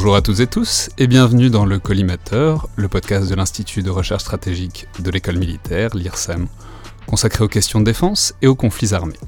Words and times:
Bonjour 0.00 0.16
à 0.16 0.22
toutes 0.22 0.40
et 0.40 0.46
tous 0.46 0.88
et 0.96 1.06
bienvenue 1.06 1.50
dans 1.50 1.66
le 1.66 1.78
Collimateur, 1.78 2.70
le 2.76 2.88
podcast 2.88 3.28
de 3.28 3.34
l'Institut 3.34 3.82
de 3.82 3.90
recherche 3.90 4.22
stratégique 4.22 4.86
de 4.98 5.10
l'école 5.10 5.36
militaire, 5.36 5.94
l'IRSEM, 5.94 6.46
consacré 7.06 7.44
aux 7.44 7.48
questions 7.48 7.80
de 7.80 7.84
défense 7.84 8.32
et 8.40 8.46
aux 8.46 8.54
conflits 8.54 8.94
armés. 8.94 9.18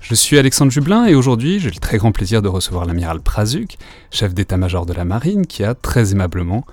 Je 0.00 0.14
suis 0.14 0.38
Alexandre 0.38 0.72
Jublin 0.72 1.04
et 1.04 1.14
aujourd'hui 1.14 1.60
j'ai 1.60 1.68
le 1.68 1.76
très 1.76 1.98
grand 1.98 2.12
plaisir 2.12 2.40
de 2.40 2.48
recevoir 2.48 2.86
l'amiral 2.86 3.20
Prazuk, 3.20 3.76
chef 4.10 4.32
d'état-major 4.32 4.86
de 4.86 4.94
la 4.94 5.04
marine, 5.04 5.46
qui 5.46 5.62
a 5.64 5.74
très 5.74 6.12
aimablement 6.12 6.64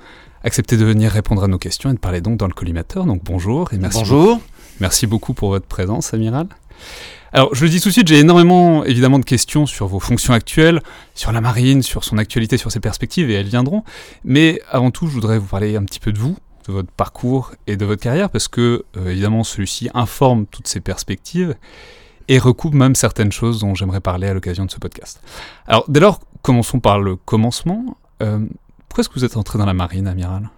accepté 0.46 0.78
de 0.78 0.86
venir 0.86 1.12
répondre 1.12 1.44
à 1.44 1.50
nos 1.50 1.58
questions 1.58 1.90
et 1.90 1.94
de 1.94 2.00
parler 2.00 2.22
donc 2.22 2.38
dans 2.38 2.48
le 2.48 2.54
collimateur. 2.54 3.04
Donc 3.04 3.26
bonjour 3.26 3.74
et 3.74 3.78
merci. 3.78 4.00
Bonjour. 4.00 4.36
Beaucoup, 4.36 4.42
merci 4.80 5.06
beaucoup 5.06 5.34
pour 5.34 5.50
votre 5.50 5.68
présence, 5.68 6.14
amiral. 6.14 6.48
Alors, 7.36 7.56
je 7.56 7.64
le 7.64 7.70
dis 7.72 7.82
tout 7.82 7.90
de 7.90 7.94
suite, 7.94 8.08
j'ai 8.08 8.20
énormément, 8.20 8.86
évidemment, 8.86 9.18
de 9.18 9.26
questions 9.26 9.66
sur 9.66 9.88
vos 9.88 10.00
fonctions 10.00 10.34
actuelles, 10.34 10.84
sur 11.16 11.32
la 11.32 11.42
marine, 11.42 11.82
sur 11.82 12.04
son 12.04 12.20
actualité, 12.20 12.58
sur 12.58 12.72
ses 12.72 12.80
perspectives, 12.80 13.32
et 13.32 13.34
elles 13.34 13.48
viendront. 13.48 13.84
Mais 14.24 14.62
avant 14.70 14.92
tout, 14.92 15.08
je 15.08 15.14
voudrais 15.14 15.40
vous 15.40 15.48
parler 15.48 15.76
un 15.76 15.84
petit 15.84 16.00
peu 16.00 16.12
de 16.12 16.20
vous, 16.20 16.38
de 16.68 16.74
votre 16.74 16.92
parcours 16.92 17.54
et 17.66 17.76
de 17.76 17.86
votre 17.86 18.04
carrière, 18.04 18.30
parce 18.30 18.48
que, 18.48 18.86
euh, 18.98 19.10
évidemment, 19.10 19.44
celui-ci 19.44 19.90
informe 19.96 20.46
toutes 20.46 20.68
ces 20.68 20.80
perspectives 20.80 21.56
et 22.28 22.38
recoupe 22.38 22.76
même 22.76 22.94
certaines 22.94 23.32
choses 23.32 23.62
dont 23.62 23.74
j'aimerais 23.74 24.00
parler 24.00 24.28
à 24.28 24.36
l'occasion 24.36 24.66
de 24.66 24.72
ce 24.72 24.78
podcast. 24.78 25.20
Alors, 25.66 25.86
dès 25.88 26.00
lors, 26.00 26.20
commençons 26.44 26.80
par 26.80 27.00
le 27.00 27.16
commencement. 27.16 27.98
Euh, 28.22 28.46
pourquoi 28.88 29.02
est-ce 29.02 29.10
que 29.10 29.16
vous 29.16 29.26
êtes 29.26 29.38
entré 29.38 29.58
dans 29.58 29.66
la 29.66 29.74
marine, 29.74 30.08
amiral? 30.08 30.52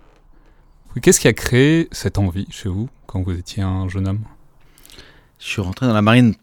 Qu'est-ce 1.02 1.22
qui 1.22 1.30
a 1.30 1.34
créé 1.34 1.88
cette 1.94 2.18
envie 2.18 2.48
chez 2.50 2.68
vous 2.68 2.90
quand 3.08 3.22
vous 3.22 3.32
étiez 3.32 3.64
un 3.64 3.88
jeune 3.88 4.10
homme? 4.10 4.24
Je 5.40 5.46
suis 5.46 5.62
rentré 5.62 5.86
dans 5.86 5.94
la 5.94 6.02
marine 6.02 6.36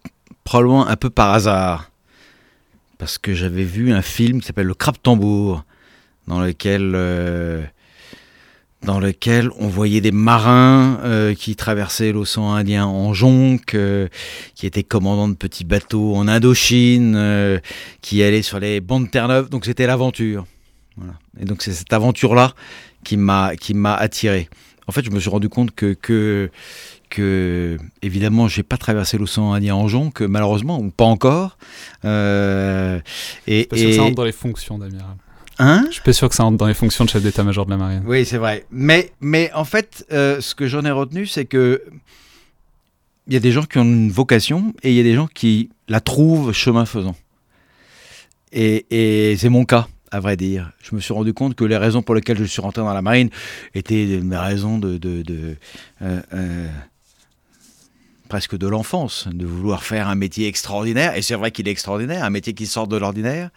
probablement 0.45 0.87
un 0.87 0.97
peu 0.97 1.11
par 1.11 1.33
hasard. 1.33 1.91
Parce 2.99 3.19
que 3.19 3.35
j'avais 3.35 3.65
vu 3.65 3.93
un 3.93 4.03
film 4.03 4.41
qui 4.41 4.47
s'appelle 4.47 4.67
Le 4.67 4.75
Crabe 4.75 4.97
Tambour, 5.03 5.65
dans 6.29 6.41
lequel, 6.41 6.93
euh, 6.95 7.63
dans 8.83 9.01
lequel 9.01 9.51
on 9.59 9.67
voyait 9.67 10.01
des 10.01 10.13
marins 10.13 10.99
euh, 11.03 11.35
qui 11.35 11.57
traversaient 11.57 12.13
l'océan 12.13 12.53
Indien 12.53 12.87
en 12.87 13.13
jonque, 13.13 13.75
euh, 13.75 14.09
qui 14.55 14.67
étaient 14.67 14.85
commandants 14.85 15.29
de 15.29 15.35
petits 15.35 15.65
bateaux 15.65 16.15
en 16.15 16.29
Indochine, 16.29 17.61
qui 18.03 18.23
allaient 18.23 18.43
sur 18.43 18.61
les 18.61 18.81
bancs 18.81 19.05
de 19.05 19.11
Terre-Neuve. 19.11 19.49
Donc 19.49 19.65
c'était 19.65 19.87
l'aventure. 19.87 20.47
Et 21.41 21.45
donc 21.45 21.63
c'est 21.63 21.73
cette 21.73 21.93
aventure-là 21.93 22.55
qui 23.03 23.17
m'a 23.17 23.95
attiré. 23.95 24.49
En 24.87 24.93
fait, 24.93 25.05
je 25.05 25.11
me 25.11 25.21
suis 25.21 25.31
rendu 25.31 25.49
compte 25.49 25.75
que 25.75 26.51
que 27.13 27.77
évidemment 28.01 28.49
j'ai 28.49 28.63
pas 28.63 28.79
traversé 28.79 29.19
l'océan 29.19 29.53
Indien 29.53 29.75
en 29.75 29.87
jonque 29.87 30.23
malheureusement 30.23 30.81
ou 30.81 30.91
pas 30.91 31.05
encore. 31.05 31.59
Euh, 32.05 33.01
et, 33.47 33.65
pas 33.67 33.77
sûr 33.77 33.89
que 33.89 33.95
ça 33.95 34.03
rentre 34.03 34.17
dans 34.17 34.25
les 34.25 34.33
fonctions 34.33 34.79
d'amiral 34.79 35.17
Hein? 35.59 35.85
Je 35.89 35.93
suis 35.93 36.03
pas 36.03 36.15
sûr 36.15 36.31
que 36.31 36.35
ça 36.35 36.45
rentre 36.45 36.57
dans 36.57 36.67
les 36.67 36.75
fonctions 36.75 37.05
de 37.05 37.11
chef 37.11 37.23
d'état-major 37.23 37.67
de 37.67 37.71
la 37.71 37.77
marine. 37.77 38.03
Oui 38.07 38.25
c'est 38.25 38.39
vrai. 38.39 38.65
Mais 38.71 39.13
mais 39.21 39.53
en 39.53 39.65
fait 39.65 40.07
euh, 40.11 40.41
ce 40.41 40.55
que 40.55 40.67
j'en 40.67 40.85
ai 40.85 40.91
retenu 40.91 41.27
c'est 41.27 41.45
que 41.45 41.83
il 43.27 43.35
y 43.35 43.37
a 43.37 43.41
des 43.41 43.53
gens 43.53 43.65
qui 43.65 43.79
ont 43.79 43.85
une 43.85 44.11
vocation 44.11 44.73
et 44.83 44.91
il 44.91 44.97
y 44.97 45.01
a 45.01 45.05
des 45.05 45.15
gens 45.15 45.29
qui 45.29 45.69
la 45.89 46.01
trouvent 46.01 46.53
chemin 46.53 46.87
faisant. 46.87 47.15
Et, 48.53 48.87
et 48.91 49.37
c'est 49.37 49.51
mon 49.51 49.65
cas 49.65 49.87
à 50.13 50.21
vrai 50.21 50.37
dire. 50.37 50.71
Je 50.83 50.95
me 50.95 51.01
suis 51.01 51.15
rendu 51.15 51.33
compte 51.33 51.55
que 51.55 51.65
les 51.65 51.77
raisons 51.77 52.03
pour 52.03 52.15
lesquelles 52.15 52.39
je 52.39 52.45
suis 52.45 52.61
rentré 52.61 52.83
dans 52.83 52.93
la 52.93 53.03
marine 53.03 53.31
étaient 53.75 54.07
des 54.07 54.37
raisons 54.37 54.79
de, 54.79 54.99
de, 54.99 55.23
de 55.23 55.57
euh, 56.03 56.21
euh, 56.35 56.69
presque 58.33 58.57
de 58.57 58.67
l'enfance, 58.67 59.29
de 59.31 59.45
vouloir 59.45 59.85
faire 59.85 60.09
un 60.09 60.15
métier 60.15 60.47
extraordinaire, 60.47 61.15
et 61.19 61.21
c'est 61.21 61.35
vrai 61.35 61.51
qu'il 61.51 61.69
est 61.69 61.71
extraordinaire, 61.71 62.25
un 62.25 62.31
métier 62.31 62.55
qui 62.55 62.65
sort 62.65 62.89
de 62.89 62.97
l'ordinaire, 62.97 63.51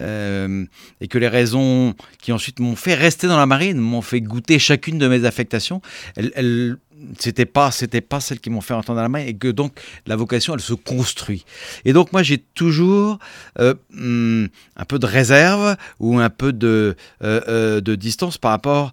euh, 0.00 0.64
et 1.00 1.06
que 1.06 1.16
les 1.16 1.28
raisons 1.28 1.94
qui 2.20 2.32
ensuite 2.32 2.58
m'ont 2.58 2.74
fait 2.74 2.94
rester 2.94 3.28
dans 3.28 3.36
la 3.36 3.46
marine, 3.46 3.78
m'ont 3.78 4.02
fait 4.02 4.20
goûter 4.20 4.58
chacune 4.58 4.98
de 4.98 5.06
mes 5.06 5.24
affectations, 5.24 5.80
elles, 6.16 6.76
c'était 7.20 7.46
pas 7.46 7.70
c'était 7.70 8.00
pas 8.00 8.18
celles 8.18 8.40
qui 8.40 8.50
m'ont 8.50 8.60
fait 8.60 8.74
entendre 8.74 8.96
dans 8.96 9.02
la 9.02 9.08
main 9.08 9.24
et 9.24 9.34
que 9.34 9.48
donc 9.48 9.80
la 10.06 10.16
vocation 10.16 10.54
elle 10.54 10.60
se 10.60 10.74
construit. 10.74 11.44
Et 11.84 11.92
donc 11.92 12.12
moi 12.12 12.24
j'ai 12.24 12.38
toujours 12.38 13.20
euh, 13.60 13.74
un 13.94 14.84
peu 14.88 14.98
de 14.98 15.06
réserve 15.06 15.76
ou 16.00 16.18
un 16.18 16.30
peu 16.30 16.52
de 16.52 16.96
euh, 17.22 17.80
de 17.80 17.94
distance 17.94 18.38
par 18.38 18.50
rapport 18.50 18.90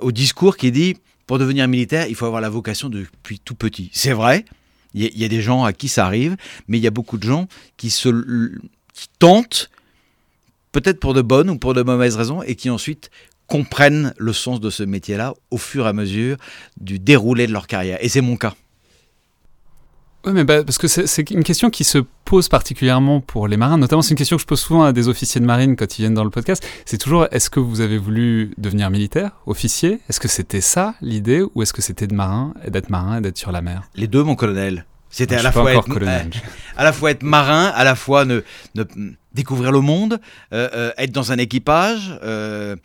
au 0.00 0.12
discours 0.12 0.58
qui 0.58 0.70
dit 0.70 0.96
pour 1.28 1.38
devenir 1.38 1.68
militaire 1.68 2.08
il 2.08 2.16
faut 2.16 2.26
avoir 2.26 2.40
la 2.40 2.50
vocation 2.50 2.88
depuis 2.88 3.38
tout 3.38 3.54
petit 3.54 3.90
c'est 3.92 4.12
vrai 4.12 4.44
il 4.94 5.16
y, 5.16 5.24
a 5.24 5.28
des 5.28 5.42
gens 5.42 5.64
à 5.64 5.72
qui 5.72 5.86
ça 5.86 6.06
arrive 6.06 6.36
mais 6.66 6.78
il 6.78 6.80
y 6.82 6.86
a 6.86 6.90
beaucoup 6.90 7.18
de 7.18 7.22
gens 7.22 7.46
qui 7.76 7.90
se 7.90 8.08
qui 8.94 9.08
tentent 9.20 9.70
peut-être 10.72 10.98
pour 10.98 11.14
de 11.14 11.22
bonnes 11.22 11.50
ou 11.50 11.58
pour 11.58 11.74
de 11.74 11.82
mauvaises 11.82 12.16
raisons 12.16 12.42
et 12.42 12.56
qui 12.56 12.70
ensuite 12.70 13.10
comprennent 13.48 14.14
le 14.18 14.32
sens 14.32 14.60
de 14.60 14.70
ce 14.70 14.82
métier-là 14.82 15.34
au 15.50 15.58
fur 15.58 15.86
et 15.86 15.88
à 15.88 15.92
mesure 15.92 16.36
du 16.80 16.98
déroulé 16.98 17.46
de 17.46 17.52
leur 17.52 17.66
carrière. 17.66 17.98
Et 18.02 18.08
c'est 18.08 18.20
mon 18.20 18.36
cas. 18.36 18.54
Oui, 20.24 20.32
mais 20.32 20.44
bah, 20.44 20.64
parce 20.64 20.78
que 20.78 20.88
c'est 20.88 21.30
une 21.30 21.44
question 21.44 21.70
qui 21.70 21.84
se 21.84 21.98
pose 22.24 22.48
particulièrement 22.48 23.20
pour 23.20 23.46
les 23.46 23.56
marins. 23.56 23.78
Notamment, 23.78 24.02
c'est 24.02 24.10
une 24.10 24.16
question 24.16 24.36
que 24.36 24.42
je 24.42 24.46
pose 24.46 24.60
souvent 24.60 24.82
à 24.82 24.92
des 24.92 25.08
officiers 25.08 25.40
de 25.40 25.46
marine 25.46 25.76
quand 25.76 25.98
ils 25.98 26.02
viennent 26.02 26.14
dans 26.14 26.24
le 26.24 26.30
podcast. 26.30 26.66
C'est 26.84 26.98
toujours 26.98 27.28
est-ce 27.30 27.50
que 27.50 27.60
vous 27.60 27.80
avez 27.80 27.98
voulu 27.98 28.52
devenir 28.58 28.90
militaire, 28.90 29.32
officier? 29.46 30.00
Est-ce 30.08 30.18
que 30.18 30.28
c'était 30.28 30.60
ça 30.60 30.94
l'idée 31.00 31.42
Ou 31.54 31.62
est-ce 31.62 31.72
que 31.72 31.82
c'était 31.82 32.06
de 32.06 32.14
marin, 32.14 32.52
d'être 32.66 32.90
marin 32.90 33.18
et 33.18 33.20
d'être 33.20 33.38
sur 33.38 33.52
la 33.52 33.62
mer? 33.62 33.82
Les 33.94 34.08
deux, 34.08 34.22
mon 34.24 34.34
colonel. 34.34 34.86
C'était 35.10 35.36
à, 35.36 35.42
la 35.42 35.52
fois 35.52 35.72
être, 35.72 35.88
colonel. 35.88 36.30
à 36.76 36.84
la 36.84 36.92
fois 36.92 37.10
être 37.10 37.22
marin, 37.22 37.66
à 37.74 37.84
la 37.84 37.94
fois 37.94 38.24
ne, 38.24 38.42
ne 38.74 38.84
découvrir 39.32 39.72
le 39.72 39.80
monde, 39.80 40.20
euh, 40.52 40.68
euh, 40.74 40.92
être 40.98 41.12
dans 41.12 41.32
un 41.32 41.38
équipage, 41.38 42.18
euh, 42.22 42.76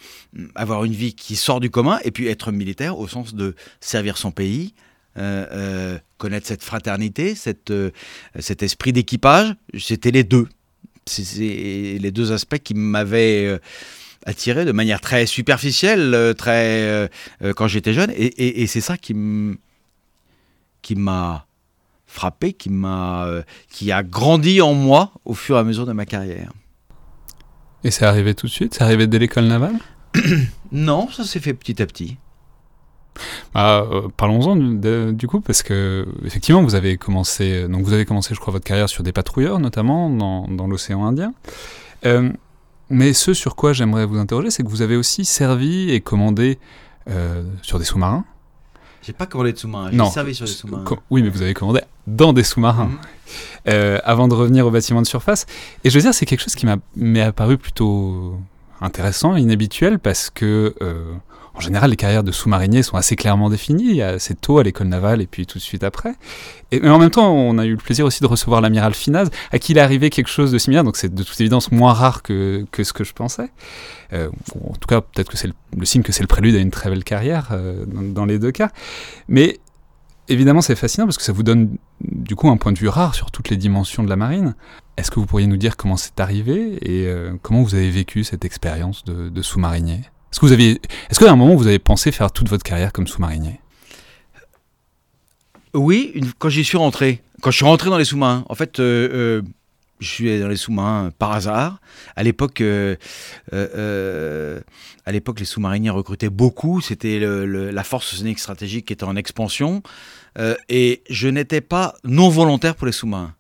avoir 0.56 0.86
une 0.86 0.94
vie 0.94 1.16
qui 1.16 1.36
sort 1.36 1.60
du 1.60 1.70
commun, 1.70 2.00
et 2.04 2.12
puis 2.12 2.28
être 2.28 2.52
militaire 2.52 2.98
au 2.98 3.08
sens 3.08 3.34
de 3.34 3.56
servir 3.82 4.18
son 4.18 4.32
pays, 4.32 4.74
euh, 5.18 5.46
euh, 5.52 6.00
connaître 6.18 6.48
cette 6.48 6.64
fraternité, 6.64 7.36
cette, 7.36 7.72
euh, 7.72 7.92
cet 8.40 8.64
esprit 8.64 8.94
d'équipage. 8.94 9.56
C'était 9.78 10.12
les 10.12 10.24
deux. 10.24 10.48
C'est 11.06 11.98
les 12.00 12.12
deux 12.12 12.32
aspects 12.32 12.60
qui 12.60 12.74
m'avaient 12.74 13.60
attiré 14.26 14.64
de 14.64 14.72
manière 14.72 15.02
très 15.02 15.26
superficielle, 15.26 16.34
très 16.38 17.10
quand 17.58 17.68
j'étais 17.68 17.94
jeune, 17.94 18.10
et, 18.12 18.28
et, 18.28 18.62
et 18.62 18.68
c'est 18.68 18.80
ça 18.80 18.96
qui 18.98 19.14
m'a 20.96 21.46
frappé, 22.14 22.54
qui 22.54 22.70
m'a, 22.70 23.26
euh, 23.26 23.42
qui 23.70 23.92
a 23.92 24.04
grandi 24.04 24.62
en 24.62 24.74
moi 24.74 25.12
au 25.26 25.34
fur 25.34 25.58
et 25.58 25.60
à 25.60 25.64
mesure 25.64 25.86
de 25.86 25.94
ma 25.94 26.06
carrière. 26.06 26.52
Et 27.84 27.92
c'est 27.92 28.06
arrivé 28.06 28.36
tout 28.36 28.46
de 28.46 28.52
suite? 28.52 28.76
C'est 28.76 28.84
arrivé 28.84 29.08
dès 29.08 29.20
l'école 29.20 29.46
navale? 29.46 29.76
Non, 30.72 31.08
ça 31.12 31.24
s'est 31.24 31.40
fait 31.40 31.54
petit 31.54 31.82
à 31.84 31.86
petit. 31.86 32.18
Bah, 33.54 33.88
euh, 33.92 34.08
Parlons-en 34.18 34.56
du, 34.56 35.14
du, 35.14 35.28
coup, 35.28 35.42
parce 35.42 35.64
que 35.64 36.08
effectivement, 36.26 36.64
vous 36.64 36.76
avez 36.76 36.98
commencé, 36.98 37.68
donc 37.68 37.84
vous 37.84 37.94
avez 37.94 38.06
commencé, 38.06 38.34
je 38.34 38.40
crois, 38.40 38.52
votre 38.52 38.66
carrière 38.66 38.90
sur 38.90 39.04
des 39.04 39.12
patrouilleurs, 39.12 39.60
notamment 39.60 40.10
dans, 40.10 40.48
dans 40.48 40.68
l'océan 40.68 41.06
Indien. 41.06 41.34
Euh, 42.06 42.32
mais 42.90 43.14
ce 43.14 43.34
sur 43.34 43.56
quoi 43.56 43.74
j'aimerais 43.74 44.06
vous 44.06 44.18
interroger, 44.18 44.52
c'est 44.52 44.64
que 44.64 44.70
vous 44.70 44.82
avez 44.82 44.96
aussi 44.96 45.26
servi 45.26 45.92
et 45.92 46.02
commandé 46.02 46.60
euh, 47.10 47.44
sur 47.62 47.80
des 47.80 47.86
sous-marins. 47.86 48.26
J'ai 49.02 49.14
pas 49.14 49.26
commandé 49.26 49.52
de 49.52 49.58
sous-marins, 49.58 49.92
j'ai 49.92 50.12
servi 50.12 50.36
sur 50.36 50.46
des 50.46 50.52
sous-marins. 50.52 50.86
Oui, 51.10 51.24
mais 51.24 51.30
vous 51.30 51.42
avez 51.42 51.54
commandé 51.54 51.82
dans 52.08 52.34
des 52.34 52.44
sous-marins 52.44 52.92
euh, 53.68 54.00
avant 54.04 54.28
de 54.28 54.34
revenir 54.34 54.66
au 54.66 54.72
bâtiment 54.72 55.02
de 55.02 55.08
surface. 55.08 55.46
Et 55.84 55.90
je 55.90 55.98
veux 55.98 56.02
dire, 56.02 56.14
c'est 56.14 56.26
quelque 56.26 56.42
chose 56.42 56.56
qui 56.56 56.66
m'est 56.96 57.22
apparu 57.22 57.58
plutôt 57.58 58.38
intéressant, 58.84 59.36
inhabituel, 59.36 60.00
parce 60.00 60.30
que 60.30 60.76
euh, 60.82 61.14
en 61.56 61.60
général, 61.60 61.92
les 61.92 61.96
carrières 61.96 62.24
de 62.24 62.32
sous-mariniers 62.32 62.82
sont 62.82 62.98
assez 62.98 63.16
clairement 63.16 63.50
définies, 63.50 64.02
assez 64.02 64.34
tôt 64.34 64.58
à 64.58 64.64
l'école 64.64 64.88
navale 64.88 65.22
et 65.22 65.28
puis 65.28 65.46
tout 65.46 65.60
de 65.60 65.64
suite 65.64 65.84
après. 65.84 66.16
Et, 66.72 66.88
en 66.90 66.98
même 66.98 67.12
temps, 67.12 67.32
on 67.32 67.60
a 67.60 67.66
eu 67.66 67.72
le 67.72 67.78
plaisir 67.78 68.06
aussi 68.06 68.22
de 68.22 68.28
recevoir 68.28 68.60
l'amiral 68.60 68.96
Finaz, 68.96 69.30
à 69.52 69.60
qui 69.60 69.74
il 69.74 69.78
est 69.78 69.82
arrivé 69.82 70.10
quelque 70.10 70.30
chose 70.30 70.52
de 70.52 70.58
similaire, 70.58 70.84
donc 70.84 70.98
c'est 70.98 71.14
de 71.14 71.24
toute 71.24 71.40
évidence 71.40 71.72
moins 71.72 71.94
rare 71.94 72.24
que, 72.24 72.66
ce 72.76 72.94
que 72.94 73.04
je 73.04 73.14
pensais. 73.14 73.52
Euh, 74.14 74.30
en 74.68 74.74
tout 74.74 74.88
cas, 74.88 75.02
peut-être 75.02 75.30
que 75.30 75.38
c'est 75.38 75.48
le, 75.48 75.54
le, 75.78 75.86
signe 75.86 76.02
que 76.02 76.12
c'est 76.12 76.24
le 76.24 76.28
prélude 76.28 76.56
à 76.56 76.60
une 76.60 76.72
très 76.72 76.90
belle 76.90 77.04
carrière 77.04 77.50
euh, 77.52 77.86
dans, 77.86 78.02
dans, 78.02 78.26
les 78.26 78.40
deux 78.40 78.52
cas. 78.52 78.70
Mais 79.28 79.60
évidemment, 80.28 80.62
c'est 80.62 80.76
fascinant 80.76 81.06
parce 81.06 81.18
que 81.18 81.24
ça 81.24 81.34
vous 81.34 81.44
donne 81.44 81.78
du 82.02 82.36
coup 82.36 82.50
un 82.50 82.58
point 82.58 82.72
de 82.72 82.80
vue 82.80 82.88
rare 82.88 83.16
sur 83.16 83.32
toutes 83.32 83.50
les 83.50 83.58
dimensions 83.58 84.04
de 84.04 84.10
la 84.10 84.16
marine. 84.16 84.56
Est-ce 84.98 85.12
que 85.12 85.20
vous 85.20 85.26
pourriez 85.26 85.48
nous 85.48 85.58
dire 85.58 85.78
comment 85.78 85.98
c'est 85.98 86.20
arrivé 86.20 86.78
et 86.82 87.08
euh, 87.08 87.34
comment 87.42 87.64
vous 87.64 87.76
avez 87.76 87.90
vécu 87.90 88.24
cette 88.24 88.46
expérience 88.46 89.04
de, 89.04 89.42
sous-marinier? 89.42 90.02
Est-ce 90.32 90.40
que 90.40 90.46
vous 90.46 90.52
aviez, 90.52 90.82
est-ce 91.10 91.20
qu'à 91.20 91.32
un 91.32 91.36
moment 91.36 91.56
vous 91.56 91.68
avez 91.68 91.80
pensé 91.80 92.12
faire 92.12 92.32
toute 92.32 92.50
votre 92.50 92.64
carrière 92.64 92.92
comme 92.92 93.08
sous-marinier? 93.08 93.60
Oui, 95.74 96.22
quand 96.38 96.50
j'y 96.50 96.64
suis 96.64 96.78
rentré, 96.78 97.24
quand 97.42 97.50
je 97.50 97.58
suis 97.58 97.66
rentré 97.66 97.90
dans 97.90 97.98
les 97.98 98.06
sous-marins, 98.06 98.46
en 98.48 98.56
fait, 98.56 98.80
euh, 98.80 99.10
euh, 99.12 99.42
je 100.04 100.10
suis 100.10 100.40
dans 100.40 100.48
les 100.48 100.58
sous-marins 100.58 101.12
par 101.18 101.32
hasard. 101.32 101.80
À 102.16 102.24
l'époque, 102.24 102.62
euh, 102.62 102.96
euh, 103.54 104.60
à 105.06 105.12
l'époque, 105.12 105.40
les 105.40 105.46
sous-mariniers 105.46 105.90
recrutaient 105.90 106.30
beaucoup. 106.30 106.82
C'était 106.82 107.20
la 107.20 107.84
force 107.84 108.14
océanique 108.14 108.40
stratégique 108.40 108.86
qui 108.86 108.94
était 108.94 109.04
en 109.04 109.16
expansion, 109.16 109.82
euh, 110.38 110.56
et 110.70 111.04
je 111.10 111.28
n'étais 111.28 111.62
pas 111.62 111.96
non 112.04 112.30
volontaire 112.30 112.76
pour 112.76 112.86
les 112.86 112.94
sous-marins. 112.94 113.34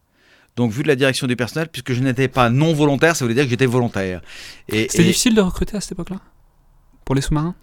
Donc, 0.56 0.71
vu 0.71 0.83
de 0.83 0.88
la 0.88 0.95
direction 0.95 1.25
du 1.27 1.36
personnel, 1.36 1.68
puisque 1.68 1.94
je 1.94 2.01
n'étais 2.01 2.27
pas 2.27 2.50
non 2.50 2.74
volontaire, 2.74 3.15
ça 3.15 3.25
voulait 3.25 3.36
dire 3.36 3.44
que 3.45 3.50
j'étais 3.50 3.65
volontaire. 3.65 4.21
C'était 4.69 5.04
difficile 5.04 5.36
de 5.36 5.42
recruter 5.42 5.77
à 5.77 5.81
cette 5.81 5.94
époque-là? 5.94 6.19
Pour 7.06 7.15
les 7.15 7.21
sous-marins? 7.21 7.56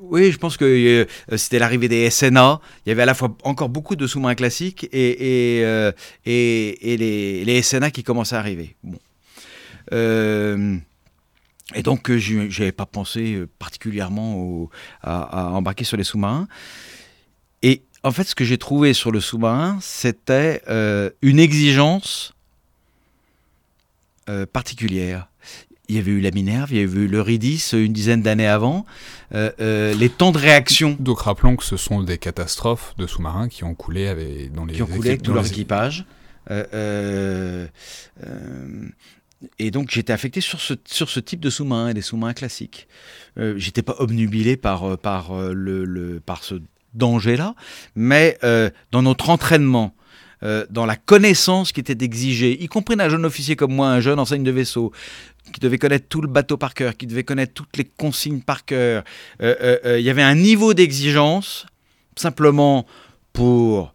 Oui, 0.00 0.32
je 0.32 0.38
pense 0.38 0.56
que 0.56 0.64
euh, 0.64 1.36
c'était 1.36 1.58
l'arrivée 1.58 1.88
des 1.88 2.08
SNA. 2.08 2.60
Il 2.84 2.88
y 2.88 2.92
avait 2.92 3.02
à 3.02 3.06
la 3.06 3.14
fois 3.14 3.36
encore 3.42 3.68
beaucoup 3.68 3.96
de 3.96 4.06
sous-marins 4.06 4.34
classiques 4.34 4.88
et, 4.92 5.60
euh, 5.64 5.92
les, 6.24 7.62
SNA 7.62 7.90
qui 7.90 8.02
commençaient 8.02 8.36
à 8.36 8.38
arriver. 8.38 8.76
Bon. 8.82 8.98
Euh, 9.92 10.76
et 11.74 11.82
donc, 11.82 12.10
je 12.10 12.36
n'avais 12.36 12.72
pas 12.72 12.86
pensé 12.86 13.42
particulièrement 13.58 14.70
à, 15.02 15.50
embarquer 15.50 15.84
sur 15.84 15.96
les 15.96 16.04
sous-marins. 16.04 16.48
Et 17.62 17.82
en 18.02 18.12
fait, 18.12 18.24
ce 18.24 18.34
que 18.34 18.44
j'ai 18.44 18.58
trouvé 18.58 18.94
sur 18.94 19.10
le 19.10 19.20
sous-marin, 19.20 19.78
c'était 19.82 20.62
une 21.22 21.38
exigence 21.38 22.34
particulière. 24.52 25.28
Il 25.88 25.94
y 25.96 25.98
avait 25.98 26.10
eu 26.10 26.20
la 26.20 26.30
Minerve, 26.32 26.72
il 26.72 26.78
y 26.78 26.82
avait 26.82 26.98
eu 27.00 27.06
l'Eurydice 27.06 27.72
une 27.72 27.92
dizaine 27.92 28.20
d'années 28.22 28.46
avant. 28.48 28.84
Euh, 29.34 29.50
euh, 29.60 29.94
les 29.94 30.08
temps 30.08 30.32
de 30.32 30.38
réaction 30.38 30.96
Donc 30.98 31.20
rappelons 31.20 31.54
que 31.56 31.64
ce 31.64 31.76
sont 31.76 32.02
des 32.02 32.18
catastrophes 32.18 32.94
de 32.98 33.06
sous-marins 33.06 33.48
qui 33.48 33.62
ont 33.64 33.74
coulé 33.74 34.08
avec, 34.08 34.52
dans 34.52 34.64
les 34.64 34.74
qui 34.74 34.82
ont 34.82 34.86
coulé 34.86 35.10
avec 35.10 35.22
dans 35.22 35.34
leurs 35.34 35.44
les- 35.44 35.50
équipages. 35.50 36.04
Euh, 36.50 37.66
et 39.58 39.70
donc 39.70 39.90
j'étais 39.90 40.12
affecté 40.12 40.40
sur 40.40 40.60
ce, 40.60 40.74
sur 40.86 41.08
ce 41.10 41.20
type 41.20 41.40
de 41.40 41.50
sous-marin, 41.50 41.92
des 41.92 42.02
sous-marins 42.02 42.34
classiques. 42.34 42.88
J'étais 43.56 43.82
pas 43.82 43.96
obnubilé 43.98 44.56
par, 44.56 44.96
par, 44.98 45.34
le, 45.52 45.84
le- 45.84 46.20
par 46.20 46.42
ce 46.42 46.54
danger-là, 46.94 47.54
mais 47.94 48.38
dans 48.92 49.02
notre 49.02 49.28
entraînement, 49.30 49.94
euh, 50.42 50.66
dans 50.70 50.86
la 50.86 50.96
connaissance 50.96 51.72
qui 51.72 51.80
était 51.80 52.04
exigée, 52.04 52.62
y 52.62 52.66
compris 52.68 52.96
d'un 52.96 53.08
jeune 53.08 53.24
officier 53.24 53.56
comme 53.56 53.74
moi, 53.74 53.88
un 53.88 54.00
jeune 54.00 54.18
enseigne 54.18 54.44
de 54.44 54.50
vaisseau, 54.50 54.92
qui 55.52 55.60
devait 55.60 55.78
connaître 55.78 56.06
tout 56.08 56.20
le 56.20 56.28
bateau 56.28 56.56
par 56.56 56.74
cœur, 56.74 56.96
qui 56.96 57.06
devait 57.06 57.24
connaître 57.24 57.54
toutes 57.54 57.76
les 57.76 57.84
consignes 57.84 58.40
par 58.40 58.64
cœur, 58.64 59.04
euh, 59.42 59.78
euh, 59.84 59.98
il 59.98 60.04
y 60.04 60.10
avait 60.10 60.22
un 60.22 60.34
niveau 60.34 60.74
d'exigence 60.74 61.66
simplement 62.16 62.86
pour 63.32 63.94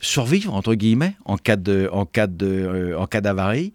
survivre 0.00 0.54
entre 0.54 0.74
guillemets 0.74 1.16
en 1.24 1.36
cas 1.36 1.56
de 1.56 1.88
en 1.90 2.04
cas 2.04 2.26
de 2.26 2.94
en 2.96 3.06
cas 3.06 3.20
d'avarie 3.22 3.72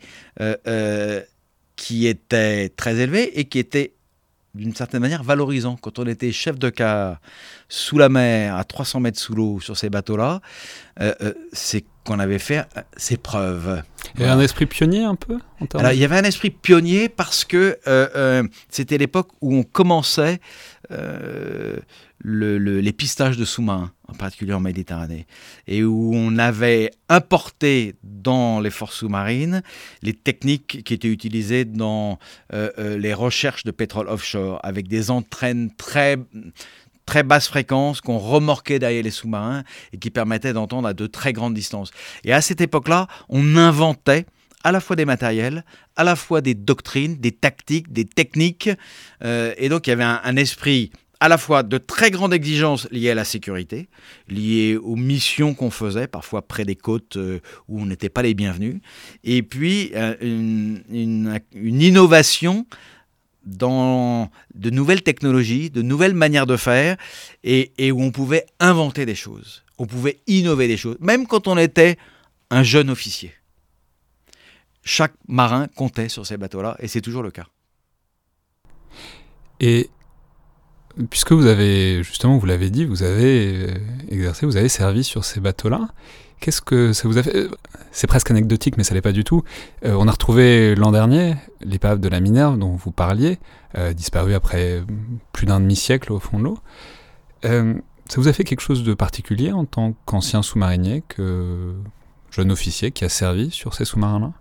qui 1.75 2.05
était 2.05 2.69
très 2.69 2.99
élevé 2.99 3.39
et 3.39 3.45
qui 3.45 3.57
était 3.57 3.93
d'une 4.55 4.75
certaine 4.75 5.01
manière 5.01 5.23
valorisant. 5.23 5.77
Quand 5.77 5.99
on 5.99 6.05
était 6.05 6.31
chef 6.31 6.59
de 6.59 6.69
car 6.69 7.19
sous 7.69 7.97
la 7.97 8.09
mer 8.09 8.55
à 8.55 8.63
300 8.63 8.99
mètres 8.99 9.19
sous 9.19 9.33
l'eau 9.33 9.59
sur 9.59 9.77
ces 9.77 9.89
bateaux 9.89 10.17
là 10.17 10.41
c'est 11.53 11.85
qu'on 12.03 12.19
avait 12.19 12.39
fait 12.39 12.59
euh, 12.59 12.81
ses 12.97 13.17
preuves. 13.17 13.83
Il 14.15 14.21
y 14.21 14.23
avait 14.23 14.33
un 14.33 14.39
esprit 14.39 14.65
pionnier 14.65 15.03
un 15.03 15.15
peu 15.15 15.37
en 15.59 15.65
termes 15.65 15.81
alors, 15.81 15.93
il 15.93 15.99
y 15.99 16.05
avait 16.05 16.17
un 16.17 16.23
esprit 16.23 16.49
pionnier 16.49 17.09
parce 17.09 17.45
que 17.45 17.77
euh, 17.87 18.07
euh, 18.15 18.43
c'était 18.69 18.97
l'époque 18.97 19.29
où 19.41 19.55
on 19.55 19.63
commençait 19.63 20.39
euh, 20.91 21.77
le- 22.19 22.57
le- 22.57 22.81
les 22.81 22.91
pistages 22.93 23.37
de 23.37 23.45
sous-marins, 23.45 23.91
en 24.07 24.13
particulier 24.13 24.53
en 24.53 24.59
Méditerranée, 24.59 25.25
et 25.67 25.83
où 25.83 26.11
on 26.13 26.37
avait 26.37 26.91
importé 27.09 27.95
dans 28.03 28.59
les 28.59 28.69
forces 28.69 28.97
sous-marines 28.97 29.61
les 30.03 30.13
techniques 30.13 30.83
qui 30.83 30.93
étaient 30.93 31.07
utilisées 31.07 31.65
dans 31.65 32.19
euh, 32.53 32.69
euh, 32.77 32.97
les 32.97 33.13
recherches 33.13 33.63
de 33.63 33.71
pétrole 33.71 34.07
offshore, 34.07 34.59
avec 34.63 34.87
des 34.87 35.09
entraînes 35.11 35.71
très 35.75 36.17
très 37.07 37.23
basse 37.23 37.47
fréquence 37.47 37.99
qu'on 37.99 38.19
remorquait 38.19 38.79
derrière 38.79 39.03
les 39.03 39.11
sous-marins 39.11 39.63
et 39.91 39.97
qui 39.97 40.11
permettaient 40.11 40.53
d'entendre 40.53 40.87
à 40.87 40.93
de 40.93 41.07
très 41.07 41.33
grandes 41.33 41.55
distances. 41.55 41.91
Et 42.23 42.31
à 42.31 42.41
cette 42.41 42.61
époque-là, 42.61 43.07
on 43.27 43.57
inventait 43.57 44.25
à 44.63 44.71
la 44.71 44.79
fois 44.79 44.95
des 44.95 45.05
matériels, 45.05 45.63
à 45.95 46.03
la 46.03 46.15
fois 46.15 46.41
des 46.41 46.53
doctrines, 46.55 47.17
des 47.17 47.31
tactiques, 47.31 47.91
des 47.91 48.05
techniques. 48.05 48.69
Euh, 49.23 49.53
et 49.57 49.69
donc 49.69 49.87
il 49.87 49.91
y 49.91 49.93
avait 49.93 50.03
un, 50.03 50.21
un 50.23 50.35
esprit 50.35 50.91
à 51.19 51.29
la 51.29 51.37
fois 51.37 51.61
de 51.61 51.77
très 51.77 52.09
grande 52.09 52.33
exigence 52.33 52.87
liée 52.91 53.11
à 53.11 53.15
la 53.15 53.25
sécurité, 53.25 53.89
liée 54.27 54.75
aux 54.81 54.95
missions 54.95 55.53
qu'on 55.53 55.69
faisait, 55.69 56.07
parfois 56.07 56.41
près 56.41 56.65
des 56.65 56.75
côtes 56.75 57.15
euh, 57.17 57.39
où 57.67 57.79
on 57.79 57.85
n'était 57.85 58.09
pas 58.09 58.23
les 58.23 58.33
bienvenus, 58.33 58.81
et 59.23 59.43
puis 59.43 59.91
euh, 59.93 60.15
une, 60.21 60.81
une- 60.89 61.39
une 61.53 61.81
innovation 61.81 62.65
dans 63.45 64.29
de 64.55 64.69
nouvelles 64.69 65.03
technologies, 65.03 65.69
de 65.69 65.81
nouvelles 65.81 66.13
manières 66.15 66.47
de 66.47 66.57
faire, 66.57 66.97
et, 67.43 67.71
et 67.77 67.91
où 67.91 68.01
on 68.01 68.11
pouvait 68.11 68.45
inventer 68.59 69.05
des 69.05 69.15
choses, 69.15 69.63
on 69.77 69.85
pouvait 69.85 70.19
innover 70.27 70.67
des 70.67 70.77
choses, 70.77 70.97
même 71.01 71.27
quand 71.27 71.47
on 71.47 71.57
était 71.57 71.97
un 72.49 72.63
jeune 72.63 72.89
officier. 72.89 73.31
Chaque 74.83 75.13
marin 75.27 75.67
comptait 75.67 76.09
sur 76.09 76.25
ces 76.25 76.37
bateaux-là, 76.37 76.75
et 76.79 76.87
c'est 76.87 77.01
toujours 77.01 77.23
le 77.23 77.31
cas. 77.31 77.47
Et 79.59 79.89
puisque 81.09 81.31
vous 81.31 81.45
avez, 81.45 82.03
justement, 82.03 82.37
vous 82.37 82.45
l'avez 82.45 82.69
dit, 82.69 82.85
vous 82.85 83.03
avez 83.03 83.67
euh, 83.67 83.77
exercé, 84.09 84.45
vous 84.45 84.57
avez 84.57 84.69
servi 84.69 85.03
sur 85.03 85.23
ces 85.23 85.39
bateaux-là, 85.39 85.89
qu'est-ce 86.39 86.61
que 86.61 86.93
ça 86.93 87.07
vous 87.07 87.17
a 87.17 87.23
fait 87.23 87.35
euh, 87.35 87.49
C'est 87.91 88.07
presque 88.07 88.31
anecdotique, 88.31 88.77
mais 88.77 88.83
ça 88.83 88.93
l'est 88.93 89.01
pas 89.01 89.11
du 89.11 89.23
tout. 89.23 89.43
Euh, 89.85 89.95
on 89.97 90.07
a 90.07 90.11
retrouvé 90.11 90.75
l'an 90.75 90.91
dernier 90.91 91.35
l'épave 91.61 91.99
de 91.99 92.09
la 92.09 92.19
Minerve 92.19 92.57
dont 92.57 92.75
vous 92.75 92.91
parliez, 92.91 93.39
disparue 93.95 94.33
après 94.33 94.83
plus 95.31 95.45
d'un 95.45 95.61
demi-siècle 95.61 96.11
au 96.11 96.19
fond 96.19 96.39
de 96.39 96.43
l'eau. 96.43 96.59
Ça 97.43 98.19
vous 98.19 98.27
a 98.27 98.33
fait 98.33 98.43
quelque 98.43 98.59
chose 98.59 98.83
de 98.83 98.93
particulier 98.93 99.53
en 99.53 99.63
tant 99.63 99.93
qu'ancien 100.05 100.41
sous-marinier, 100.41 101.03
que 101.07 101.73
jeune 102.31 102.51
officier 102.51 102.91
qui 102.91 103.05
a 103.05 103.09
servi 103.09 103.49
sur 103.51 103.73
ces 103.73 103.85
sous-marins-là? 103.85 104.33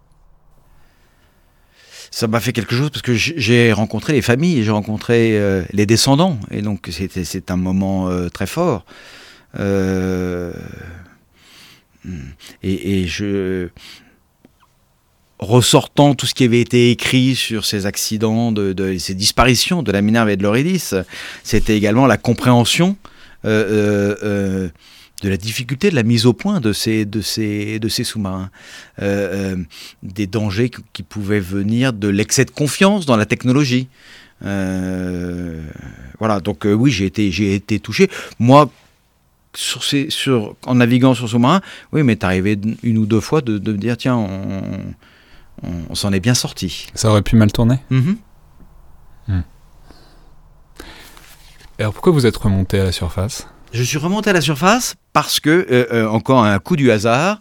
Ça 2.11 2.27
m'a 2.27 2.41
fait 2.41 2.53
quelque 2.53 2.75
chose 2.75 2.91
parce 2.91 3.03
que 3.03 3.15
j'ai 3.15 3.73
rencontré 3.73 4.13
les 4.13 4.23
familles, 4.23 4.65
j'ai 4.65 4.73
rencontré 4.73 5.39
euh, 5.39 5.63
les 5.73 5.87
descendants, 5.87 6.39
et 6.51 6.61
donc 6.61 6.89
c'est 6.91 7.51
un 7.53 7.57
moment 7.57 8.09
euh, 8.09 8.29
très 8.29 8.47
fort. 8.47 8.85
Euh, 9.59 10.53
et, 12.63 13.01
et 13.03 13.07
je 13.07 13.69
ressortant 15.39 16.15
tout 16.15 16.27
ce 16.27 16.35
qui 16.35 16.45
avait 16.45 16.61
été 16.61 16.91
écrit 16.91 17.37
sur 17.37 17.65
ces 17.65 17.87
accidents, 17.87 18.51
de, 18.53 18.99
ces 18.99 19.15
disparitions 19.15 19.83
de 19.83 19.93
la 19.93 20.03
Minerve 20.03 20.31
et 20.31 20.37
de 20.37 20.43
l'Eurydice, 20.43 20.95
c'était 21.45 21.77
également 21.77 22.07
la 22.07 22.17
compréhension 22.17 22.97
de 25.23 25.29
la 25.29 25.37
difficulté 25.37 25.91
de 25.91 25.95
la 25.95 26.03
mise 26.03 26.27
au 26.27 26.33
point 26.33 26.61
de 26.61 26.73
ces, 26.73 27.05
de 27.05 27.21
ces, 27.21 27.79
de 27.79 27.89
ces 27.89 28.05
sous-marins, 28.05 28.51
Euh, 29.03 29.55
euh, 29.55 29.57
des 30.03 30.27
dangers 30.27 30.71
qui, 30.93 31.03
pouvaient 31.03 31.41
venir 31.41 31.93
de 31.93 32.09
l'excès 32.09 32.45
de 32.45 32.51
confiance 32.51 33.07
dans 33.07 33.17
la 33.17 33.27
technologie. 33.27 33.89
Euh, 34.45 35.63
voilà, 36.19 36.41
donc 36.41 36.65
oui, 36.65 36.91
j'ai 36.91 37.07
été, 37.07 37.31
j'ai 37.31 37.55
été 37.55 37.81
touché. 37.81 38.09
Moi, 38.39 38.71
sur 39.55 39.83
ces, 39.83 40.11
sur, 40.11 40.55
en 40.67 40.77
naviguant 40.77 41.15
sur 41.15 41.29
sous-marin, 41.29 41.61
oui, 41.93 42.03
mais 42.03 42.23
arrivé 42.25 42.59
une 42.83 42.99
ou 42.99 43.07
deux 43.07 43.21
fois 43.21 43.41
de, 43.41 43.59
de 43.59 43.73
me 43.73 43.79
dire, 43.79 43.97
tiens, 43.97 44.17
on, 44.17 44.95
on, 45.63 45.71
on 45.89 45.95
s'en 45.95 46.13
est 46.13 46.21
bien 46.21 46.35
sorti. 46.35 46.87
Ça 46.95 47.11
aurait 47.11 47.23
pu 47.23 47.37
mal 47.37 47.51
tourner? 47.51 47.79
Mhm. 47.91 48.17
Et 51.79 51.83
alors 51.83 51.95
pourquoi 51.95 52.13
vous 52.13 52.27
êtes 52.27 52.37
remonté 52.37 52.79
à 52.79 52.85
la 52.85 52.93
surface? 52.93 53.49
Je 53.73 53.83
suis 53.83 53.99
remonté 53.99 54.31
à 54.31 54.33
la 54.33 54.41
surface 54.41 54.97
parce 55.13 55.39
que, 55.41 55.51
euh, 55.71 55.87
euh, 55.93 56.07
encore 56.09 56.45
un 56.45 56.59
coup 56.59 56.77
du 56.77 56.91
hasard, 56.91 57.41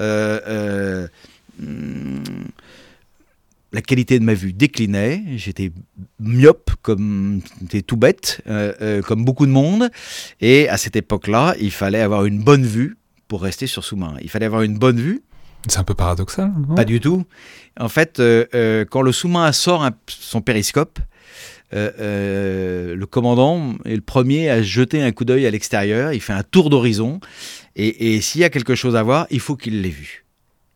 euh, 0.00 1.06
hum, 1.62 2.22
la 3.72 3.80
qualité 3.82 4.18
de 4.18 4.24
ma 4.24 4.34
vue 4.34 4.52
déclinait. 4.52 5.22
J'étais 5.36 5.72
myope, 6.18 6.70
comme 6.82 7.40
j'étais 7.62 7.82
tout 7.82 7.96
bête, 7.96 8.42
comme 9.06 9.24
beaucoup 9.24 9.46
de 9.46 9.52
monde. 9.52 9.90
Et 10.40 10.68
à 10.68 10.76
cette 10.76 10.96
époque-là, 10.96 11.54
il 11.60 11.70
fallait 11.70 12.00
avoir 12.00 12.24
une 12.24 12.42
bonne 12.42 12.66
vue 12.66 12.96
pour 13.28 13.42
rester 13.42 13.68
sur 13.68 13.84
sous-marin. 13.84 14.16
Il 14.22 14.28
fallait 14.28 14.46
avoir 14.46 14.62
une 14.62 14.76
bonne 14.76 14.98
vue 14.98 15.22
C'est 15.68 15.78
un 15.78 15.84
peu 15.84 15.94
paradoxal, 15.94 16.50
non? 16.68 16.74
Pas 16.74 16.84
du 16.84 16.98
tout. 16.98 17.24
En 17.78 17.88
fait, 17.88 18.20
quand 18.90 19.02
le 19.02 19.12
sous-marin 19.12 19.52
sort 19.52 19.84
un- 19.84 19.92
son 20.08 20.40
périscope, 20.40 20.98
euh, 21.72 21.90
euh, 22.00 22.96
le 22.96 23.06
commandant 23.06 23.74
est 23.84 23.94
le 23.94 24.00
premier 24.00 24.50
à 24.50 24.62
jeter 24.62 25.02
un 25.02 25.12
coup 25.12 25.24
d'œil 25.24 25.46
à 25.46 25.50
l'extérieur. 25.50 26.12
Il 26.12 26.20
fait 26.20 26.32
un 26.32 26.42
tour 26.42 26.70
d'horizon. 26.70 27.20
Et, 27.76 28.20
s'il 28.20 28.40
y 28.40 28.44
a 28.44 28.50
quelque 28.50 28.74
chose 28.74 28.96
à 28.96 29.02
voir, 29.02 29.26
il 29.30 29.40
faut 29.40 29.56
qu'il 29.56 29.80
l'ait 29.80 29.88
vu. 29.88 30.26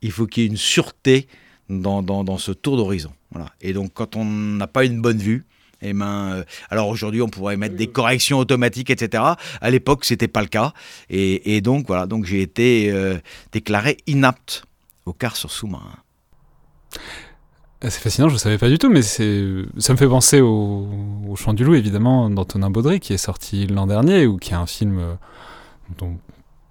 Il 0.03 0.11
faut 0.13 0.27
qu'il 0.27 0.45
y 0.45 0.47
ait 0.47 0.49
une 0.49 0.57
sûreté 0.57 1.29
dans, 1.69 2.03
dans- 2.03 2.39
ce 2.39 2.53
tour 2.53 2.77
d'horizon. 2.77 3.13
Voilà. 3.31 3.51
Et 3.61 3.73
donc, 3.73 3.93
quand 3.95 4.17
on 4.17 4.25
n'a 4.25 4.67
pas 4.67 4.85
une 4.85 5.03
bonne 5.03 5.19
vue, 5.19 5.45
eh 5.83 5.93
ben, 5.93 6.33
euh, 6.33 6.45
alors 6.71 6.89
aujourd'hui, 6.89 7.21
on 7.21 7.29
pourrait 7.29 7.57
mettre 7.57 7.77
des 7.77 7.89
corrections 7.89 8.39
automatiques, 8.39 8.91
etc. 8.91 9.23
À 9.61 9.71
l'époque, 9.71 10.05
c'était 10.05 10.29
pas 10.29 10.41
le 10.41 10.49
cas. 10.49 10.73
Et, 11.11 11.61
donc, 11.61 11.87
voilà. 11.87 12.07
Donc, 12.07 12.25
j'ai 12.25 12.41
été 12.41 12.93
déclaré 13.53 13.99
inapte 14.07 14.65
au 15.05 15.13
quart 15.13 15.37
sur 15.37 15.51
sous-marin. 15.51 15.99
C'est 17.91 18.01
fascinant, 18.01 18.29
je 18.29 18.35
ne 18.35 18.39
savais 18.39 18.57
pas 18.57 18.71
du 18.71 18.79
tout, 18.79 18.89
mais 18.89 19.03
ça 19.03 19.23
me 19.23 19.99
fait 19.99 20.09
penser 20.09 20.41
au, 20.41 20.89
Chant 21.37 21.53
du 21.53 21.65
Loup, 21.65 21.75
évidemment, 21.75 22.31
d'Antonin 22.31 22.71
Baudry, 22.71 23.01
qui 23.01 23.13
est 23.13 23.19
sorti 23.19 23.67
l'an 23.67 23.87
dernier, 23.87 24.27
ou 24.27 24.39
qui 24.39 24.53
est 24.53 24.57
un 24.57 24.67
film 24.67 24.99
euh, 24.99 25.15
dont 25.99 26.17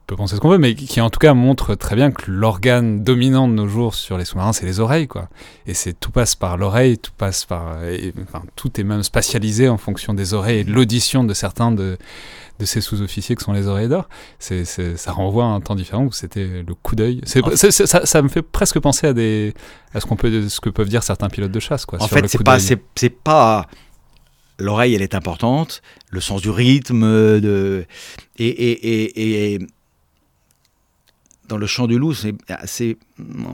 peut 0.08 0.15
penser 0.15 0.36
ce 0.36 0.39
qu'on 0.39 0.50
veut, 0.50 0.58
mais 0.58 0.74
qui 0.74 1.01
en 1.01 1.10
tout 1.10 1.20
cas 1.20 1.34
montre 1.34 1.75
très 1.75 1.96
bien 1.96 2.12
que 2.12 2.32
l'organe 2.32 3.03
dominant 3.03 3.48
de 3.48 3.53
nos 3.53 3.67
jours 3.67 3.93
sur 3.93 4.17
les 4.17 4.25
sous-marins, 4.25 4.53
c'est 4.53 4.65
les 4.65 4.79
oreilles, 4.79 5.08
quoi. 5.08 5.29
Et 5.67 5.74
c'est 5.74 5.93
tout 5.93 6.12
passe 6.12 6.36
par 6.36 6.58
l'oreille, 6.58 6.98
tout 6.98 7.12
passe 7.15 7.46
par, 7.46 7.77
enfin, 8.24 8.43
tout 8.55 8.79
est 8.79 8.84
même 8.84 9.03
spatialisé 9.03 9.70
en 9.70 9.77
fonction 9.77 10.13
des 10.13 10.34
oreilles 10.34 10.60
et 10.60 10.63
de 10.63 10.72
l'audition 10.72 11.24
de 11.24 11.34
certains 11.34 11.72
de, 11.72 11.98
de 12.63 12.67
ces 12.67 12.82
sous-officiers 12.82 13.36
que 13.36 13.43
sont 13.43 13.51
les 13.51 13.67
oreilles 13.67 13.89
d'or. 13.89 14.08
C'est, 14.39 14.65
ça 14.65 15.12
renvoie 15.12 15.43
à 15.43 15.48
un 15.48 15.60
temps 15.60 15.75
différent 15.75 16.05
où 16.05 16.12
c'était 16.12 16.63
le 16.65 16.74
coup 16.74 16.96
d'œil. 16.96 17.22
ça, 17.25 18.05
ça, 18.05 18.22
me 18.22 18.29
fait 18.29 18.41
presque 18.41 18.79
penser 18.79 19.08
à 19.08 19.13
des, 19.13 19.53
à 19.93 20.00
ce 20.00 20.05
qu'on 20.05 20.15
peut, 20.15 20.48
ce 20.48 20.60
que 20.60 20.70
peuvent 20.70 20.89
dire 20.89 21.03
certains 21.03 21.29
pilotes 21.29 21.51
de 21.51 21.60
chasse, 21.60 21.86
quoi. 21.86 22.01
En 22.01 22.08
fait, 22.08 22.27
c'est 22.27 22.43
pas, 22.43 22.60
c'est 22.60 23.10
pas 23.10 23.67
l'oreille, 24.60 24.96
elle 24.96 25.01
est 25.01 25.15
importante, 25.15 25.82
le 26.10 26.22
sens 26.22 26.41
du 26.41 26.50
rythme, 26.50 27.01
de... 27.01 27.86
et, 28.38 28.48
et, 28.48 29.53
et, 29.53 29.60
dans 31.53 31.60
le 31.60 31.67
chant 31.67 31.86
du 31.86 32.00
loup, 32.00 32.15
c'est 32.15 32.33
assez, 32.48 32.98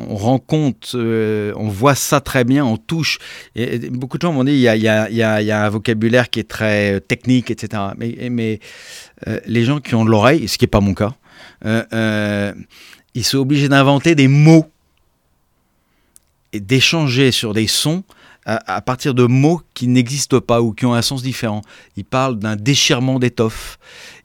on 0.08 0.16
rend 0.16 0.40
compte, 0.40 0.94
euh, 0.96 1.52
on 1.58 1.68
voit 1.68 1.96
ça 1.96 2.22
très 2.22 2.46
bien, 2.46 2.64
on 2.64 2.78
touche. 2.78 3.20
Et, 3.58 3.90
beaucoup 3.90 4.18
de 4.18 4.22
gens 4.22 4.32
m'ont 4.32 4.46
dit 4.46 4.54
il 4.54 4.62
y, 4.62 4.88
a, 4.88 5.66
un 5.66 5.70
vocabulaire 5.70 6.30
qui 6.30 6.40
est 6.40 6.48
très 6.48 6.94
euh, 6.94 7.00
technique, 7.02 7.52
etc. 7.52 7.84
Mais, 7.98 8.62
euh, 9.28 9.42
les 9.46 9.66
gens 9.66 9.82
qui 9.82 9.96
ont 9.96 10.06
de 10.06 10.10
l'oreille, 10.10 10.48
ce 10.48 10.58
qui 10.58 10.64
n'est 10.64 10.70
pas 10.70 10.80
mon 10.80 10.94
cas, 10.94 11.14
ils 13.16 13.26
sont 13.26 13.40
obligés 13.40 13.68
d'inventer 13.68 14.16
des 14.16 14.30
mots 14.30 14.66
et 16.54 16.62
d'échanger 16.62 17.32
sur 17.32 17.54
des 17.54 17.68
sons 17.68 18.06
à, 18.46 18.82
partir 18.82 19.14
de 19.14 19.26
mots 19.26 19.62
qui 19.74 19.88
n'existent 19.88 20.40
pas 20.40 20.62
ou 20.62 20.72
qui 20.72 20.86
ont 20.86 20.94
un 20.94 21.02
sens 21.02 21.22
différent. 21.22 21.62
Il 21.98 22.06
parle 22.06 22.40
d'un 22.40 22.56
déchirement 22.56 23.20
d'étoffe, 23.20 23.78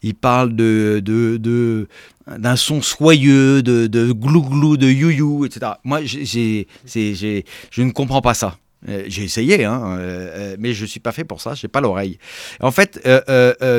il 0.05 0.15
parle 0.15 0.55
de, 0.55 1.01
de, 1.03 1.89
d'un 2.27 2.57
son 2.57 2.83
soyeux, 2.83 3.63
de, 3.63 3.87
de 3.87 4.13
glou-glou, 4.13 4.77
de 4.77 4.87
you-you, 4.87 5.47
etc. 5.47 5.73
Moi, 5.83 6.01
j'ai, 6.05 6.69
j'ai, 6.85 7.45
je 7.71 7.83
ne 7.83 7.91
comprends 7.91 8.21
pas 8.21 8.35
ça. 8.35 8.59
Euh, 8.87 9.05
j'ai 9.07 9.25
essayé, 9.25 9.65
hein, 9.65 9.83
euh, 9.83 9.97
euh, 9.99 10.57
mais 10.59 10.75
je 10.75 10.83
ne 10.83 10.87
suis 10.87 11.01
pas 11.01 11.13
fait 11.13 11.25
pour 11.25 11.41
ça, 11.41 11.55
je 11.55 11.65
n'ai 11.67 11.71
pas 11.71 11.81
l'oreille. 11.81 12.19
En 12.61 12.71
fait, 12.71 13.01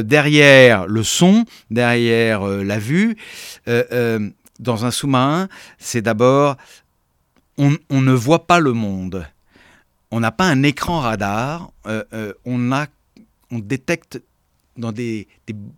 derrière 0.03 0.88
le 0.88 1.03
son, 1.03 1.46
derrière 1.70 2.41
la 2.44 2.79
vue, 2.79 3.15
dans 3.67 4.86
un 4.86 4.91
sous-marin, 4.91 5.48
c'est 5.77 6.01
d'abord, 6.01 6.58
on, 7.60 7.77
on, 7.91 8.01
ne 8.01 8.13
voit 8.13 8.48
pas 8.48 8.60
le 8.60 8.74
monde 8.74 9.27
on 10.12 10.20
n'a 10.20 10.32
pas 10.32 10.46
un 10.46 10.63
écran 10.63 11.01
radar, 11.01 11.72
on, 12.46 12.72
a, 12.72 12.88
on 13.51 13.60
détecte 13.60 14.22
dans 14.77 14.91
des, 14.91 15.27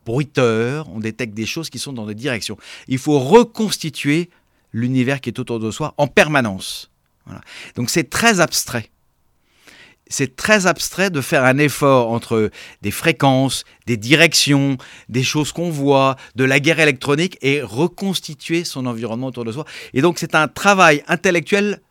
bruiteurs, 0.05 0.87
on 0.93 0.99
détecte 0.99 1.33
des 1.33 1.45
choses 1.45 1.69
qui 1.69 1.79
sont 1.79 1.93
dans 1.93 2.05
des 2.05 2.15
directions. 2.15 2.57
Il 2.87 2.97
faut 2.97 3.19
reconstituer 3.19 4.29
l'univers 4.73 5.21
qui 5.21 5.29
est 5.29 5.39
autour 5.39 5.59
de 5.59 5.71
soi 5.71 5.93
en 5.97 6.07
permanence. 6.07 6.91
Donc 7.75 7.89
c'est 7.89 8.09
très 8.09 8.39
abstrait. 8.39 8.89
C'est 10.09 10.37
très 10.37 10.67
abstrait 10.67 11.09
de 11.09 11.19
faire 11.19 11.43
un 11.43 11.57
effort 11.57 12.11
entre 12.11 12.49
des 12.81 12.91
fréquences, 12.91 13.65
des 13.85 13.97
directions, 13.97 14.77
des 15.09 15.23
choses 15.23 15.51
qu'on 15.51 15.69
voit, 15.69 16.15
de 16.35 16.45
la 16.45 16.61
guerre 16.61 16.79
électronique 16.79 17.37
et 17.41 17.61
reconstituer 17.61 18.63
son 18.63 18.85
environnement 18.85 19.27
autour 19.27 19.43
de 19.43 19.51
soi. 19.51 19.65
Et 19.93 20.01
donc 20.01 20.17
c'est 20.17 20.33
un 20.33 20.47
travail 20.47 21.03
intellectuel 21.07 21.81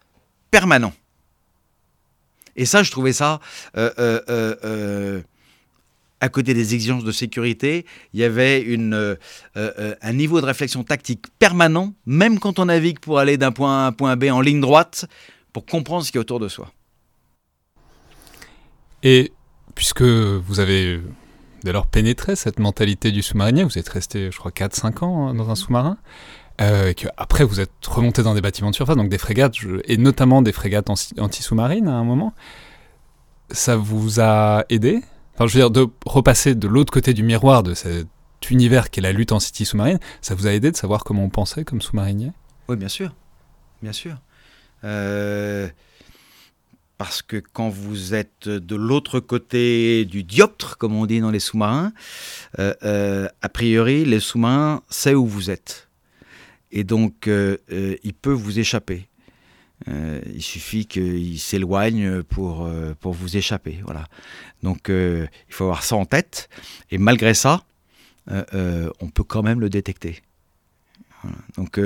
permanent. 0.51 0.95
Et 2.57 2.65
ça, 2.65 2.83
je 2.83 2.91
trouvais 2.91 3.13
ça, 3.13 3.41
euh, 3.77 3.91
euh, 3.99 4.21
euh, 4.65 5.23
à 6.21 6.29
côté 6.29 6.55
des 6.55 6.75
exigences 6.75 7.05
de 7.05 7.13
sécurité, 7.13 7.85
il 8.15 8.21
y 8.21 8.25
avait 8.25 8.61
une, 8.63 9.17
un 9.55 10.13
niveau 10.13 10.41
de 10.41 10.47
réflexion 10.47 10.83
tactique 10.83 11.27
permanent, 11.39 11.93
même 12.07 12.39
quand 12.39 12.59
on 12.59 12.67
navigue 12.67 13.01
pour 13.01 13.19
aller 13.19 13.37
d'un 13.37 13.53
point 13.53 13.83
A 13.83 13.85
à 13.85 13.87
un 13.89 13.93
point 13.93 14.17
B 14.17 14.25
en 14.25 14.41
ligne 14.41 14.61
droite, 14.61 15.07
pour 15.53 15.67
comprendre 15.67 16.05
ce 16.05 16.13
qui 16.13 16.19
est 16.19 16.21
autour 16.21 16.41
de 16.41 16.49
soi. 16.49 16.73
Et 19.03 19.33
puisque 19.75 20.03
vous 20.03 20.61
avez 20.61 21.01
dès 21.63 21.73
lors 21.73 21.87
pénétré 21.87 22.37
cette 22.37 22.59
mentalité 22.59 23.11
du 23.11 23.23
sous-marinier, 23.23 23.65
vous 23.65 23.79
êtes 23.79 23.89
resté, 23.89 24.31
je 24.31 24.39
crois, 24.39 24.51
4-5 24.51 25.05
ans 25.05 25.29
hein, 25.29 25.35
dans 25.35 25.51
un 25.51 25.55
sous-marin, 25.55 25.99
euh, 26.61 26.93
que 26.93 27.09
après 27.17 27.45
vous 27.45 27.61
êtes 27.61 27.71
remonté 27.87 28.23
dans 28.23 28.35
des 28.35 28.41
bâtiments 28.41 28.71
de 28.71 28.75
surface, 28.75 28.97
donc 28.97 29.09
des 29.09 29.19
frégates, 29.19 29.55
et 29.85 29.97
notamment 29.97 30.43
des 30.43 30.53
frégates 30.53 30.89
anti-sous-marines 30.91 31.89
à 31.89 31.95
un 31.95 32.05
moment. 32.05 32.33
Ça 33.51 33.77
vous 33.77 34.21
a 34.21 34.65
aidé 34.71 35.03
Enfin, 35.37 35.47
je 35.47 35.55
veux 35.55 35.61
dire, 35.61 35.71
de 35.71 35.87
repasser 36.05 36.55
de 36.55 36.67
l'autre 36.67 36.93
côté 36.93 37.15
du 37.15 37.23
miroir 37.23 37.63
de 37.63 37.75
cet 37.75 38.09
univers 38.51 38.91
qui 38.91 39.01
est 39.01 39.03
la 39.03 39.13
lutte 39.13 39.33
en 39.33 39.41
city 39.41 39.65
sous-marine, 39.65 39.99
ça 40.21 40.35
vous 40.35 40.47
a 40.47 40.53
aidé 40.53 40.71
de 40.71 40.77
savoir 40.77 41.05
comment 41.05 41.25
on 41.25 41.29
pensait 41.29 41.65
comme 41.65 41.81
sous-marinier? 41.81 42.33
Oui, 42.69 42.77
bien 42.77 42.89
sûr. 42.89 43.15
Bien 43.83 43.93
sûr. 43.93 44.17
Euh, 44.85 45.69
parce 46.99 47.23
que 47.23 47.37
quand 47.37 47.69
vous 47.69 48.15
êtes 48.15 48.49
de 48.49 48.77
l'autre 48.77 49.21
côté 49.21 50.05
du 50.07 50.25
dioptre, 50.25 50.79
comme 50.79 50.95
on 50.95 51.07
dit 51.07 51.21
dans 51.21 51.31
les 51.31 51.41
sous-marins, 51.41 51.93
euh, 52.59 53.29
a 53.43 53.49
priori, 53.49 54.05
les 54.05 54.21
sous-marins 54.21 54.83
savent 54.89 55.17
où 55.17 55.27
vous 55.27 55.51
êtes 55.51 55.87
et 56.77 56.85
donc 56.85 57.27
euh, 57.27 57.57
euh, 57.73 57.97
il 58.03 58.15
peut 58.15 58.33
vous 58.33 58.59
échapper. 58.59 59.09
Euh, 59.89 60.21
il 60.35 60.43
suffit 60.43 60.87
qu'il 60.87 61.39
s'éloigne 61.39 62.23
pour, 62.23 62.69
pour 63.01 63.13
vous 63.13 63.37
échapper. 63.37 63.81
Voilà. 63.85 64.07
Donc 64.63 64.89
il 64.89 65.29
faut 65.49 65.65
avoir 65.65 65.83
ça 65.83 65.97
en 65.97 66.05
tête. 66.05 66.49
Et 66.91 66.99
malgré 66.99 67.35
ça, 67.35 67.63
on 68.29 69.11
peut 69.13 69.25
quand 69.25 69.43
même 69.43 69.61
le 69.61 69.69
détecter. 69.69 70.23
Donc 71.57 71.81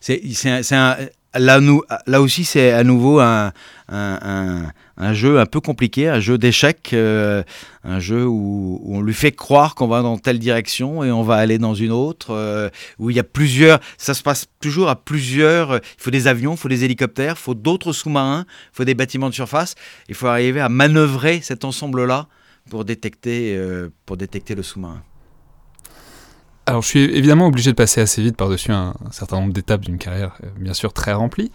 c'est 0.00 0.72
un, 0.72 0.96
là, 1.34 1.60
nous, 1.60 1.82
là 2.06 2.20
aussi, 2.20 2.44
c'est 2.44 2.72
à 2.72 2.84
nouveau 2.84 3.20
un, 3.20 3.52
un, 3.88 5.12
jeu 5.12 5.40
un 5.40 5.46
peu 5.46 5.60
compliqué, 5.60 6.08
un 6.08 6.20
jeu 6.20 6.38
d'échecs, 6.38 6.90
euh, 6.92 7.42
un 7.84 8.00
jeu 8.00 8.26
où, 8.26 8.80
on 8.84 9.00
lui 9.00 9.14
fait 9.14 9.32
croire 9.32 9.74
qu'on 9.74 9.88
va 9.88 10.02
dans 10.02 10.18
telle 10.18 10.38
direction 10.38 11.04
et 11.04 11.10
on 11.10 11.22
va 11.22 11.36
aller 11.36 11.58
dans 11.58 11.74
une 11.74 11.92
autre, 11.92 12.30
euh, 12.30 12.68
où 12.98 13.10
il 13.10 13.16
y 13.16 13.20
a 13.20 13.24
plusieurs, 13.24 13.80
ça 13.98 14.14
se 14.14 14.22
passe 14.22 14.46
toujours 14.60 14.88
à 14.88 14.96
plusieurs, 14.96 15.76
il 15.76 15.80
faut 15.98 16.10
des 16.10 16.26
avions, 16.26 16.52
il 16.52 16.58
faut 16.58 16.68
des 16.68 16.84
hélicoptères, 16.84 17.34
il 17.36 17.42
faut 17.42 17.54
d'autres 17.54 17.92
sous-marins, 17.92 18.44
il 18.48 18.76
faut 18.76 18.84
des 18.84 18.94
bâtiments 18.94 19.28
de 19.28 19.34
surface, 19.34 19.74
il 20.08 20.14
faut 20.14 20.26
arriver 20.26 20.60
à 20.60 20.68
manœuvrer 20.68 21.40
cet 21.42 21.64
ensemble-là 21.64 22.28
pour 22.70 22.84
détecter, 22.84 23.56
euh, 23.56 23.88
pour 24.06 24.16
détecter 24.16 24.54
le 24.54 24.62
sous-marin. 24.62 25.02
Alors, 26.66 26.82
je 26.82 26.88
suis 26.88 27.00
évidemment 27.00 27.48
obligé 27.48 27.70
de 27.72 27.76
passer 27.76 28.00
assez 28.00 28.22
vite 28.22 28.36
par-dessus 28.36 28.70
un, 28.70 28.94
certain 29.10 29.40
nombre 29.40 29.52
d'étapes 29.52 29.80
d'une 29.80 29.98
carrière, 29.98 30.34
euh, 30.44 30.48
bien 30.58 30.74
sûr, 30.74 30.92
très 30.92 31.12
remplie. 31.12 31.50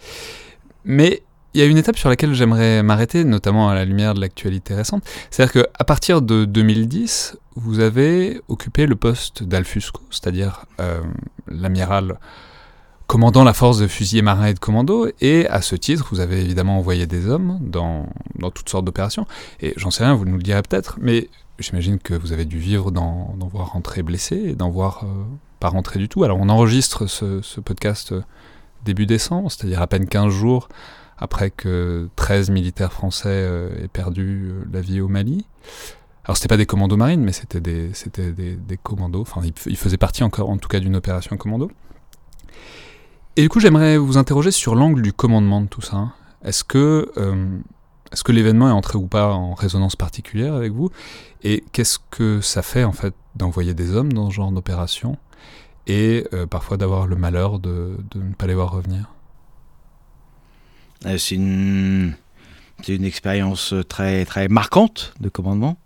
Mais 0.84 1.22
il 1.54 1.60
y 1.60 1.64
a 1.64 1.66
une 1.66 1.78
étape 1.78 1.96
sur 1.96 2.10
laquelle 2.10 2.34
j'aimerais 2.34 2.82
m'arrêter, 2.82 3.24
notamment 3.24 3.70
à 3.70 3.74
la 3.74 3.86
lumière 3.86 4.12
de 4.12 4.20
l'actualité 4.20 4.74
récente. 4.74 5.02
C'est-à-dire 5.30 5.64
qu'à 5.64 5.84
partir 5.84 6.20
de 6.20 6.44
2010, 6.44 7.38
vous 7.56 7.80
avez 7.80 8.40
occupé 8.48 8.86
le 8.86 8.96
poste 8.96 9.42
d'Alfusco, 9.42 10.02
c'est-à-dire 10.10 10.66
euh, 10.80 11.00
l'amiral 11.48 12.18
commandant 13.06 13.42
la 13.42 13.54
force 13.54 13.78
de 13.78 13.86
fusiliers 13.86 14.20
marins 14.20 14.48
et 14.48 14.54
de 14.54 14.58
commandos, 14.58 15.08
et 15.22 15.48
à 15.48 15.62
ce 15.62 15.74
titre, 15.74 16.08
vous 16.12 16.20
avez 16.20 16.42
évidemment 16.42 16.76
envoyé 16.76 17.06
des 17.06 17.26
hommes 17.26 17.58
dans, 17.62 18.06
dans 18.38 18.50
toutes 18.50 18.68
sortes 18.68 18.84
d'opérations. 18.84 19.26
Et 19.60 19.72
j'en 19.78 19.90
sais 19.90 20.04
rien, 20.04 20.14
vous 20.14 20.26
nous 20.26 20.36
le 20.36 20.42
direz 20.42 20.60
peut-être, 20.60 20.98
mais 21.00 21.30
j'imagine 21.58 21.98
que 21.98 22.14
vous 22.14 22.32
avez 22.32 22.44
dû 22.44 22.58
vivre 22.58 22.90
d'en 22.90 23.36
voir 23.50 23.72
rentrer 23.72 24.02
blessé 24.02 24.54
d'en 24.54 24.70
voir 24.70 25.04
euh, 25.04 25.24
pas 25.60 25.68
rentrer 25.68 25.98
du 25.98 26.08
tout. 26.08 26.24
Alors 26.24 26.38
on 26.40 26.48
enregistre 26.48 27.06
ce, 27.06 27.60
podcast 27.60 28.12
euh, 28.12 28.22
début 28.84 29.06
décembre, 29.06 29.50
c'est-à-dire 29.50 29.82
à 29.82 29.86
peine 29.86 30.06
15 30.06 30.32
jours 30.32 30.68
après 31.18 31.50
que 31.50 32.08
13 32.16 32.50
militaires 32.50 32.92
français 32.92 33.28
euh, 33.28 33.84
aient 33.84 33.88
perdu 33.88 34.52
la 34.72 34.80
vie 34.80 35.00
au 35.00 35.08
Mali. 35.08 35.46
Alors 36.24 36.36
c'était 36.36 36.48
pas 36.48 36.56
des 36.56 36.66
commandos 36.66 36.96
marines, 36.96 37.22
mais 37.22 37.32
c'était 37.32 37.60
des, 37.60 37.90
commandos, 38.82 39.22
enfin 39.22 39.40
ils, 39.66 39.76
faisaient 39.76 39.96
partie 39.96 40.22
encore 40.22 40.50
en 40.50 40.58
tout 40.58 40.68
cas 40.68 40.78
d'une 40.78 40.94
opération 40.94 41.36
commando. 41.36 41.70
Et 43.36 43.42
du 43.42 43.48
coup 43.48 43.60
j'aimerais 43.60 43.96
vous 43.96 44.18
interroger 44.18 44.50
sur 44.50 44.74
l'angle 44.74 45.02
du 45.02 45.12
commandement 45.12 45.60
de 45.60 45.68
tout 45.68 45.80
ça. 45.80 46.12
Est-ce 46.44 46.64
que 46.64 47.10
est-ce 48.12 48.24
que 48.24 48.32
l'événement 48.32 48.68
est 48.68 48.72
entré 48.72 48.96
ou 48.98 49.06
pas 49.06 49.32
en 49.32 49.54
résonance 49.54 49.96
particulière 49.96 50.54
avec 50.54 50.72
vous? 50.72 50.90
Et 51.42 51.64
qu'est-ce 51.72 51.98
que 52.10 52.40
ça 52.40 52.62
fait 52.62 52.84
en 52.84 52.92
fait 52.92 53.14
d'envoyer 53.34 53.74
des 53.74 53.94
hommes 53.94 54.12
dans 54.12 54.30
ce 54.30 54.34
genre 54.34 54.50
d'opération? 54.50 55.16
Et 55.86 56.26
euh, 56.32 56.46
parfois 56.46 56.76
d'avoir 56.76 57.06
le 57.06 57.16
malheur 57.16 57.58
de, 57.58 57.96
ne 58.14 58.34
pas 58.34 58.46
les 58.46 58.54
voir 58.54 58.70
revenir? 58.70 59.10
Euh, 61.06 61.16
C'est 61.18 61.34
une, 61.34 62.14
une 62.88 63.04
expérience 63.04 63.74
très, 63.88 64.24
très 64.24 64.48
marquante 64.48 65.14
de 65.20 65.28
commandement, 65.28 65.78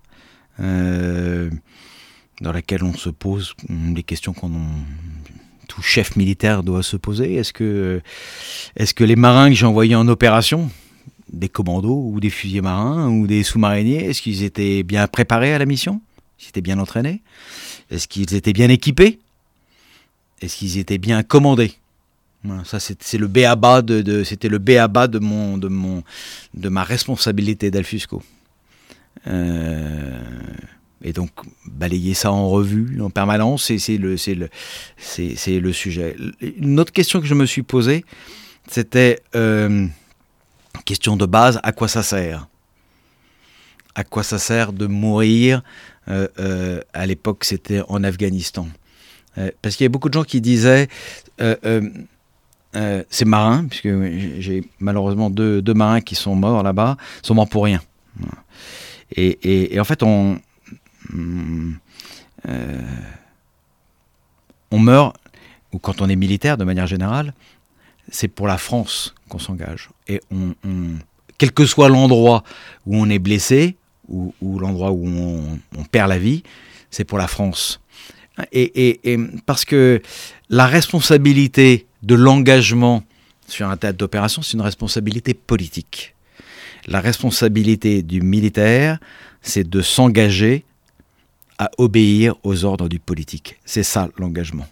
euh, 0.60 1.50
dans 2.40 2.52
laquelle 2.52 2.82
on 2.82 2.94
se 2.94 3.10
pose 3.10 3.54
les 3.68 4.02
questions 4.02 4.32
qu'on 4.32 4.50
tout 5.68 5.82
chef 5.82 6.16
militaire 6.16 6.62
doit 6.62 6.82
se 6.82 6.96
poser. 6.98 7.36
Est-ce 7.36 7.52
que, 7.52 8.02
est-ce 8.76 8.92
que 8.92 9.04
les 9.04 9.16
marins 9.16 9.48
que 9.48 9.54
j'ai 9.54 9.64
envoyés 9.64 9.94
en 9.94 10.06
opération, 10.06 10.70
des 11.32 11.48
commandos 11.48 12.10
ou 12.12 12.20
des 12.20 12.30
fusiliers 12.30 12.60
marins 12.60 13.08
ou 13.08 13.26
des 13.26 13.42
sous-mariniers? 13.42 14.04
Est-ce 14.04 14.22
qu'ils 14.22 14.42
étaient 14.42 14.82
bien 14.82 15.06
préparés 15.06 15.52
à 15.54 15.58
la 15.58 15.66
mission? 15.66 16.00
Est-ce 16.38 16.38
qu'ils 16.38 16.48
étaient 16.50 16.60
bien 16.60 16.78
entraînés? 16.78 17.22
Est-ce 17.90 18.06
qu'ils 18.06 18.34
étaient 18.34 18.52
bien 18.52 18.68
équipés? 18.68 19.18
Est-ce 20.40 20.56
qu'ils 20.56 20.78
étaient 20.78 20.98
bien 20.98 21.22
commandés? 21.22 21.74
Ça 22.64 22.80
c'est 22.80 23.18
le 23.18 23.28
béaba 23.28 23.82
de, 23.82 24.02
de 24.02 24.24
c'était 24.24 24.48
le 24.48 24.58
béaba 24.58 25.06
de 25.06 25.20
mon 25.20 25.58
de 25.58 25.68
mon 25.68 26.02
de 26.54 26.68
ma 26.68 26.82
responsabilité 26.82 27.70
d'Alfusco. 27.70 28.20
Euh, 29.28 30.20
et 31.04 31.12
donc 31.12 31.30
balayer 31.66 32.14
ça 32.14 32.32
en 32.32 32.48
revue 32.48 33.00
en 33.00 33.10
permanence, 33.10 33.72
c'est 33.78 33.96
le 33.96 34.16
c'est 34.16 34.34
le 34.34 34.48
c'est 34.96 35.60
le 35.60 35.72
sujet. 35.72 36.16
Une 36.40 36.80
autre 36.80 36.92
question 36.92 37.20
que 37.20 37.28
je 37.28 37.34
me 37.34 37.46
suis 37.46 37.62
posée, 37.62 38.04
c'était 38.68 39.20
euh, 39.36 39.86
question 40.84 41.16
de 41.16 41.26
base 41.26 41.60
à 41.62 41.72
quoi 41.72 41.88
ça 41.88 42.02
sert? 42.02 42.46
À 43.94 44.04
quoi 44.04 44.22
ça 44.22 44.38
sert 44.38 44.72
de 44.72 44.86
mourir 44.86 45.62
euh, 46.08 46.28
euh, 46.38 46.80
À 46.94 47.06
l'époque, 47.06 47.44
c'était 47.44 47.82
en 47.88 48.04
Afghanistan. 48.04 48.66
Euh, 49.38 49.50
parce 49.62 49.76
qu'il 49.76 49.84
y 49.84 49.86
a 49.86 49.88
beaucoup 49.90 50.08
de 50.08 50.14
gens 50.14 50.24
qui 50.24 50.40
disaient 50.40 50.88
euh, 51.40 51.56
euh, 51.64 51.88
euh, 52.74 53.04
c'est 53.10 53.24
marin, 53.26 53.66
puisque 53.66 53.88
j'ai 54.40 54.64
malheureusement 54.78 55.28
deux, 55.30 55.62
marins 55.74 56.00
qui 56.00 56.14
sont 56.14 56.34
morts 56.34 56.62
là-bas, 56.62 56.96
sont 57.22 57.34
morts 57.34 57.48
pour 57.48 57.64
rien. 57.64 57.80
Et, 59.14 59.78
en 59.78 59.84
fait, 59.84 60.02
on, 60.02 60.38
euh, 62.48 62.80
on 64.70 64.78
meurt, 64.78 65.16
ou 65.72 65.78
quand 65.78 66.00
on 66.00 66.08
est 66.08 66.16
militaire 66.16 66.56
de 66.56 66.64
manière 66.64 66.86
générale, 66.86 67.34
c'est 68.10 68.28
pour 68.28 68.46
la 68.46 68.58
France 68.58 69.14
qu'on 69.28 69.38
s'engage. 69.38 69.90
Et 70.08 70.20
on, 70.30 70.54
on, 70.64 70.98
quel 71.38 71.52
que 71.52 71.66
soit 71.66 71.88
l'endroit 71.88 72.44
où 72.86 72.96
on 72.96 73.10
est 73.10 73.18
blessé, 73.18 73.76
ou, 74.08 74.32
l'endroit 74.60 74.92
où 74.92 75.06
on, 75.06 75.84
perd 75.90 76.08
la 76.08 76.18
vie, 76.18 76.42
c'est 76.90 77.04
pour 77.04 77.18
la 77.18 77.26
France. 77.26 77.80
Et, 78.52 79.18
parce 79.46 79.64
que 79.64 80.00
la 80.50 80.66
responsabilité 80.66 81.86
de 82.02 82.14
l'engagement 82.14 83.02
sur 83.48 83.68
un 83.68 83.76
théâtre 83.76 83.98
d'opération, 83.98 84.42
c'est 84.42 84.52
une 84.52 84.62
responsabilité 84.62 85.34
politique. 85.34 86.14
La 86.86 87.00
responsabilité 87.00 88.02
du 88.02 88.22
militaire, 88.22 88.98
c'est 89.40 89.68
de 89.68 89.80
s'engager 89.82 90.64
à 91.58 91.70
obéir 91.78 92.34
aux 92.44 92.64
ordres 92.64 92.88
du 92.88 92.98
politique. 92.98 93.58
C'est 93.64 93.82
ça 93.82 94.08
l'engagement. 94.16 94.66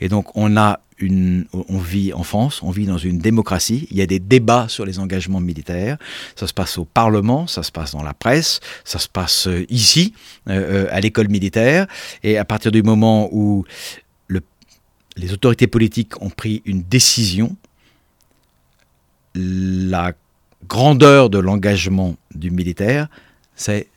Et 0.00 0.08
donc 0.08 0.36
on 0.36 0.56
a 0.56 0.80
une, 0.98 1.46
on 1.52 1.78
vit 1.78 2.12
en 2.12 2.22
France, 2.22 2.62
on 2.62 2.70
vit 2.70 2.86
dans 2.86 2.98
une 2.98 3.18
démocratie. 3.18 3.88
Il 3.90 3.96
y 3.96 4.02
a 4.02 4.06
des 4.06 4.18
débats 4.18 4.66
sur 4.68 4.84
les 4.84 4.98
engagements 4.98 5.40
militaires. 5.40 5.96
Ça 6.36 6.46
se 6.46 6.52
passe 6.52 6.78
au 6.78 6.84
Parlement, 6.84 7.46
ça 7.46 7.62
se 7.62 7.72
passe 7.72 7.92
dans 7.92 8.02
la 8.02 8.14
presse, 8.14 8.60
ça 8.84 8.98
se 8.98 9.08
passe 9.08 9.48
ici, 9.68 10.12
euh, 10.48 10.86
à 10.90 11.00
l'école 11.00 11.28
militaire. 11.28 11.86
Et 12.22 12.36
à 12.36 12.44
partir 12.44 12.70
du 12.70 12.82
moment 12.82 13.28
où 13.32 13.64
le, 14.28 14.42
les 15.16 15.32
autorités 15.32 15.66
politiques 15.66 16.20
ont 16.22 16.30
pris 16.30 16.62
une 16.66 16.82
décision, 16.82 17.56
la 19.34 20.12
grandeur 20.68 21.30
de 21.30 21.38
l'engagement 21.38 22.16
du 22.34 22.50
militaire, 22.50 23.08
c'est 23.54 23.88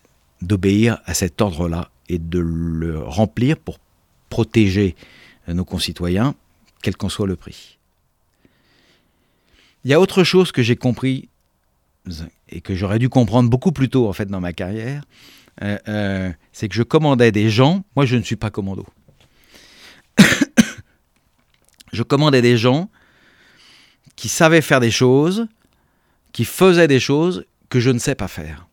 d'obéir 0.42 1.00
à 1.06 1.13
cet 1.13 1.42
ordre-là 1.42 1.90
et 2.10 2.18
de 2.18 2.40
le 2.40 3.00
remplir 3.00 3.58
pour 3.58 3.80
protéger 4.30 4.96
nos 5.48 5.66
concitoyens, 5.66 6.36
quel 6.82 6.96
qu'en 6.96 7.10
soit 7.10 7.28
le 7.28 7.36
prix. 7.36 7.78
Il 9.84 9.92
y 9.92 9.94
a 9.94 10.00
autre 10.00 10.24
chose 10.24 10.52
que 10.52 10.64
j'ai 10.64 10.76
compris 10.76 11.30
et 12.50 12.62
que 12.62 12.76
j'aurais 12.76 13.00
dû 13.00 13.10
comprendre 13.10 13.50
beaucoup 13.50 13.72
plus 13.72 13.90
tôt 13.90 14.08
en 14.08 14.14
fait 14.14 14.28
dans 14.28 14.40
ma 14.40 14.54
carrière, 14.54 15.04
euh, 15.62 15.78
euh, 15.88 16.32
c'est 16.52 16.68
que 16.68 16.76
je 16.76 16.84
commandais 16.84 17.32
des 17.32 17.50
gens. 17.50 17.84
Moi, 17.96 18.06
je 18.06 18.16
ne 18.16 18.24
suis 18.24 18.36
pas 18.36 18.50
commando. 18.50 18.86
je 21.94 22.04
commandais 22.04 22.41
des 22.41 22.58
gens 22.58 22.89
qui 24.15 24.30
savaient 24.30 24.62
faire 24.62 24.80
des 24.80 24.91
choses, 24.91 25.48
qui 26.32 26.46
faisaient 26.46 26.88
des 26.88 27.00
choses 27.00 27.46
que 27.70 27.80
je 27.80 27.89
ne 27.89 28.00
sais 28.00 28.15
pas 28.15 28.28
faire. 28.28 28.67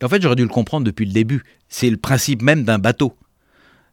Et 0.00 0.04
en 0.04 0.08
fait, 0.08 0.20
j'aurais 0.20 0.36
dû 0.36 0.42
le 0.42 0.48
comprendre 0.48 0.84
depuis 0.84 1.06
le 1.06 1.12
début. 1.12 1.42
C'est 1.68 1.90
le 1.90 1.96
principe 1.96 2.42
même 2.42 2.64
d'un 2.64 2.78
bateau. 2.78 3.16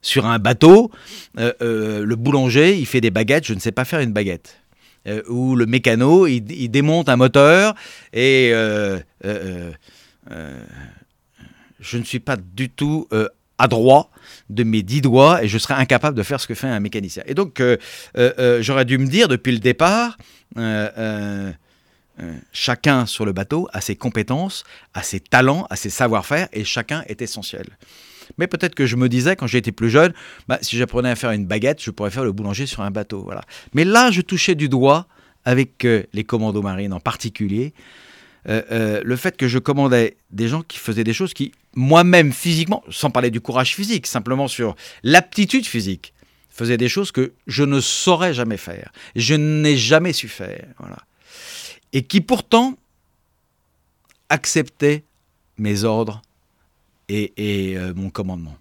Sur 0.02 0.26
un 0.26 0.40
bateau, 0.40 0.92
euh, 1.38 1.52
euh, 1.62 2.06
le 2.06 2.16
boulanger, 2.16 2.78
il 2.78 2.86
fait 2.86 3.02
des 3.02 3.12
baguettes, 3.12 3.46
je 3.46 3.54
ne 3.54 3.60
sais 3.60 3.74
pas 3.74 3.84
faire 3.84 4.00
une 4.00 4.14
baguette. 4.14 4.62
Euh, 5.08 5.22
ou 5.28 5.56
le 5.56 5.66
mécano, 5.66 6.26
il, 6.26 6.42
démonte 6.70 7.10
un 7.10 7.18
moteur 7.18 7.76
et 8.14 8.52
je 11.80 11.98
ne 11.98 12.04
suis 12.04 12.20
pas 12.20 12.38
du 12.38 12.70
tout 12.70 13.08
adroit 13.58 14.10
de 14.50 14.64
mes 14.64 14.84
dix 14.84 15.02
doigts 15.02 15.44
et 15.44 15.50
je 15.50 15.58
serais 15.58 15.74
incapable 15.74 16.16
de 16.16 16.24
faire 16.24 16.40
ce 16.40 16.48
que 16.48 16.54
fait 16.54 16.68
un 16.68 16.80
mécanicien. 16.80 17.24
Et 17.26 17.34
donc, 17.34 17.62
j'aurais 18.16 18.86
dû 18.86 18.98
me 18.98 19.08
dire 19.08 19.28
depuis 19.28 19.52
le 19.52 19.60
départ, 19.60 20.18
chacun 22.54 23.06
sur 23.06 23.26
le 23.26 23.34
bateau 23.34 23.68
a 23.74 23.82
ses 23.82 23.98
compétences, 23.98 24.64
a 24.94 25.04
ses 25.04 25.20
talents, 25.20 25.68
a 25.70 25.76
ses 25.76 25.90
savoir-faire 25.90 26.48
et 26.54 26.64
chacun 26.64 27.04
est 27.08 27.22
essentiel. 27.22 27.66
Mais 28.40 28.48
peut-être 28.48 28.74
que 28.74 28.86
je 28.86 28.96
me 28.96 29.10
disais 29.10 29.36
quand 29.36 29.48
j'étais 29.48 29.72
plus 29.72 29.90
jeune, 29.90 30.14
bah, 30.48 30.58
si 30.62 30.78
j'apprenais 30.78 31.10
à 31.10 31.16
faire 31.16 31.32
une 31.32 31.46
baguette, 31.46 31.84
je 31.84 31.92
pourrais 31.92 32.10
faire 32.10 32.24
le 32.24 32.32
boulanger 32.32 32.66
sur 32.66 32.82
un 32.82 32.90
bateau. 32.90 33.22
Voilà. 33.24 33.42
Mais 33.74 33.84
là, 33.84 34.10
je 34.10 34.22
touchais 34.22 34.56
du 34.56 34.70
doigt, 34.70 35.08
avec 35.46 35.86
euh, 35.86 36.04
les 36.14 36.24
commandos 36.24 36.62
marines 36.62 36.94
en 36.94 37.00
particulier, 37.00 37.74
euh, 38.48 38.62
euh, 38.72 39.02
le 39.04 39.16
fait 39.16 39.36
que 39.36 39.48
je 39.48 39.60
commandais 39.60 40.18
des 40.32 40.48
gens 40.48 40.62
qui 40.62 40.78
faisaient 40.78 41.04
des 41.04 41.14
choses 41.14 41.34
qui, 41.34 41.52
moi-même 41.76 42.32
physiquement, 42.32 42.84
sans 42.90 43.10
parler 43.10 43.30
du 43.30 43.42
courage 43.42 43.76
physique, 43.76 44.08
simplement 44.08 44.48
sur 44.48 44.76
l'aptitude 45.04 45.66
physique, 45.66 46.14
faisaient 46.50 46.78
des 46.78 46.90
choses 46.90 47.12
que 47.12 47.34
je 47.48 47.64
ne 47.64 47.80
saurais 47.80 48.34
jamais 48.34 48.58
faire. 48.58 48.92
Je 49.16 49.36
n'ai 49.36 49.78
jamais 49.78 50.14
su 50.14 50.28
faire. 50.28 50.66
Voilà. 50.80 50.98
Et 51.94 52.04
qui 52.04 52.22
pourtant 52.22 52.78
acceptaient 54.30 55.04
mes 55.58 55.84
ordres 55.84 56.22
et, 57.10 57.76
euh, 57.78 57.94
mon 57.96 58.10
commandement. 58.10 58.58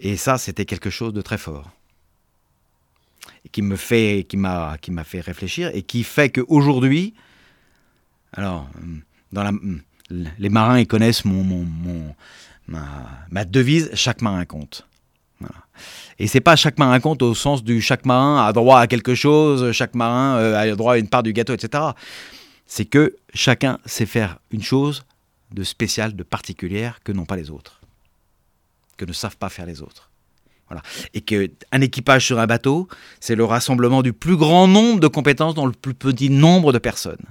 Et 0.00 0.16
ça, 0.16 0.38
c'était 0.38 0.64
quelque 0.64 0.90
chose 0.90 1.12
de 1.12 1.20
très 1.20 1.38
fort. 1.38 1.70
Qui 3.52 3.62
me 3.62 3.76
fait, 3.76 4.26
qui 4.28 4.36
m'a, 4.36 4.76
qui 4.80 4.90
m'a 4.90 5.04
fait 5.04 5.20
réfléchir 5.20 5.70
et 5.74 5.82
qui 5.82 6.02
fait 6.02 6.30
qu'aujourd'hui, 6.30 7.14
alors, 8.32 8.68
dans 9.32 9.42
la, 9.42 9.52
les 10.10 10.48
marins, 10.48 10.78
ils 10.78 10.86
connaissent 10.86 11.24
mon, 11.24 11.42
mon, 11.42 11.64
mon 11.64 12.14
ma, 12.66 12.84
ma, 13.30 13.44
devise 13.44 13.90
chaque 13.94 14.20
marin 14.20 14.44
compte. 14.44 14.86
Voilà. 15.40 15.54
Et 16.18 16.26
c'est 16.26 16.40
pas 16.40 16.56
chaque 16.56 16.78
marin 16.78 16.98
compte 17.00 17.22
au 17.22 17.34
sens 17.34 17.62
du 17.62 17.80
chaque 17.80 18.04
marin 18.04 18.44
a 18.44 18.52
droit 18.52 18.80
à 18.80 18.86
quelque 18.86 19.14
chose, 19.14 19.72
chaque 19.72 19.94
marin 19.94 20.36
euh, 20.38 20.72
a 20.72 20.74
droit 20.74 20.94
à 20.94 20.98
une 20.98 21.08
part 21.08 21.22
du 21.22 21.32
gâteau, 21.32 21.54
etc. 21.54 21.82
C'est 22.66 22.86
que 22.86 23.16
chacun 23.34 23.78
sait 23.84 24.06
faire 24.06 24.38
une 24.50 24.62
chose 24.62 25.04
de 25.52 25.64
spéciale, 25.64 26.14
de 26.16 26.22
particulière 26.22 27.00
que 27.04 27.12
n'ont 27.12 27.24
pas 27.24 27.36
les 27.36 27.50
autres, 27.50 27.80
que 28.96 29.04
ne 29.04 29.12
savent 29.12 29.36
pas 29.36 29.48
faire 29.48 29.66
les 29.66 29.82
autres. 29.82 30.10
Voilà. 30.68 30.82
Et 31.14 31.20
qu'un 31.20 31.80
équipage 31.80 32.26
sur 32.26 32.40
un 32.40 32.46
bateau, 32.46 32.88
c'est 33.20 33.36
le 33.36 33.44
rassemblement 33.44 34.02
du 34.02 34.12
plus 34.12 34.36
grand 34.36 34.66
nombre 34.66 34.98
de 34.98 35.06
compétences 35.06 35.54
dans 35.54 35.66
le 35.66 35.72
plus 35.72 35.94
petit 35.94 36.28
nombre 36.28 36.72
de 36.72 36.78
personnes. 36.78 37.24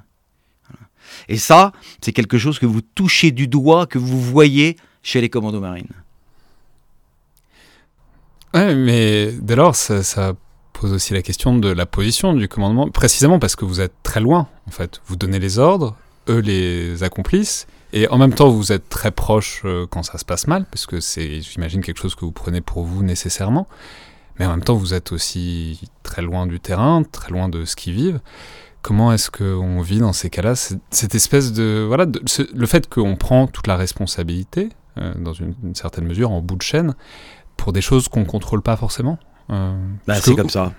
Et 1.27 1.37
ça, 1.37 1.71
c'est 2.01 2.13
quelque 2.13 2.37
chose 2.37 2.59
que 2.59 2.65
vous 2.65 2.81
touchez 2.81 3.31
du 3.31 3.47
doigt, 3.47 3.87
que 3.87 3.97
vous 3.97 4.21
voyez 4.21 4.77
chez 5.03 5.21
les 5.21 5.29
commandos 5.29 5.59
marines. 5.59 5.91
Ouais, 8.53 8.73
mais 8.73 9.33
dès 9.33 9.55
lors, 9.55 9.75
ça, 9.75 10.01
ça, 10.01 10.33
pose 10.79 10.91
aussi 10.91 11.13
la 11.13 11.21
question 11.21 11.57
de 11.57 11.69
la 11.69 11.85
position 11.85 12.33
du 12.33 12.47
commandement, 12.47 12.89
précisément 12.89 13.39
parce 13.39 13.55
que 13.55 13.65
vous 13.65 13.81
êtes 13.81 13.93
très 14.03 14.19
loin, 14.19 14.47
en 14.67 14.71
fait. 14.71 15.01
Vous 15.07 15.15
donnez 15.15 15.39
les 15.39 15.59
ordres, 15.59 15.95
eux 16.29 16.39
les 16.39 17.03
accomplissent, 17.03 17.67
et 17.93 18.07
en 18.09 18.17
même 18.17 18.33
temps, 18.33 18.49
vous 18.49 18.71
êtes 18.71 18.89
très 18.89 19.11
proche 19.11 19.61
euh, 19.65 19.85
quand 19.89 20.03
ça 20.03 20.17
se 20.17 20.25
passe 20.25 20.47
mal, 20.47 20.65
parce 20.65 20.85
que 20.85 20.99
c'est, 20.99 21.41
j'imagine, 21.41 21.81
quelque 21.81 21.99
chose 21.99 22.15
que 22.15 22.25
vous 22.25 22.31
prenez 22.31 22.61
pour 22.61 22.83
vous 22.83 23.03
nécessairement. 23.03 23.67
Mais 24.37 24.45
en 24.45 24.51
même 24.51 24.63
temps, 24.63 24.75
vous 24.75 24.93
êtes 24.93 25.11
aussi 25.11 25.81
très 26.03 26.21
loin 26.21 26.45
du 26.45 26.59
terrain, 26.59 27.03
très 27.03 27.31
loin 27.31 27.47
de 27.47 27.63
ce 27.65 27.75
qu'ils 27.75 27.93
vivent. 27.93 28.19
Comment 28.81 29.13
est-ce 29.13 29.31
qu'on 29.31 29.81
vit 29.81 29.99
dans 29.99 30.13
ces 30.13 30.29
cas-là? 30.29 30.55
Cette 30.55 31.15
espèce 31.15 31.53
de... 31.53 31.85
Voilà, 31.87 32.05
de, 32.05 32.21
ce, 32.25 32.43
le 32.53 32.67
fait 32.67 32.87
qu'on 32.89 33.15
prend 33.15 33.47
toute 33.47 33.67
la 33.67 33.77
responsabilité, 33.77 34.69
euh, 34.97 35.13
dans 35.17 35.33
une, 35.33 35.55
une, 35.63 35.75
certaine 35.75 36.05
mesure, 36.05 36.31
en 36.31 36.41
bout 36.41 36.57
de 36.57 36.61
chaîne, 36.61 36.95
pour 37.57 37.71
des 37.71 37.81
choses 37.81 38.09
qu'on 38.09 38.21
ne 38.21 38.25
contrôle 38.25 38.61
pas 38.61 38.75
forcément. 38.75 39.17
Euh, 39.49 39.73
bah, 40.05 40.15
c'est 40.15 40.31
que... 40.31 40.35
comme 40.35 40.49
ça. 40.49 40.73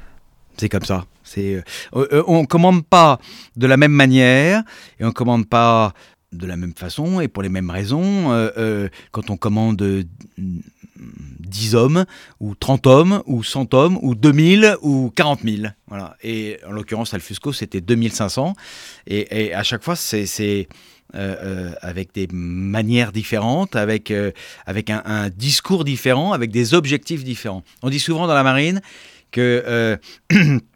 C'est 0.56 0.68
comme 0.68 0.84
ça. 0.84 1.04
C'est, 1.22 1.62
euh, 1.94 2.22
on 2.26 2.46
commande 2.46 2.84
pas 2.86 3.18
de 3.56 3.66
la 3.66 3.76
même 3.76 3.92
manière 3.92 4.62
et 4.98 5.04
on 5.04 5.12
commande 5.12 5.48
pas 5.48 5.92
de 6.36 6.46
la 6.46 6.56
même 6.56 6.74
façon 6.74 7.20
et 7.20 7.28
pour 7.28 7.42
les 7.42 7.48
mêmes 7.48 7.70
raisons. 7.70 8.32
Euh, 8.32 8.50
euh, 8.56 8.88
quand 9.10 9.30
on 9.30 9.36
commande 9.36 10.04
10 10.38 11.74
hommes, 11.74 12.04
ou 12.40 12.54
30 12.54 12.86
hommes, 12.86 13.22
ou 13.26 13.42
100 13.42 13.74
hommes, 13.74 13.98
ou 14.02 14.14
2000, 14.14 14.76
ou 14.82 15.12
40 15.14 15.40
000. 15.42 15.68
Voilà. 15.88 16.16
Et 16.22 16.58
en 16.66 16.72
l'occurrence, 16.72 17.14
Alfusco, 17.14 17.52
c'était 17.52 17.80
2500. 17.80 18.54
Et, 19.06 19.46
et, 19.46 19.54
à 19.54 19.62
chaque 19.62 19.82
fois, 19.82 19.96
c'est, 19.96 20.68
avec 21.12 22.14
des 22.14 22.28
manières 22.32 23.12
différentes, 23.12 23.76
avec, 23.76 24.12
avec 24.66 24.90
un, 24.90 25.30
discours 25.30 25.84
différent, 25.84 26.32
avec 26.32 26.50
des 26.50 26.74
objectifs 26.74 27.24
différents. 27.24 27.62
On 27.82 27.90
dit 27.90 28.00
souvent 28.00 28.26
dans 28.26 28.34
la 28.34 28.42
marine 28.42 28.80
que 29.30 29.98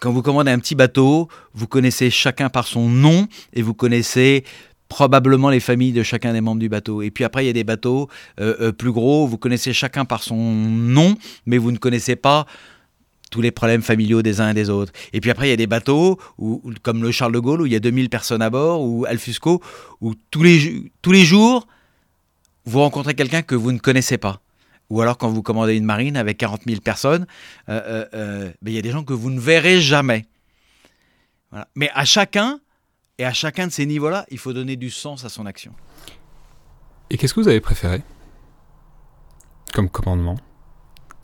quand 0.00 0.12
vous 0.12 0.22
commandez 0.22 0.50
un 0.50 0.58
petit 0.58 0.74
bateau, 0.74 1.28
vous 1.54 1.66
connaissez 1.66 2.10
chacun 2.10 2.48
par 2.48 2.66
son 2.66 2.88
nom 2.88 3.26
et 3.52 3.62
vous 3.62 3.74
connaissez 3.74 4.44
probablement 4.88 5.50
les 5.50 5.60
familles 5.60 5.92
de 5.92 6.02
chacun 6.02 6.32
des 6.32 6.40
membres 6.40 6.60
du 6.60 6.68
bateau. 6.68 7.02
Et 7.02 7.10
puis 7.10 7.24
après, 7.24 7.44
il 7.44 7.46
y 7.46 7.50
a 7.50 7.54
des 7.54 7.64
bateaux 7.64 8.08
plus 8.78 8.92
gros, 8.92 9.26
vous 9.26 9.38
connaissez 9.38 9.72
chacun 9.72 10.04
par 10.04 10.22
son 10.22 10.36
nom, 10.36 11.16
mais 11.46 11.58
vous 11.58 11.72
ne 11.72 11.78
connaissez 11.78 12.14
pas 12.14 12.46
tous 13.30 13.40
les 13.40 13.50
problèmes 13.50 13.82
familiaux 13.82 14.22
des 14.22 14.40
uns 14.40 14.50
et 14.50 14.54
des 14.54 14.70
autres. 14.70 14.92
Et 15.12 15.20
puis 15.20 15.30
après, 15.30 15.48
il 15.48 15.50
y 15.50 15.54
a 15.54 15.56
des 15.56 15.66
bateaux, 15.66 16.18
où, 16.38 16.62
comme 16.82 17.02
le 17.02 17.10
Charles 17.10 17.32
de 17.32 17.38
Gaulle, 17.38 17.62
où 17.62 17.66
il 17.66 17.72
y 17.72 17.76
a 17.76 17.80
2000 17.80 18.08
personnes 18.08 18.42
à 18.42 18.50
bord, 18.50 18.82
ou 18.82 19.04
Alfusco, 19.04 19.60
où 20.00 20.14
tous 20.30 20.42
les, 20.42 20.90
tous 21.02 21.12
les 21.12 21.24
jours, 21.24 21.66
vous 22.64 22.80
rencontrez 22.80 23.14
quelqu'un 23.14 23.42
que 23.42 23.54
vous 23.54 23.72
ne 23.72 23.78
connaissez 23.78 24.18
pas. 24.18 24.40
Ou 24.90 25.00
alors 25.00 25.18
quand 25.18 25.28
vous 25.28 25.42
commandez 25.42 25.76
une 25.76 25.84
marine 25.84 26.16
avec 26.16 26.38
40 26.38 26.62
000 26.66 26.80
personnes, 26.80 27.26
euh, 27.68 27.80
euh, 27.86 28.04
euh, 28.14 28.52
ben, 28.62 28.70
il 28.70 28.74
y 28.74 28.78
a 28.78 28.82
des 28.82 28.90
gens 28.90 29.04
que 29.04 29.12
vous 29.12 29.30
ne 29.30 29.40
verrez 29.40 29.80
jamais. 29.80 30.26
Mais 31.74 31.90
à 31.94 32.04
chacun, 32.04 32.60
et 33.18 33.24
à 33.24 33.32
chacun 33.32 33.66
de 33.66 33.72
ces 33.72 33.86
niveaux-là, 33.86 34.26
il 34.30 34.38
faut 34.38 34.52
donner 34.52 34.76
du 34.76 34.90
sens 34.90 35.24
à 35.24 35.28
son 35.28 35.46
action. 35.46 35.72
Et 37.08 37.16
qu'est-ce 37.16 37.34
que 37.34 37.40
vous 37.40 37.48
avez 37.48 37.60
préféré 37.60 38.02
comme 39.72 39.88
commandement? 39.90 40.36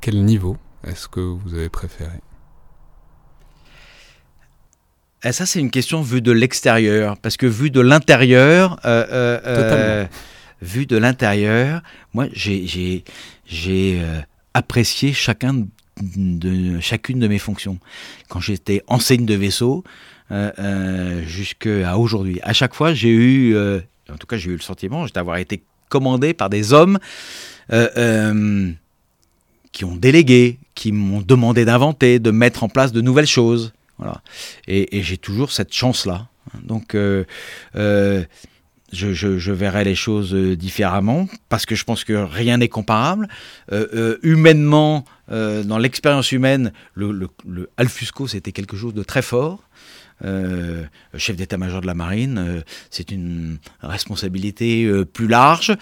Quel 0.01 0.25
niveau 0.25 0.57
est-ce 0.85 1.09
que 1.09 1.21
vous 1.21 1.55
avez 1.55 1.69
préféré? 1.69 2.19
Et 5.25 5.29
eh, 5.29 5.33
ça, 5.33 5.47
c'est 5.47 5.61
une 5.61 5.71
question 5.71 6.03
vue 6.03 6.21
de 6.21 6.33
l'extérieur, 6.33 7.17
parce 7.17 7.37
que 7.37 7.47
vue 7.47 7.71
de 7.71 7.81
l'intérieur, 7.81 8.81
euh, 8.85 9.07
euh, 9.13 9.41
euh 9.45 10.07
vue 10.61 10.87
de 10.87 10.97
l'intérieur, 10.97 11.83
moi, 12.13 12.27
j'ai 12.33 13.05
apprécié 14.55 15.13
chacun 15.13 15.67
de, 16.03 16.81
chacune 16.81 17.19
de 17.19 17.29
mes 17.29 17.39
fonctions. 17.39 17.79
Quand 18.29 18.41
j'étais 18.41 18.83
enseigne 18.87 19.27
de 19.27 19.35
vaisseau, 19.35 19.85
jusqu'à 21.27 21.97
aujourd'hui, 21.99 22.41
à 22.43 22.53
chaque 22.53 22.75
fois, 22.75 22.95
j'ai 22.95 23.11
eu, 23.11 23.57
en 23.57 24.17
tout 24.19 24.27
cas, 24.27 24.37
j'ai 24.37 24.51
eu 24.51 24.57
le 24.57 24.63
sentiment 24.63 25.07
d'avoir 25.07 25.37
été 25.37 25.63
commandé 25.89 26.35
par 26.35 26.51
des 26.51 26.73
hommes 26.73 26.99
qui 29.73 29.85
ont 29.85 29.97
délégué, 29.97 30.59
qui 30.75 30.93
m'ont 30.93 31.23
demandé 31.23 31.65
d'inventer, 31.65 32.19
de 32.19 32.31
mettre 32.31 32.63
en 32.63 32.69
place 32.69 32.93
de 32.93 33.01
nouvelles 33.01 33.27
choses. 33.27 33.73
Voilà. 33.99 34.21
Et, 34.69 35.03
j'ai 35.03 35.17
toujours 35.17 35.51
cette 35.51 35.73
chance-là. 35.73 36.29
Donc, 36.63 36.95
euh, 36.95 37.25
euh, 37.77 38.25
je, 38.93 39.53
verrai 39.53 39.85
les 39.85 39.95
choses 39.95 40.35
différemment 40.35 41.29
parce 41.49 41.67
que 41.67 41.75
je 41.75 41.85
pense 41.85 42.05
que 42.05 42.13
rien 42.13 42.59
n'est 42.59 42.69
comparable. 42.69 43.29
Euh, 43.73 44.19
humainement, 44.23 45.05
dans 45.29 45.79
l'expérience 45.79 46.31
humaine, 46.33 46.73
le, 46.95 47.29
le 47.47 47.71
Alfusco, 47.79 48.27
c'était 48.27 48.53
quelque 48.53 48.77
chose 48.77 48.93
de 48.93 49.03
très 49.03 49.23
fort. 49.23 49.61
Euh, 50.25 50.85
chef 51.17 51.37
d'état-major 51.37 51.81
de 51.81 51.87
la 51.87 51.95
marine, 51.95 52.39
euh, 52.39 52.61
c'est 52.91 53.11
une 53.11 53.59
responsabilité 53.83 54.85
euh, 54.85 55.05
plus 55.05 55.27
large, 55.27 55.77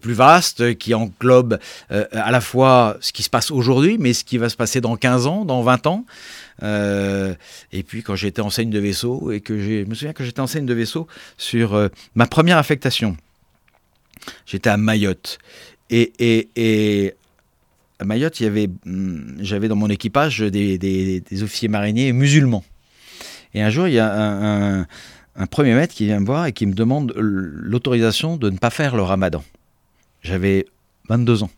plus 0.00 0.14
vaste, 0.14 0.76
qui 0.78 0.94
englobe 0.94 1.58
à 1.90 2.30
la 2.30 2.40
fois 2.40 2.96
ce 3.00 3.12
qui 3.12 3.22
se 3.22 3.30
passe 3.30 3.50
aujourd'hui, 3.50 3.98
mais 3.98 4.12
ce 4.12 4.24
qui 4.24 4.38
va 4.38 4.48
se 4.48 4.56
passer 4.56 4.80
dans 4.80 4.96
15 4.96 5.26
ans, 5.26 5.44
dans 5.44 5.62
20 5.62 5.86
ans. 5.86 6.04
et 6.62 7.82
puis 7.86 8.02
quand 8.02 8.16
j'étais 8.16 8.40
enseigne 8.40 8.70
de 8.70 8.78
vaisseau, 8.78 9.30
et 9.30 9.40
que 9.40 9.58
je 9.58 9.84
me 9.84 9.94
souviens 9.94 10.12
que 10.12 10.24
j'étais 10.24 10.40
enseigne 10.40 10.66
de 10.66 10.74
vaisseau 10.74 11.06
sur 11.36 11.90
ma 12.14 12.26
première 12.26 12.58
affectation, 12.58 13.16
j'étais 14.46 14.70
à 14.70 14.76
Mayotte. 14.76 15.38
Et, 15.90 17.14
à 17.98 18.04
Mayotte, 18.04 18.40
hum, 18.86 19.36
j'avais 19.40 19.68
dans 19.68 19.76
mon 19.76 19.88
équipage 19.88 20.40
des 20.40 21.42
officiers 21.42 21.68
mariniers 21.68 22.12
musulmans. 22.12 22.64
Et 23.54 23.62
un 23.62 23.70
jour, 23.70 23.88
il 23.88 23.94
y 23.94 23.98
a 23.98 24.12
un, 25.36 25.46
premier 25.50 25.74
maître 25.74 25.94
qui 25.94 26.06
vient 26.06 26.20
me 26.20 26.26
voir 26.26 26.46
et 26.46 26.52
qui 26.52 26.66
me 26.66 26.74
demande 26.74 27.12
l'autorisation 27.16 28.36
de 28.36 28.50
ne 28.50 28.58
pas 28.58 28.70
faire 28.70 28.96
le 28.96 29.02
ramadan. 29.02 29.42
J'avais 30.22 30.66
22 31.08 31.42
ans. 31.44 31.50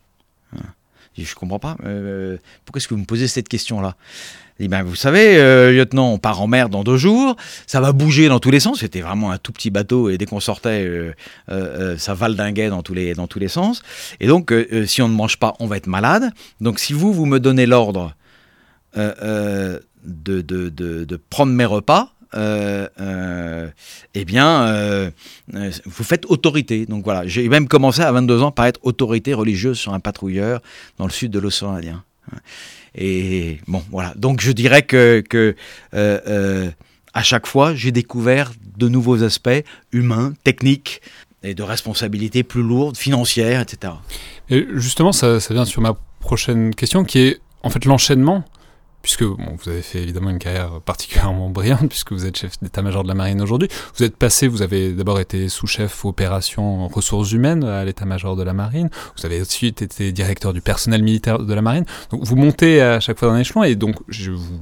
Je 1.25 1.31
ne 1.31 1.35
comprends 1.35 1.59
pas. 1.59 1.77
Euh, 1.85 2.37
pourquoi 2.65 2.79
est-ce 2.79 2.89
que 2.89 2.95
vous 2.95 3.01
me 3.01 3.07
posez 3.07 3.29
cette 3.29 3.49
question-là? 3.49 3.97
Dit, 4.61 4.69
ben, 4.69 4.83
vous 4.83 4.97
savez, 4.97 5.37
euh, 5.39 5.71
lieutenant, 5.71 6.13
on 6.13 6.19
part 6.19 6.41
en 6.41 6.47
mer 6.47 6.69
dans 6.69 6.83
deux 6.83 6.97
jours, 6.97 7.37
ça 7.67 7.81
va 7.81 7.93
bouger 7.93 8.29
dans 8.29 8.39
tous 8.39 8.51
les 8.51 8.61
sens. 8.61 8.81
C'était 8.81 9.01
vraiment 9.01 9.31
un 9.31 9.39
tout 9.39 9.53
petit 9.53 9.71
bateau 9.71 10.09
et 10.09 10.19
dès 10.19 10.27
qu'on 10.27 10.41
sortait, 10.41 11.13
euh, 11.51 11.99
ça 11.99 12.15
valdinguait 12.15 12.69
dans 12.69 12.83
tous 12.83 12.95
les, 12.95 13.15
dans 13.15 13.27
tous 13.27 13.39
les 13.39 13.49
sens. 13.49 13.83
Et 14.21 14.27
donc, 14.27 14.53
si 14.87 15.03
on 15.03 15.09
ne 15.09 15.15
mange 15.15 15.39
pas, 15.39 15.55
on 15.61 15.67
va 15.67 15.77
être 15.77 15.87
malade. 15.87 16.31
Donc, 16.61 16.79
si 16.79 16.93
vous, 16.93 17.13
vous 17.13 17.27
me 17.27 17.39
donnez 17.39 17.67
l'ordre 17.67 18.15
de, 20.07 20.41
de, 20.41 20.69
de, 20.71 21.17
prendre 21.17 21.53
mes 21.53 21.65
repas, 21.65 22.13
euh, 22.35 22.89
euh, 23.01 23.69
eh 24.15 24.25
bien, 24.25 24.67
euh, 24.69 25.11
vous 25.85 26.05
faites 26.05 26.27
autorité. 26.27 26.87
Donc 26.87 27.05
voilà, 27.05 27.27
j'ai 27.27 27.49
même 27.49 27.69
commencé 27.69 28.03
à 28.03 28.13
22 28.13 28.43
ans 28.43 28.53
par 28.53 28.67
être 28.67 28.81
autorité 28.83 29.35
religieuse 29.35 29.79
sur 29.79 29.95
un 29.95 30.01
patrouilleur 30.01 30.61
dans 30.99 31.05
le 31.05 31.11
sud 31.11 31.31
de 31.31 31.39
l'océan 31.39 31.75
Indien. 31.75 32.05
Et 32.95 33.59
bon, 33.67 33.83
voilà. 33.91 34.13
Donc 34.17 34.41
je 34.41 34.53
dirais 34.53 34.83
que, 34.83 35.23
que 35.29 35.55
à 35.93 37.23
chaque 37.23 37.47
fois, 37.47 37.75
j'ai 37.75 37.93
découvert 37.93 38.53
de 38.77 38.89
nouveaux 38.89 39.23
aspects 39.23 39.65
humains, 39.93 40.35
techniques 40.45 41.01
et 41.43 41.55
de 41.55 41.63
responsabilités 41.63 42.43
plus 42.43 42.63
lourdes, 42.63 42.97
financières, 42.97 43.61
etc. 43.61 43.95
Et 44.51 44.67
justement, 44.75 45.13
ça, 45.13 45.41
ça 45.41 45.55
vient 45.55 45.65
sur 45.65 45.81
ma 45.81 45.97
prochaine 46.21 46.75
question 46.75 47.05
qui 47.05 47.21
est 47.21 47.41
en 47.63 47.71
fait 47.71 47.85
l'enchaînement 47.85 48.45
puisque 49.07 49.23
vous 49.23 49.69
avez 49.69 49.83
fait 49.83 50.03
évidemment 50.03 50.31
une 50.31 50.41
carrière 50.41 50.81
particulièrement 50.85 51.49
brillante, 51.49 51.89
puisque 51.89 52.11
vous 52.11 52.27
êtes 52.27 52.37
chef 52.37 52.61
d'état-major 52.61 53.05
de 53.05 53.09
la 53.09 53.15
marine 53.15 53.41
aujourd'hui. 53.41 53.69
Vous 53.97 54.03
êtes 54.03 54.17
passé, 54.17 54.49
vous 54.49 54.63
avez 54.63 54.93
d'abord 54.93 55.21
été 55.21 55.49
sous-chef 55.49 56.05
opération 56.05 56.89
ressources 56.89 57.31
humaines 57.31 57.63
à 57.63 57.85
l'état-major 57.85 58.35
de 58.35 58.43
la 58.43 58.53
marine. 58.53 58.91
Vous 59.17 59.25
avez 59.25 59.41
ensuite 59.41 59.81
été 59.81 60.11
directeur 60.11 60.53
du 60.53 60.61
personnel 60.61 61.05
militaire 61.05 61.39
de 61.39 61.55
la 61.55 61.63
marine. 61.63 61.85
Donc 62.11 62.25
vous 62.25 62.35
montez 62.35 62.83
à 62.83 62.99
chaque 62.99 63.21
fois 63.21 63.29
d'un 63.29 63.39
échelon 63.39 63.63
et 63.63 63.77
donc 63.77 63.95
vous 64.09 64.59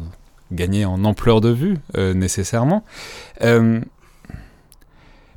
gagnez 0.53 0.85
en 0.85 1.03
ampleur 1.07 1.41
de 1.41 1.49
vue 1.49 1.79
euh, 1.97 2.13
nécessairement. 2.13 2.85
Euh, 3.41 3.81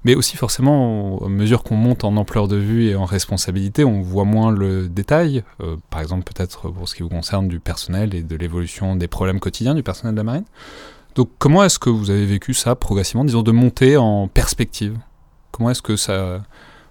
mais 0.08 0.16
aussi 0.16 0.38
forcément, 0.38 1.20
à 1.26 1.28
mesure 1.28 1.64
qu'on 1.64 1.76
monte 1.76 2.06
en 2.06 2.16
ampleur 2.16 2.48
de 2.48 2.56
vue 2.56 2.86
et 2.86 2.96
en 2.96 3.04
responsabilité, 3.04 3.84
on 3.84 4.02
voit 4.02 4.24
moins 4.24 4.52
le 4.52 4.88
détail, 4.88 5.44
euh, 5.60 5.76
par 5.90 6.00
exemple 6.00 6.24
peut-être 6.24 6.70
pour 6.70 6.88
ce 6.88 6.96
qui 6.96 7.04
vous 7.04 7.10
concerne 7.10 7.50
du 7.50 7.60
personnel 7.60 8.16
et 8.16 8.24
de 8.24 8.36
l'évolution 8.38 8.96
des 8.96 9.10
problèmes 9.10 9.42
quotidiens 9.42 9.76
du 9.76 9.84
personnel 9.84 10.16
de 10.16 10.20
la 10.22 10.24
marine. 10.24 10.46
Donc 11.16 11.30
comment 11.40 11.62
est-ce 11.62 11.78
que 11.78 11.90
vous 11.90 12.10
avez 12.10 12.26
vécu 12.26 12.54
ça 12.54 12.74
progressivement, 12.76 13.26
disons 13.26 13.42
de 13.42 13.52
monter 13.52 13.98
en 13.98 14.30
perspective? 14.30 14.98
Comment 15.52 15.72
est-ce 15.72 15.82
que 15.82 15.98
ça, 15.98 16.42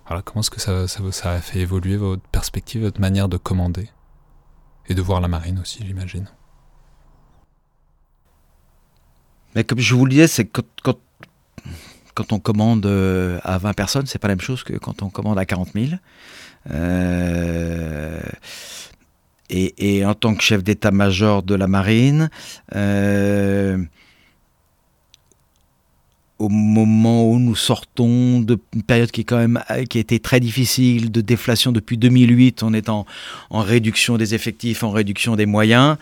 voilà, 0.06 0.20
comment 0.20 0.40
est-ce 0.40 0.50
que 0.50 0.60
ça, 0.60 0.86
ça, 0.86 1.32
a 1.32 1.40
fait 1.40 1.60
évoluer 1.60 1.96
votre 1.96 2.22
perspective, 2.28 2.82
votre 2.82 3.00
manière 3.00 3.30
de 3.30 3.38
commander? 3.38 3.88
Et 4.90 4.94
de 4.94 5.00
voir 5.00 5.22
la 5.22 5.28
marine 5.28 5.58
aussi, 5.58 5.82
j'imagine. 5.86 6.28
Mais 9.54 9.64
comme 9.64 9.78
je 9.78 9.94
vous 9.94 10.04
le 10.04 10.10
disais, 10.10 10.26
c'est 10.26 10.44
quand, 10.44 10.66
quand 10.82 10.98
quand 12.16 12.32
on 12.32 12.40
commande 12.40 12.86
euh, 12.86 13.38
à 13.44 13.58
20 13.58 13.74
personnes, 13.74 14.06
c'est 14.06 14.18
pas 14.18 14.28
la 14.28 14.34
même 14.34 14.40
chose 14.40 14.64
que 14.64 14.72
quand 14.72 15.02
on 15.02 15.10
commande 15.10 15.38
à 15.38 15.44
40 15.44 15.68
000. 15.74 15.86
Euh, 16.72 18.20
et, 19.50 20.04
en 20.04 20.14
tant 20.14 20.34
que 20.34 20.42
chef 20.42 20.64
d'état-major 20.64 21.42
de 21.42 21.54
la 21.54 21.68
marine, 21.68 22.30
euh, 22.74 23.78
au 26.38 26.48
moment 26.48 27.30
où 27.30 27.38
nous 27.38 27.54
sortons 27.54 28.40
d'une 28.40 28.82
période 28.82 29.10
qui 29.10 29.20
est 29.20 29.24
quand 29.24 29.36
même 29.36 29.62
qui 29.88 29.98
a 29.98 30.00
été 30.00 30.18
très 30.18 30.40
difficile 30.40 31.12
de 31.12 31.20
déflation 31.20 31.70
depuis 31.70 31.96
2008, 31.98 32.62
on 32.62 32.72
est 32.72 32.88
en, 32.88 33.06
réduction 33.50 34.16
des 34.16 34.34
effectifs, 34.34 34.82
en 34.82 34.90
réduction 34.90 35.36
des 35.36 35.46
moyens 35.46 35.96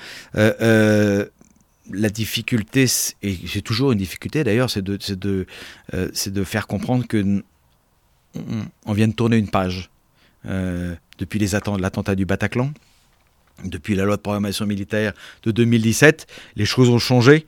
la 1.91 2.09
difficulté, 2.09 2.87
et 3.23 3.39
j'ai 3.45 3.63
toujours 3.63 3.93
une 3.93 3.99
difficulté 3.99 4.45
d'ailleurs, 4.45 4.71
c'est 4.71 4.83
de, 4.83 5.47
euh, 5.93 6.45
faire 6.45 6.67
comprendre 6.67 7.07
que 7.07 7.43
on, 8.87 8.93
vient 8.93 9.09
de 9.09 9.13
tourner 9.13 9.37
une 9.37 9.49
page 9.49 9.91
euh, 10.47 10.95
depuis 11.19 11.39
l'attentat 11.39 12.15
du 12.15 12.27
Bataclan, 12.27 12.73
depuis 13.65 13.95
la 13.95 14.05
loi 14.05 14.17
de 14.17 14.23
programmation 14.23 14.67
militaire 14.67 15.13
de 15.45 15.53
2017, 15.53 16.27
les 16.57 16.65
choses 16.65 16.89
ont 16.91 16.99
changé. 16.99 17.47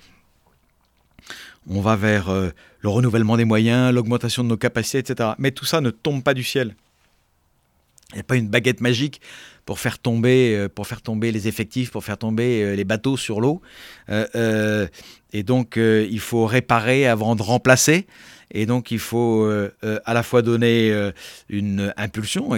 On 1.68 1.80
va 1.80 1.96
vers 1.96 2.28
euh, 2.28 2.50
le 2.80 2.88
renouvellement 2.88 3.36
des 3.36 3.44
moyens, 3.44 3.92
l'augmentation 3.92 4.44
de 4.44 4.48
nos 4.48 4.56
capacités, 4.56 4.98
etc. 4.98 5.30
Mais 5.38 5.50
tout 5.50 5.64
ça 5.64 5.80
ne 5.80 5.90
tombe 5.90 6.22
pas 6.22 6.34
du 6.34 6.44
ciel. 6.44 6.76
Il 8.12 8.16
n'y 8.16 8.20
a 8.20 8.24
pas 8.24 8.36
une 8.36 8.48
baguette 8.48 8.80
magique 8.80 9.20
pour 9.66 9.78
faire 9.78 9.98
tomber, 9.98 10.66
pour 10.74 10.86
faire 10.86 11.02
tomber 11.02 11.30
les 11.32 11.46
effectifs, 11.46 11.90
pour 11.90 12.02
faire 12.02 12.16
tomber 12.16 12.74
les 12.74 12.84
bateaux 12.84 13.18
sur 13.18 13.42
l'eau. 13.42 13.60
et 14.08 15.42
donc, 15.42 15.76
il 15.76 16.20
faut 16.20 16.46
réparer 16.46 17.06
avant 17.06 17.36
de 17.36 17.42
remplacer. 17.42 18.06
Et 18.50 18.66
donc, 18.66 18.90
il 18.90 18.98
faut 18.98 19.42
euh, 19.42 19.72
euh, 19.84 19.98
à 20.04 20.14
la 20.14 20.22
fois 20.22 20.42
donner 20.42 20.90
euh, 20.92 21.10
une 21.48 21.92
impulsion, 21.96 22.50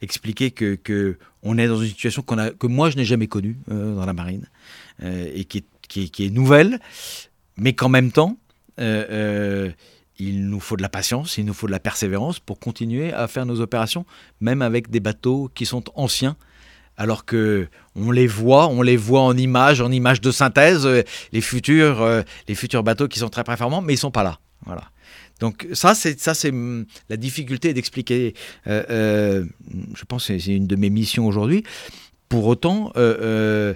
expliquer 0.00 0.50
que, 0.50 0.76
que, 0.76 1.18
on 1.42 1.58
est 1.58 1.66
dans 1.66 1.80
une 1.80 1.88
situation 1.88 2.22
que 2.22 2.66
moi, 2.66 2.90
je 2.90 2.96
n'ai 2.96 3.04
jamais 3.04 3.26
connue 3.26 3.56
dans 3.68 4.06
la 4.06 4.12
marine 4.12 4.46
et 5.02 5.44
qui 5.44 5.58
est, 5.58 5.64
qui 5.88 6.24
est, 6.24 6.30
nouvelle, 6.30 6.80
mais 7.56 7.74
qu'en 7.74 7.88
même 7.88 8.10
temps, 8.10 8.36
il 10.18 10.48
nous 10.48 10.60
faut 10.60 10.76
de 10.76 10.82
la 10.82 10.88
patience, 10.88 11.38
il 11.38 11.44
nous 11.44 11.54
faut 11.54 11.66
de 11.66 11.72
la 11.72 11.80
persévérance 11.80 12.40
pour 12.40 12.58
continuer 12.58 13.12
à 13.12 13.28
faire 13.28 13.46
nos 13.46 13.60
opérations, 13.60 14.04
même 14.40 14.62
avec 14.62 14.90
des 14.90 15.00
bateaux 15.00 15.50
qui 15.54 15.66
sont 15.66 15.84
anciens 15.94 16.36
alors 17.00 17.24
que 17.24 17.68
on 17.94 18.10
les 18.10 18.26
voit, 18.26 18.66
on 18.66 18.82
les 18.82 18.96
voit 18.96 19.20
en 19.20 19.36
images, 19.36 19.80
en 19.80 19.92
images 19.92 20.20
de 20.20 20.32
synthèse, 20.32 20.84
les 21.32 21.40
futurs, 21.40 22.04
les 22.48 22.54
futurs 22.56 22.82
bateaux 22.82 23.06
qui 23.06 23.20
sont 23.20 23.28
très 23.28 23.44
performants, 23.44 23.82
mais 23.82 23.94
ils 23.94 23.98
sont 23.98 24.10
pas 24.10 24.24
là. 24.24 24.40
Voilà. 24.66 24.90
Donc 25.40 25.66
ça, 25.72 25.94
c'est 25.94 26.18
ça, 26.20 26.34
c'est 26.34 26.50
hum, 26.50 26.86
la 27.08 27.16
difficulté 27.16 27.72
d'expliquer. 27.72 28.34
Euh, 28.66 28.84
euh, 28.90 29.44
je 29.94 30.04
pense 30.04 30.26
que 30.26 30.38
c'est 30.38 30.54
une 30.54 30.66
de 30.66 30.76
mes 30.76 30.90
missions 30.90 31.26
aujourd'hui. 31.26 31.64
Pour 32.28 32.46
autant, 32.46 32.92
euh, 32.96 33.74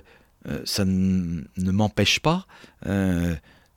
ça 0.65 0.85
ne 0.85 1.45
m'empêche 1.57 2.21
pas 2.21 2.47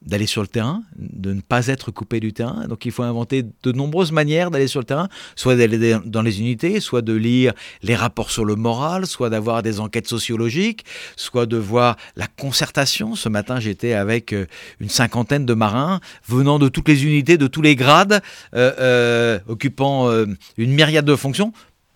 d'aller 0.06 0.28
sur 0.28 0.42
le 0.42 0.48
terrain, 0.48 0.84
de 0.98 1.34
ne 1.34 1.42
pas 1.42 1.68
être 1.68 1.92
coupé 1.92 2.20
du 2.20 2.34
terrain. 2.34 2.68
Donc 2.68 2.86
il 2.86 2.92
faut 2.92 3.04
inventer 3.04 3.44
de 3.64 3.72
nombreuses 3.72 4.12
manières 4.12 4.52
d'aller 4.52 4.68
sur 4.68 4.80
le 4.80 4.86
terrain, 4.86 5.10
soit 5.36 5.56
d'aller 5.56 5.98
dans 6.06 6.22
les 6.22 6.40
unités, 6.40 6.80
soit 6.80 7.02
de 7.02 7.14
lire 7.14 7.54
les 7.82 7.96
rapports 7.96 8.32
sur 8.32 8.46
le 8.46 8.56
moral, 8.56 9.08
soit 9.08 9.30
d'avoir 9.30 9.64
des 9.64 9.80
enquêtes 9.80 10.08
sociologiques, 10.08 10.86
soit 11.16 11.46
de 11.46 11.58
voir 11.58 11.98
la 12.16 12.28
concertation. 12.28 13.16
Ce 13.16 13.30
matin, 13.30 13.60
j'étais 13.60 13.94
avec 13.94 14.34
euh, 14.34 14.46
une 14.80 14.90
cinquantaine 14.90 15.46
de 15.46 15.54
marins 15.54 16.00
venant 16.28 16.60
de 16.60 16.70
toutes 16.70 16.88
les 16.88 17.06
unités, 17.06 17.38
de 17.38 17.48
tous 17.48 17.62
les 17.62 17.76
grades, 17.76 18.22
euh, 18.54 18.72
euh, 18.80 19.40
occupant 19.48 20.10
une 20.58 20.72
myriade 20.72 21.06
de 21.06 21.16
fonctions 21.16 21.52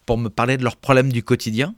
pour 0.06 0.18
me 0.18 0.30
parler 0.30 0.58
de 0.58 0.64
leurs 0.64 0.76
problèmes 0.76 1.12
du 1.12 1.24
quotidien. 1.24 1.76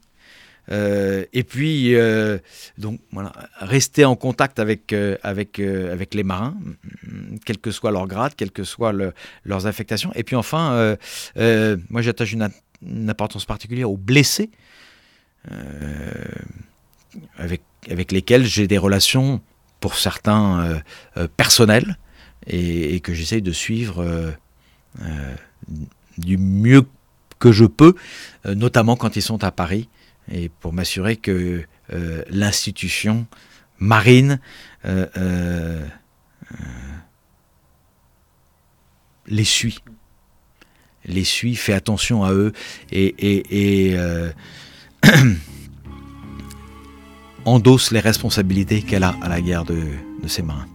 Euh, 0.69 1.25
et 1.33 1.43
puis, 1.43 1.95
euh, 1.95 2.37
donc, 2.77 2.99
voilà, 3.11 3.31
rester 3.59 4.05
en 4.05 4.15
contact 4.15 4.59
avec, 4.59 4.93
euh, 4.93 5.17
avec, 5.23 5.59
avec 5.59 6.13
les 6.13 6.23
marins, 6.23 6.55
quel 7.45 7.57
que 7.57 7.71
soit 7.71 7.91
leur 7.91 8.07
grade, 8.07 8.33
quelles 8.35 8.51
que 8.51 8.63
soient 8.63 8.93
leurs 9.43 9.67
affectations. 9.67 10.11
Et 10.15 10.23
puis 10.23 10.35
enfin, 10.35 10.95
moi 11.89 12.01
j'attache 12.01 12.33
une, 12.33 12.49
importance 13.09 13.45
particulière 13.45 13.91
aux 13.91 13.97
blessés, 13.97 14.49
avec, 17.37 17.61
avec 17.89 18.11
lesquels 18.11 18.45
j'ai 18.45 18.67
des 18.67 18.77
relations, 18.77 19.41
pour 19.79 19.95
certains, 19.95 20.81
personnelles, 21.37 21.97
et 22.47 22.99
que 23.01 23.13
j'essaye 23.13 23.41
de 23.41 23.51
suivre 23.51 24.33
du 26.17 26.37
mieux 26.37 26.83
que 27.39 27.51
je 27.51 27.65
peux, 27.65 27.95
notamment 28.45 28.95
quand 28.95 29.15
ils 29.15 29.21
sont 29.21 29.43
à 29.43 29.51
Paris 29.51 29.89
et 30.31 30.49
pour 30.49 30.73
m'assurer 30.73 31.17
que 31.17 31.63
euh, 31.93 32.23
l'institution 32.29 33.27
marine 33.79 34.39
euh, 34.85 35.07
euh, 35.17 35.85
les 39.27 39.43
suit. 39.43 39.79
Les 41.05 41.23
suit, 41.23 41.55
fait 41.55 41.73
attention 41.73 42.23
à 42.23 42.31
eux 42.31 42.53
et, 42.91 43.95
endosse 47.45 47.89
les 47.91 47.99
responsabilités 47.99 48.83
qu'elle 48.83 49.03
a 49.03 49.15
à 49.21 49.29
la 49.29 49.41
guerre 49.41 49.65
de, 49.65 49.81
de 50.21 50.27
ses 50.27 50.43
marins. 50.43 50.70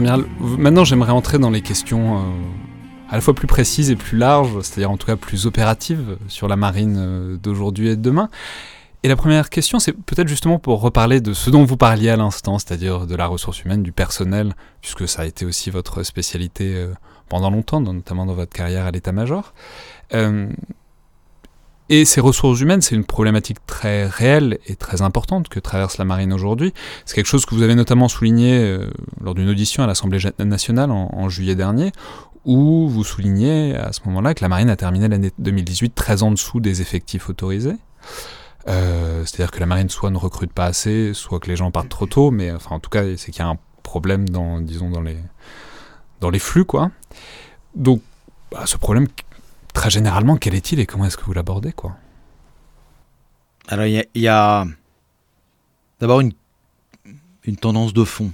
Maintenant 0.00 0.84
j'aimerais 0.84 1.12
entrer 1.12 1.38
dans 1.38 1.50
les 1.50 1.62
questions 1.62 2.18
euh, 2.18 2.20
à 3.10 3.14
la 3.14 3.20
fois 3.20 3.34
plus 3.34 3.46
précises 3.46 3.90
et 3.90 3.96
plus 3.96 4.18
larges, 4.18 4.60
c'est-à-dire 4.62 4.90
en 4.90 4.96
tout 4.96 5.06
cas 5.06 5.16
plus 5.16 5.46
opératives 5.46 6.16
sur 6.28 6.48
la 6.48 6.56
marine 6.56 6.96
euh, 6.98 7.36
d'aujourd'hui 7.36 7.88
et 7.88 7.96
de 7.96 8.02
demain. 8.02 8.28
Et 9.02 9.08
la 9.08 9.16
première 9.16 9.50
question, 9.50 9.78
c'est 9.78 9.92
peut-être 9.92 10.28
justement 10.28 10.58
pour 10.58 10.80
reparler 10.80 11.20
de 11.20 11.34
ce 11.34 11.50
dont 11.50 11.64
vous 11.64 11.76
parliez 11.76 12.08
à 12.08 12.16
l'instant, 12.16 12.58
c'est-à-dire 12.58 13.06
de 13.06 13.14
la 13.14 13.26
ressource 13.26 13.62
humaine, 13.62 13.82
du 13.82 13.92
personnel, 13.92 14.54
puisque 14.80 15.06
ça 15.06 15.22
a 15.22 15.24
été 15.26 15.44
aussi 15.44 15.68
votre 15.68 16.02
spécialité 16.04 16.74
euh, 16.74 16.94
pendant 17.28 17.50
longtemps, 17.50 17.80
notamment 17.80 18.24
dans 18.24 18.32
votre 18.32 18.52
carrière 18.52 18.86
à 18.86 18.90
l'état-major. 18.90 19.52
Et 21.90 22.06
ces 22.06 22.20
ressources 22.20 22.60
humaines, 22.60 22.80
c'est 22.80 22.94
une 22.94 23.04
problématique 23.04 23.58
très 23.66 24.06
réelle 24.06 24.58
et 24.66 24.74
très 24.74 25.02
importante 25.02 25.48
que 25.48 25.60
traverse 25.60 25.98
la 25.98 26.06
marine 26.06 26.32
aujourd'hui. 26.32 26.72
C'est 27.04 27.14
quelque 27.14 27.26
chose 27.26 27.44
que 27.44 27.54
vous 27.54 27.62
avez 27.62 27.74
notamment 27.74 28.08
souligné 28.08 28.58
euh, 28.58 28.90
lors 29.20 29.34
d'une 29.34 29.50
audition 29.50 29.82
à 29.82 29.86
l'Assemblée 29.86 30.18
nationale 30.38 30.90
en, 30.90 31.28
juillet 31.28 31.54
dernier, 31.54 31.92
où 32.46 32.88
vous 32.88 33.04
soulignez 33.04 33.76
à 33.76 33.92
ce 33.92 34.00
moment-là 34.06 34.32
que 34.34 34.42
la 34.42 34.48
marine 34.48 34.70
a 34.70 34.76
terminé 34.76 35.08
l'année 35.08 35.30
2018 35.38 35.94
très 35.94 36.22
en 36.22 36.30
dessous 36.30 36.60
des 36.60 36.80
effectifs 36.80 37.28
autorisés. 37.28 37.76
Euh, 38.66 39.22
C'est-à-dire 39.26 39.50
que 39.50 39.60
la 39.60 39.66
marine 39.66 39.90
soit 39.90 40.10
ne 40.10 40.16
recrute 40.16 40.52
pas 40.52 40.64
assez, 40.64 41.12
soit 41.12 41.38
que 41.38 41.48
les 41.48 41.56
gens 41.56 41.70
partent 41.70 41.90
trop 41.90 42.06
tôt, 42.06 42.30
mais 42.30 42.50
enfin 42.50 42.76
en 42.76 42.80
tout 42.80 42.90
cas 42.90 43.02
c'est 43.18 43.30
qu'il 43.30 43.40
y 43.40 43.46
a 43.46 43.48
un 43.48 43.58
problème 43.82 44.26
dans, 44.26 44.60
disons, 44.60 44.88
dans 44.88 45.02
les, 45.02 45.18
dans 46.20 46.30
les 46.30 46.38
flux, 46.38 46.64
quoi. 46.64 46.90
Donc 47.74 48.00
bah, 48.54 48.66
ce 48.66 48.76
problème 48.76 49.08
très 49.74 49.90
généralement, 49.90 50.36
quel 50.38 50.54
est-il 50.54 50.80
et 50.80 50.86
comment 50.86 51.04
est-ce 51.04 51.16
que 51.18 51.24
vous 51.24 51.34
l'abordez 51.34 51.72
quoi? 51.72 51.96
Alors, 53.68 53.84
il 53.86 54.04
y 54.14 54.28
a, 54.28 54.60
a 54.60 54.66
d'abord 56.00 56.20
une, 56.20 56.32
une 57.44 57.56
tendance 57.56 57.92
de 57.92 58.04
fond. 58.04 58.32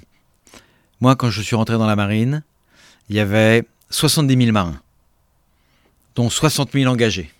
Moi, 1.00 1.16
quand 1.16 1.30
je 1.30 1.40
suis 1.42 1.56
rentré 1.56 1.76
dans 1.78 1.86
la 1.86 1.96
marine, 1.96 2.42
il 3.08 3.16
y 3.16 3.20
avait 3.20 3.64
70 3.90 4.36
000 4.36 4.52
marins, 4.52 4.80
dont 6.14 6.28
60 6.30 6.72
000 6.72 6.90
engagés. 6.90 7.30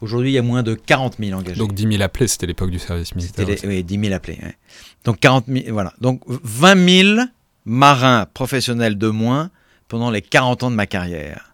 Aujourd'hui, 0.00 0.30
il 0.30 0.34
y 0.34 0.38
a 0.38 0.42
moins 0.42 0.62
de 0.62 0.74
40 0.74 1.16
000 1.18 1.36
engagés. 1.38 1.58
Donc 1.58 1.72
10 1.74 1.88
000 1.90 2.02
appelés, 2.02 2.28
c'était 2.28 2.46
l'époque 2.46 2.70
du 2.70 2.78
service 2.78 3.14
militaire. 3.16 3.46
Les- 3.46 3.66
oui, 3.66 3.82
10 3.82 3.98
000 4.00 4.12
appelés. 4.14 4.38
ouais. 4.42 4.56
Donc 5.04 5.18
40 5.18 5.46
000, 5.48 5.72
voilà. 5.72 5.92
Donc 6.00 6.22
20 6.28 7.14
000 7.16 7.20
marins 7.64 8.26
professionnels 8.32 8.96
de 8.96 9.08
moins 9.08 9.50
pendant 9.88 10.10
les 10.10 10.22
40 10.22 10.62
ans 10.62 10.70
de 10.70 10.76
ma 10.76 10.86
carrière. 10.86 11.47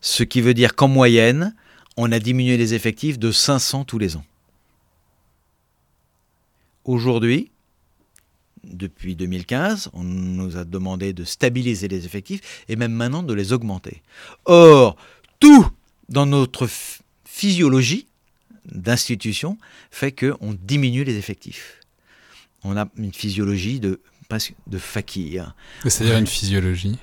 Ce 0.00 0.22
qui 0.22 0.40
veut 0.40 0.54
dire 0.54 0.74
qu'en 0.74 0.88
moyenne, 0.88 1.54
on 1.96 2.12
a 2.12 2.18
diminué 2.18 2.56
les 2.56 2.74
effectifs 2.74 3.18
de 3.18 3.32
500 3.32 3.84
tous 3.84 3.98
les 3.98 4.16
ans. 4.16 4.24
Aujourd'hui, 6.84 7.50
depuis 8.64 9.14
2015, 9.16 9.90
on 9.92 10.02
nous 10.04 10.56
a 10.56 10.64
demandé 10.64 11.12
de 11.12 11.24
stabiliser 11.24 11.88
les 11.88 12.06
effectifs 12.06 12.64
et 12.68 12.76
même 12.76 12.92
maintenant 12.92 13.22
de 13.22 13.34
les 13.34 13.52
augmenter. 13.52 14.02
Or, 14.46 14.96
tout 15.40 15.66
dans 16.08 16.26
notre 16.26 16.66
ph- 16.66 17.00
physiologie 17.24 18.06
d'institution 18.66 19.58
fait 19.90 20.12
qu'on 20.12 20.56
diminue 20.62 21.04
les 21.04 21.16
effectifs. 21.16 21.80
On 22.64 22.76
a 22.76 22.88
une 22.96 23.12
physiologie 23.12 23.80
de, 23.80 24.00
de 24.66 24.78
fakir. 24.78 25.54
C'est-à-dire 25.86 26.18
une 26.18 26.26
physiologie. 26.26 26.98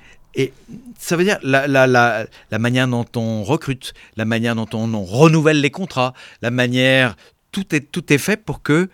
Ça 0.98 1.16
veut 1.16 1.24
dire 1.24 1.40
la, 1.44 2.28
manière 2.60 2.88
dont 2.88 3.06
on 3.16 3.44
recrute, 3.44 3.94
la 4.18 4.26
manière 4.26 4.56
dont 4.56 4.68
on, 4.74 5.04
renouvelle 5.04 5.62
les 5.62 5.72
contrats, 5.72 6.14
la 6.42 6.52
manière... 6.52 7.16
Tout 7.52 7.74
est, 7.74 7.92
tout 7.92 8.12
est 8.12 8.18
fait 8.18 8.38
pour 8.38 8.62
que... 8.62 8.90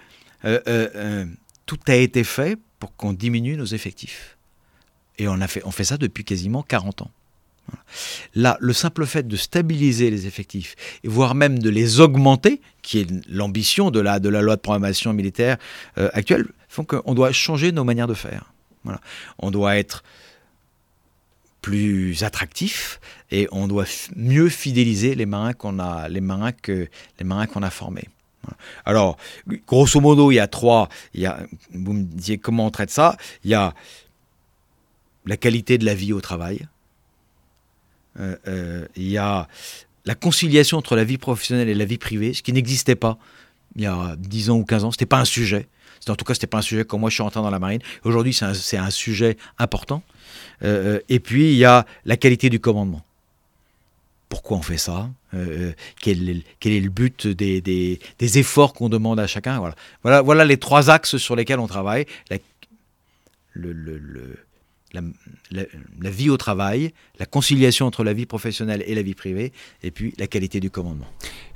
euh, 0.45 0.59
euh, 0.67 0.89
euh, 0.95 1.25
tout 1.65 1.79
a 1.87 1.95
été 1.95 2.23
fait 2.23 2.59
pour 2.79 2.95
qu'on 2.95 3.13
diminue 3.13 3.57
nos 3.57 3.65
effectifs. 3.65 4.37
Et 5.17 5.27
on, 5.27 5.39
a 5.41 5.47
fait, 5.47 5.61
on 5.65 5.71
fait 5.71 5.83
ça 5.83 5.97
depuis 5.97 6.23
quasiment 6.23 6.63
40 6.63 7.03
ans. 7.03 7.11
Là, 8.35 8.57
le 8.59 8.73
simple 8.73 9.05
fait 9.05 9.27
de 9.27 9.35
stabiliser 9.37 10.11
les 10.11 10.27
effectifs, 10.27 10.75
et 11.03 11.07
voire 11.07 11.35
même 11.35 11.59
de 11.59 11.69
les 11.69 12.01
augmenter, 12.01 12.59
qui 12.81 12.99
est 12.99 13.07
l'ambition 13.29 13.91
de 13.91 13.99
la, 13.99 14.19
de 14.19 14.29
la 14.29 14.41
loi 14.41 14.57
de 14.57 14.61
programmation 14.61 15.13
militaire 15.13 15.57
actuelle, 15.95 16.47
font 16.67 16.83
qu'on 16.83 17.13
doit 17.13 17.31
changer 17.31 17.71
nos 17.71 17.83
manières 17.83 18.07
de 18.07 18.13
faire. 18.13 18.51
Voilà. 18.83 18.99
On 19.37 19.51
doit 19.51 19.77
être 19.77 20.03
plus 21.61 22.23
attractif 22.23 22.99
et 23.29 23.47
on 23.51 23.67
doit 23.67 23.85
mieux 24.15 24.49
fidéliser 24.49 25.15
les 25.15 25.25
marins 25.25 25.53
qu'on 25.53 25.79
a, 25.79 26.09
les 26.09 26.21
marins 26.21 26.51
que 26.51 26.87
les 27.19 27.25
marins 27.25 27.47
qu'on 27.47 27.63
a 27.63 27.69
formés. 27.69 28.09
Alors, 28.85 29.17
grosso 29.67 29.99
modo, 30.01 30.31
il 30.31 30.35
y 30.35 30.39
a 30.39 30.47
trois. 30.47 30.89
Il 31.13 31.21
y 31.21 31.27
a, 31.27 31.39
vous 31.73 31.93
me 31.93 32.03
disiez 32.03 32.39
comment 32.39 32.65
on 32.65 32.71
traite 32.71 32.89
ça. 32.89 33.15
Il 33.43 33.51
y 33.51 33.53
a 33.53 33.75
la 35.27 35.37
qualité 35.37 35.77
de 35.77 35.85
la 35.85 35.93
vie 35.93 36.11
au 36.11 36.21
travail. 36.21 36.67
Euh, 38.19 38.35
euh, 38.47 38.87
il 38.95 39.09
y 39.09 39.19
a 39.19 39.47
la 40.05 40.15
conciliation 40.15 40.79
entre 40.79 40.95
la 40.95 41.03
vie 41.03 41.19
professionnelle 41.19 41.69
et 41.69 41.75
la 41.75 41.85
vie 41.85 41.99
privée, 41.99 42.33
ce 42.33 42.41
qui 42.41 42.51
n'existait 42.51 42.95
pas 42.95 43.19
il 43.75 43.83
y 43.83 43.85
a 43.85 44.15
10 44.17 44.49
ans 44.49 44.57
ou 44.57 44.65
15 44.65 44.83
ans. 44.83 44.91
C'était 44.91 45.05
pas 45.05 45.19
un 45.19 45.25
sujet. 45.25 45.67
En 46.07 46.15
tout 46.15 46.25
cas, 46.25 46.33
c'était 46.33 46.47
pas 46.47 46.57
un 46.57 46.63
sujet 46.63 46.83
quand 46.83 46.97
moi 46.97 47.09
je 47.09 47.15
suis 47.15 47.23
rentré 47.23 47.41
dans 47.41 47.51
la 47.51 47.59
marine. 47.59 47.81
Aujourd'hui, 48.03 48.33
c'est 48.33 48.45
un, 48.45 48.53
c'est 48.53 48.77
un 48.77 48.89
sujet 48.89 49.37
important. 49.59 50.01
Euh, 50.63 50.97
euh, 50.97 50.99
et 51.09 51.19
puis, 51.19 51.51
il 51.51 51.57
y 51.57 51.65
a 51.65 51.85
la 52.05 52.17
qualité 52.17 52.49
du 52.49 52.59
commandement. 52.59 53.03
Pourquoi 54.29 54.57
on 54.57 54.61
fait 54.61 54.77
ça? 54.77 55.09
Euh, 55.33 55.73
quel, 56.01 56.29
est, 56.29 56.79
le- 56.79 56.89
but 56.89 57.27
des, 57.27 57.99
efforts 58.19 58.73
qu'on 58.73 58.87
demande 58.87 59.19
à 59.19 59.27
chacun? 59.27 59.59
Voilà. 59.59 59.75
Voilà, 60.03 60.21
voilà 60.21 60.45
les 60.45 60.57
trois 60.57 60.89
axes 60.89 61.17
sur 61.17 61.35
lesquels 61.35 61.59
on 61.59 61.67
travaille. 61.67 62.05
Le- 63.53 63.73
la- 64.93 66.09
vie 66.09 66.29
au 66.29 66.37
travail, 66.37 66.93
la 67.19 67.25
conciliation 67.25 67.85
entre 67.85 68.03
la 68.03 68.13
vie 68.13 68.25
professionnelle 68.25 68.83
et 68.85 68.95
la 68.95 69.01
vie 69.01 69.13
privée, 69.13 69.53
et 69.83 69.91
puis 69.91 70.13
la 70.17 70.27
qualité 70.27 70.59
du 70.59 70.69
commandement. 70.69 71.07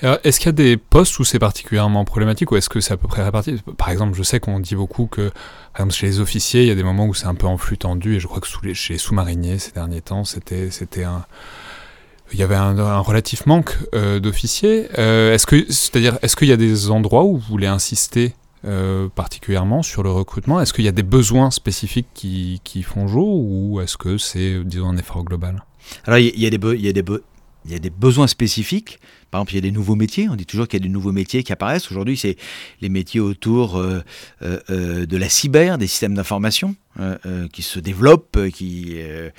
Alors, 0.01 0.17
Est-ce 0.23 0.39
qu'il 0.39 0.47
y 0.47 0.49
a 0.49 0.53
des 0.53 0.77
postes 0.77 1.19
où 1.19 1.23
c'est 1.23 1.39
particulièrement 1.39 2.05
problématique 2.05 2.51
ou 2.51 2.55
est-ce 2.57 2.69
que 2.69 2.79
c'est 2.79 2.93
à 2.93 2.97
peu 2.97 3.07
près 3.07 3.23
réparti? 3.23 3.61
Par 3.77 3.89
exemple, 3.89 4.15
je 4.17 4.23
sais 4.23 4.39
qu'on 4.39 4.59
dit 4.59 4.75
beaucoup 4.75 5.07
que, 5.07 5.29
par 5.73 5.81
exemple, 5.81 5.93
chez 5.93 6.07
les 6.07 6.19
officiers, 6.19 6.61
il 6.63 6.67
y 6.67 6.71
a 6.71 6.75
des 6.75 6.83
moments 6.83 7.05
où 7.07 7.13
c'est 7.13 7.27
un 7.27 7.35
peu 7.35 7.47
en 7.47 7.57
flux 7.57 7.77
tendu 7.77 8.15
et 8.15 8.19
je 8.19 8.27
crois 8.27 8.39
que 8.41 8.47
chez 8.73 8.93
les 8.93 8.99
sous-mariniers 8.99 9.59
ces 9.59 9.71
derniers 9.71 10.01
temps, 10.01 10.23
c'était, 10.23 10.71
c'était 10.71 11.03
un, 11.03 11.25
il 12.33 12.39
y 12.39 12.43
avait 12.43 12.55
un, 12.55 12.77
un 12.79 12.99
relatif 12.99 13.45
manque 13.45 13.75
euh, 13.93 14.19
d'officiers. 14.19 14.87
Euh, 14.97 15.33
est-ce 15.33 15.45
que, 15.45 15.65
c'est-à-dire, 15.71 16.17
est-ce 16.21 16.35
qu'il 16.35 16.47
y 16.47 16.51
a 16.53 16.57
des 16.57 16.89
endroits 16.89 17.23
où 17.23 17.37
vous 17.37 17.47
voulez 17.47 17.67
insister? 17.67 18.33
Euh, 18.65 19.09
particulièrement 19.09 19.83
sur 19.83 20.03
le 20.03 20.11
recrutement 20.11 20.59
Est-ce 20.59 20.73
qu'il 20.73 20.85
y 20.85 20.89
a 20.89 20.93
des 20.93 21.03
besoins 21.03 21.51
spécifiques 21.51 22.07
qui, 22.13 22.83
font 22.83 23.07
jour 23.07 23.27
ou 23.27 23.81
est-ce 23.81 23.97
que 23.97 24.17
c'est, 24.17 24.63
disons, 24.63 24.89
un 24.89 24.97
effort 24.97 25.23
global? 25.23 25.63
Alors, 26.05 26.19
il 26.19 26.39
y, 26.39 26.45
a 26.45 26.49
des 26.49 26.77
y 26.77 26.87
a 26.87 26.93
des 26.93 27.03
y 27.67 27.75
a 27.75 27.79
des 27.79 27.89
besoins 27.89 28.27
spécifiques. 28.27 28.99
Par 29.31 29.41
exemple, 29.41 29.53
il 29.53 29.55
y 29.55 29.59
a 29.59 29.61
des 29.61 29.71
nouveaux 29.71 29.95
métiers. 29.95 30.29
On 30.29 30.35
dit 30.35 30.45
toujours 30.45 30.67
qu'il 30.67 30.79
y 30.79 30.83
a 30.83 30.85
des 30.85 30.91
nouveaux 30.91 31.11
métiers 31.11 31.43
qui 31.43 31.51
apparaissent. 31.51 31.91
Aujourd'hui, 31.91 32.17
c'est 32.17 32.37
les 32.81 32.89
métiers 32.89 33.19
autour 33.19 33.77
euh, 33.77 34.01
euh, 34.41 35.05
de 35.05 35.17
la 35.17 35.29
cyber, 35.29 35.77
des 35.77 35.87
systèmes 35.87 36.15
d'information 36.15 36.75
euh, 36.99 37.17
euh, 37.25 37.47
qui 37.49 37.61
se 37.61 37.79
développent, 37.79 38.37
euh, 38.37 38.49
qui 38.49 38.95
euh, 38.97 39.29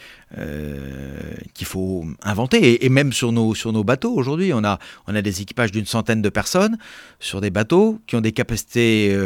qu'il 1.55 1.67
faut 1.67 2.05
inventer. 2.23 2.59
Et, 2.59 2.87
et 2.87 2.89
même 2.89 3.13
sur 3.13 3.33
nos 3.33 3.55
sur 3.55 3.73
nos 3.73 3.85
bateaux 3.85 4.13
aujourd'hui, 4.15 4.53
on 4.53 4.63
a 4.65 4.79
on 5.07 5.15
a 5.15 5.23
des 5.23 5.41
équipages 5.41 5.73
d'une 5.73 5.87
centaine 5.87 6.23
de 6.23 6.29
personnes 6.29 6.77
sur 7.21 7.41
des 7.41 7.51
bateaux 7.51 8.01
qui 8.07 8.17
ont 8.17 8.21
des 8.21 8.33
capacités 8.33 9.17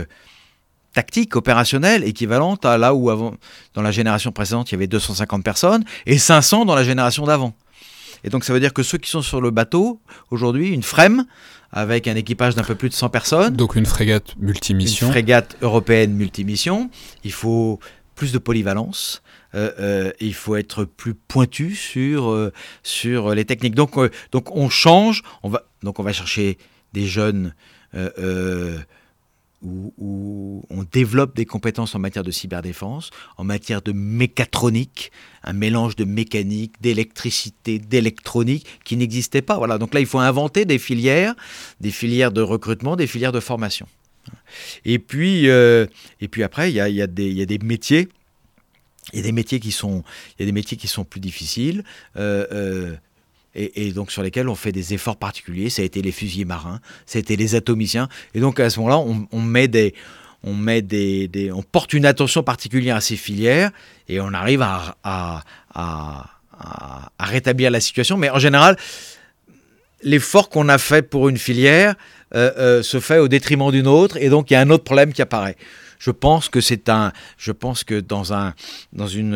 tactiques, 0.92 1.36
opérationnelles, 1.36 2.04
équivalentes 2.04 2.64
à 2.64 2.78
là 2.78 2.94
où 2.94 3.10
avant, 3.10 3.34
dans 3.74 3.82
la 3.82 3.90
génération 3.90 4.32
précédente, 4.32 4.70
il 4.70 4.74
y 4.74 4.76
avait 4.76 4.86
250 4.86 5.44
personnes 5.44 5.84
et 6.06 6.18
500 6.18 6.64
dans 6.64 6.74
la 6.74 6.84
génération 6.84 7.26
d'avant. 7.26 7.54
Et 8.24 8.28
donc 8.28 8.44
ça 8.44 8.52
veut 8.52 8.60
dire 8.60 8.72
que 8.72 8.82
ceux 8.82 8.98
qui 8.98 9.10
sont 9.10 9.22
sur 9.22 9.40
le 9.40 9.50
bateau, 9.50 10.00
aujourd'hui, 10.30 10.68
une 10.68 10.82
frème 10.82 11.24
avec 11.72 12.08
un 12.08 12.16
équipage 12.16 12.54
d'un 12.54 12.64
peu 12.64 12.74
plus 12.74 12.88
de 12.88 12.94
100 12.94 13.08
personnes, 13.10 13.56
Donc 13.56 13.76
une 13.76 13.86
frégate 13.86 14.34
multimission. 14.38 15.06
une 15.06 15.12
frégate 15.12 15.56
européenne 15.62 16.12
multimission, 16.12 16.90
il 17.22 17.32
faut 17.32 17.78
plus 18.20 18.32
de 18.32 18.38
polyvalence, 18.38 19.22
euh, 19.54 19.70
euh, 19.80 20.12
il 20.20 20.34
faut 20.34 20.54
être 20.56 20.84
plus 20.84 21.14
pointu 21.14 21.74
sur, 21.74 22.28
euh, 22.28 22.52
sur 22.82 23.34
les 23.34 23.46
techniques. 23.46 23.74
Donc, 23.74 23.92
donc 24.30 24.54
on 24.54 24.68
change, 24.68 25.22
on 25.42 25.48
va, 25.48 25.64
donc 25.82 25.98
on 25.98 26.02
va 26.02 26.12
chercher 26.12 26.58
des 26.92 27.06
jeunes 27.06 27.54
où, 29.62 29.94
où 29.96 30.64
on 30.68 30.82
développe 30.82 31.34
des 31.34 31.46
compétences 31.46 31.94
en 31.94 31.98
matière 31.98 32.22
de 32.22 32.30
cyberdéfense, 32.30 33.08
en 33.38 33.44
matière 33.44 33.80
de 33.80 33.92
mécatronique, 33.92 35.12
un 35.42 35.54
mélange 35.54 35.96
de 35.96 36.04
mécanique, 36.04 36.74
d'électricité, 36.82 37.78
d'électronique 37.78 38.66
qui 38.84 38.98
n'existait 38.98 39.40
pas. 39.40 39.56
Voilà. 39.56 39.78
Donc 39.78 39.94
là, 39.94 40.00
il 40.00 40.06
faut 40.06 40.18
inventer 40.18 40.66
des 40.66 40.78
filières, 40.78 41.34
des 41.80 41.90
filières 41.90 42.32
de 42.32 42.42
recrutement, 42.42 42.96
des 42.96 43.06
filières 43.06 43.32
de 43.32 43.40
formation. 43.40 43.86
Et 44.84 44.98
puis, 44.98 45.48
euh, 45.48 45.86
et 46.20 46.28
puis 46.28 46.42
après, 46.42 46.70
il 46.70 46.74
y 46.74 46.80
a, 46.80 47.06
des- 47.06 47.58
métiers. 47.62 48.08
Il 49.12 49.18
y 49.18 49.20
a 49.20 49.24
des 49.24 49.32
métiers 49.32 49.60
qui 49.60 49.72
sont, 49.72 50.04
il 50.38 50.42
y 50.42 50.44
a 50.44 50.46
des 50.46 50.52
métiers 50.52 50.76
qui 50.76 50.88
sont 50.88 51.04
plus 51.04 51.20
difficiles. 51.20 51.84
euh, 52.16 52.46
euh, 52.52 52.96
et, 53.56 53.90
donc 53.92 54.12
sur 54.12 54.22
lesquels 54.22 54.48
on 54.48 54.54
fait 54.54 54.70
des 54.70 54.94
efforts 54.94 55.16
particuliers. 55.16 55.70
Ça 55.70 55.82
a 55.82 55.84
été 55.84 56.02
les 56.02 56.12
fusiliers 56.12 56.44
marins, 56.44 56.80
ça 57.04 57.18
a 57.18 57.20
été 57.20 57.34
les 57.34 57.56
atomiciens. 57.56 58.08
Et 58.34 58.40
donc 58.40 58.60
à 58.60 58.70
ce 58.70 58.78
moment-là, 58.78 58.98
on, 59.32 59.40
met 59.40 59.66
des, 59.66 59.92
on 60.44 60.54
met 60.54 60.82
des, 60.82 61.50
on 61.52 61.62
porte 61.62 61.92
une 61.92 62.06
attention 62.06 62.44
particulière 62.44 62.94
à 62.94 63.00
ces 63.00 63.16
filières 63.16 63.72
et 64.08 64.20
on 64.20 64.32
arrive 64.34 64.62
à 64.62 65.44
rétablir 67.18 67.72
la 67.72 67.80
situation. 67.80 68.16
Mais 68.16 68.30
en 68.30 68.38
général, 68.38 68.76
l'effort 70.02 70.48
qu'on 70.48 70.68
a 70.68 70.78
fait 70.78 71.02
pour 71.02 71.28
une 71.28 71.38
filière 71.38 71.94
euh, 72.34 72.52
euh, 72.58 72.82
se 72.82 73.00
fait 73.00 73.18
au 73.18 73.28
détriment 73.28 73.70
d'une 73.70 73.86
autre, 73.86 74.16
et 74.16 74.28
donc 74.28 74.50
il 74.50 74.54
y 74.54 74.56
a 74.56 74.60
un 74.60 74.70
autre 74.70 74.84
problème 74.84 75.12
qui 75.12 75.22
apparaît. 75.22 75.56
Je 75.98 76.10
pense 76.10 76.48
que 76.48 76.60
c'est 76.60 76.88
un, 76.88 77.12
je 77.36 77.52
pense 77.52 77.84
que 77.84 78.00
dans 78.00 78.32
un, 78.32 78.54
dans 78.92 79.06
une, 79.06 79.34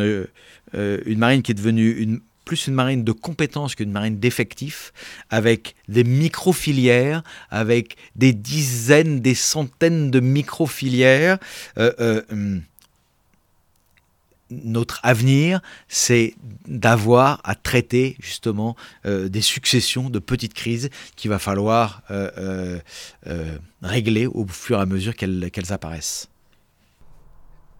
euh, 0.75 1.01
une 1.05 1.19
marine 1.19 1.41
qui 1.41 1.51
est 1.51 1.55
devenue 1.55 1.91
une 1.91 2.21
plus 2.45 2.67
une 2.67 2.75
marine 2.75 3.03
de 3.03 3.11
compétences 3.11 3.75
qu'une 3.75 3.91
marine 3.91 4.19
d'effectifs, 4.19 4.93
avec 5.29 5.75
des 5.89 6.03
micro-filières, 6.03 7.23
avec 7.49 7.97
des 8.15 8.33
dizaines, 8.33 9.19
des 9.19 9.33
centaines 9.33 10.11
de 10.11 10.19
micro-filières. 10.19 11.39
euh, 11.79 11.91
euh, 11.99 12.21
hum, 12.31 12.61
notre 14.51 14.99
avenir, 15.03 15.61
c'est 15.87 16.35
d'avoir 16.67 17.41
à 17.43 17.55
traiter 17.55 18.15
justement 18.19 18.75
euh, 19.05 19.27
des 19.29 19.41
successions 19.41 20.09
de 20.09 20.19
petites 20.19 20.53
crises 20.53 20.89
qu'il 21.15 21.29
va 21.29 21.39
falloir 21.39 22.03
euh, 22.11 22.79
euh, 23.27 23.57
régler 23.81 24.27
au 24.27 24.45
fur 24.47 24.77
et 24.77 24.81
à 24.81 24.85
mesure 24.85 25.15
qu'elles 25.15 25.49
qu'elles 25.51 25.73
apparaissent. 25.73 26.29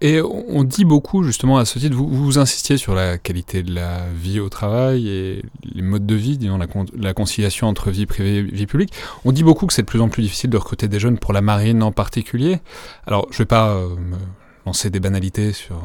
Et 0.02 0.22
on 0.22 0.66
dit 0.66 0.84
beaucoup 0.84 1.24
justement 1.24 1.58
à 1.58 1.64
ce 1.64 1.80
titre, 1.80 1.96
vous, 1.96 2.08
vous 2.08 2.38
insistiez 2.38 2.76
sur 2.76 2.94
la 2.94 3.18
qualité 3.18 3.64
de 3.64 3.74
la 3.74 4.10
vie 4.10 4.42
au 4.42 4.50
travail 4.50 5.08
et 5.08 5.46
les 5.64 5.82
modes 5.82 6.06
de 6.06 6.16
vie, 6.16 6.38
disons 6.38 6.58
la, 6.58 6.68
la 6.98 7.14
conciliation 7.14 7.68
entre 7.68 7.92
vie 7.92 8.06
privée 8.06 8.38
et 8.38 8.42
vie 8.42 8.68
publique. 8.68 8.92
On 9.24 9.32
dit 9.32 9.44
beaucoup 9.44 9.66
que 9.68 9.74
c'est 9.74 9.84
de 9.84 9.88
plus 9.88 10.02
en 10.02 10.10
plus 10.10 10.22
difficile 10.22 10.50
de 10.50 10.58
recruter 10.58 10.90
des 10.90 11.00
jeunes 11.00 11.18
pour 11.18 11.32
la 11.32 11.42
marine 11.42 11.82
en 11.82 11.94
particulier. 11.94 12.60
Alors 13.08 13.28
je 13.32 13.38
vais 13.38 13.46
pas 13.46 13.74
me 13.74 14.18
lancer 14.66 14.90
des 14.90 15.00
banalités 15.00 15.54
sur 15.54 15.82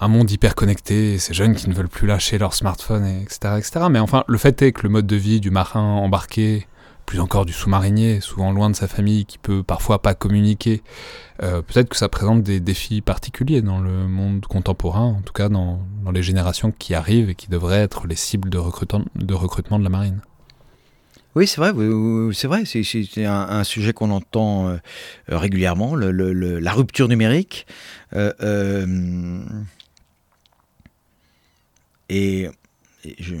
un 0.00 0.08
monde 0.08 0.30
hyper 0.30 0.54
connecté, 0.54 1.18
ces 1.18 1.34
jeunes 1.34 1.54
qui 1.54 1.68
ne 1.68 1.74
veulent 1.74 1.88
plus 1.88 2.06
lâcher 2.06 2.38
leur 2.38 2.54
smartphone, 2.54 3.06
etc., 3.06 3.54
etc. 3.58 3.86
Mais 3.90 3.98
enfin, 3.98 4.24
le 4.26 4.38
fait 4.38 4.60
est 4.62 4.72
que 4.72 4.82
le 4.82 4.88
mode 4.88 5.06
de 5.06 5.16
vie 5.16 5.40
du 5.40 5.50
marin 5.50 5.82
embarqué 5.82 6.66
plus 7.04 7.20
encore 7.20 7.44
du 7.44 7.52
sous-marinier, 7.52 8.20
souvent 8.20 8.52
loin 8.52 8.70
de 8.70 8.76
sa 8.76 8.86
famille, 8.86 9.26
qui 9.26 9.36
peut 9.36 9.64
parfois 9.64 10.00
pas 10.00 10.14
communiquer. 10.14 10.80
Euh, 11.42 11.60
peut-être 11.60 11.88
que 11.88 11.96
ça 11.96 12.08
présente 12.08 12.44
des 12.44 12.60
défis 12.60 13.00
particuliers 13.00 13.62
dans 13.62 13.80
le 13.80 14.06
monde 14.06 14.46
contemporain, 14.46 15.16
en 15.18 15.20
tout 15.20 15.32
cas 15.32 15.48
dans, 15.48 15.80
les 16.14 16.22
générations 16.22 16.70
qui 16.70 16.94
arrivent 16.94 17.28
et 17.28 17.34
qui 17.34 17.48
devraient 17.48 17.80
être 17.80 18.06
les 18.06 18.14
cibles 18.14 18.48
de 18.48 18.58
recrutement 18.58 19.04
de, 19.16 19.34
recrutement 19.34 19.78
de 19.78 19.84
la 19.84 19.90
marine. 19.90 20.20
Oui, 21.34 21.46
c'est 21.46 21.60
vrai, 21.60 21.72
c'est 22.32 22.46
vrai, 22.46 22.64
c'est 22.64 23.24
un, 23.24 23.64
sujet 23.64 23.92
qu'on 23.92 24.10
entend 24.10 24.68
euh, 24.68 24.76
régulièrement, 25.28 25.96
la 25.96 26.72
rupture 26.72 27.08
numérique. 27.08 27.66
Euh, 28.14 29.42
et 32.10 32.50
je 33.18 33.34
ne 33.34 33.40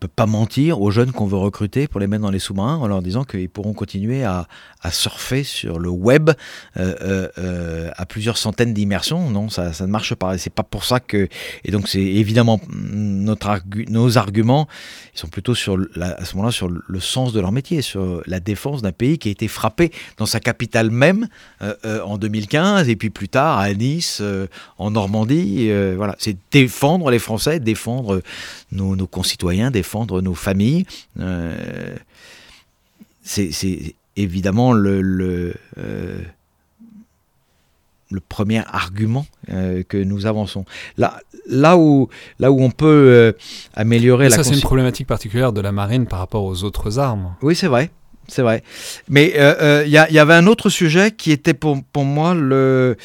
peux 0.00 0.08
pas 0.08 0.26
mentir 0.26 0.80
aux 0.80 0.90
jeunes 0.90 1.12
qu'on 1.12 1.26
veut 1.26 1.38
recruter 1.38 1.88
pour 1.88 2.00
les 2.00 2.06
mettre 2.06 2.22
dans 2.22 2.30
les 2.30 2.38
sous-marins 2.38 2.76
en 2.76 2.86
leur 2.86 3.02
disant 3.02 3.24
qu'ils 3.24 3.48
pourront 3.48 3.72
continuer 3.72 4.24
à, 4.24 4.46
surfer 4.90 5.42
sur 5.42 5.78
le 5.78 5.90
web 5.90 6.30
euh, 6.76 6.94
euh, 7.02 7.28
euh, 7.38 7.90
à 7.96 8.06
plusieurs 8.06 8.38
centaines 8.38 8.72
d'immersions. 8.72 9.28
Non, 9.28 9.48
ça, 9.48 9.72
ça, 9.72 9.86
ne 9.86 9.90
marche 9.90 10.14
pas. 10.14 10.38
C'est 10.38 10.52
pas 10.52 10.62
pour 10.62 10.84
ça 10.84 11.00
que. 11.00 11.28
Et 11.64 11.70
donc, 11.70 11.88
c'est 11.88 12.00
évidemment 12.00 12.60
notre 12.70 13.60
nos 13.88 14.18
arguments, 14.18 14.68
ils 15.14 15.18
sont 15.18 15.28
plutôt 15.28 15.54
sur 15.54 15.78
à 16.00 16.24
ce 16.24 16.34
moment-là 16.36 16.52
sur 16.52 16.68
le 16.68 17.00
sens 17.00 17.32
de 17.32 17.40
leur 17.40 17.52
métier, 17.52 17.82
sur 17.82 18.22
la 18.26 18.40
défense 18.40 18.82
d'un 18.82 18.92
pays 18.92 19.18
qui 19.18 19.28
a 19.28 19.32
été 19.32 19.48
frappé 19.48 19.90
dans 20.16 20.26
sa 20.26 20.40
capitale 20.40 20.90
même 20.90 21.28
en 21.84 22.18
2015 22.18 22.88
et 22.88 22.96
puis 22.96 23.10
plus 23.10 23.28
tard 23.28 23.58
à 23.58 23.72
Nice, 23.72 24.22
en 24.78 24.90
Normandie. 24.90 25.70
voilà, 25.96 26.14
c'est 26.18 26.36
défendre 26.50 27.10
les 27.10 27.18
Français, 27.18 27.60
défendre 27.60 28.22
nos, 28.72 29.06
concitoyens, 29.06 29.70
défendre 29.70 30.20
nos 30.20 30.34
familles. 30.34 30.86
Euh, 31.18 31.96
c'est 33.22 33.94
évidemment 34.16 34.72
le, 34.72 35.02
le, 35.02 35.54
euh, 35.78 36.20
le 38.10 38.20
premier 38.20 38.62
argument 38.66 39.26
euh, 39.50 39.82
que 39.86 39.98
nous 39.98 40.26
avançons. 40.26 40.64
Là, 40.96 41.20
là, 41.46 41.76
où, 41.76 42.08
là 42.38 42.50
où 42.50 42.60
on 42.60 42.70
peut 42.70 43.34
améliorer 43.74 44.28
la... 44.28 44.36
Ça, 44.36 44.44
c'est 44.44 44.54
une 44.54 44.60
problématique 44.60 45.06
particulière 45.06 45.52
de 45.52 45.60
la 45.60 45.72
marine 45.72 46.06
par 46.06 46.18
rapport 46.18 46.44
aux 46.44 46.64
autres 46.64 46.98
armes. 46.98 47.34
Oui, 47.42 47.54
c'est 47.54 47.68
vrai. 47.68 47.90
C'est 48.28 48.42
vrai. 48.42 48.62
Mais 49.08 49.32
il 49.84 49.88
y, 49.88 50.14
y, 50.14 50.18
avait 50.18 50.34
un 50.34 50.46
autre 50.46 50.68
sujet 50.68 51.10
qui 51.10 51.32
était 51.32 51.54
pour, 51.54 51.82
pour 51.92 52.04
moi 52.04 52.34
le, 52.34 52.96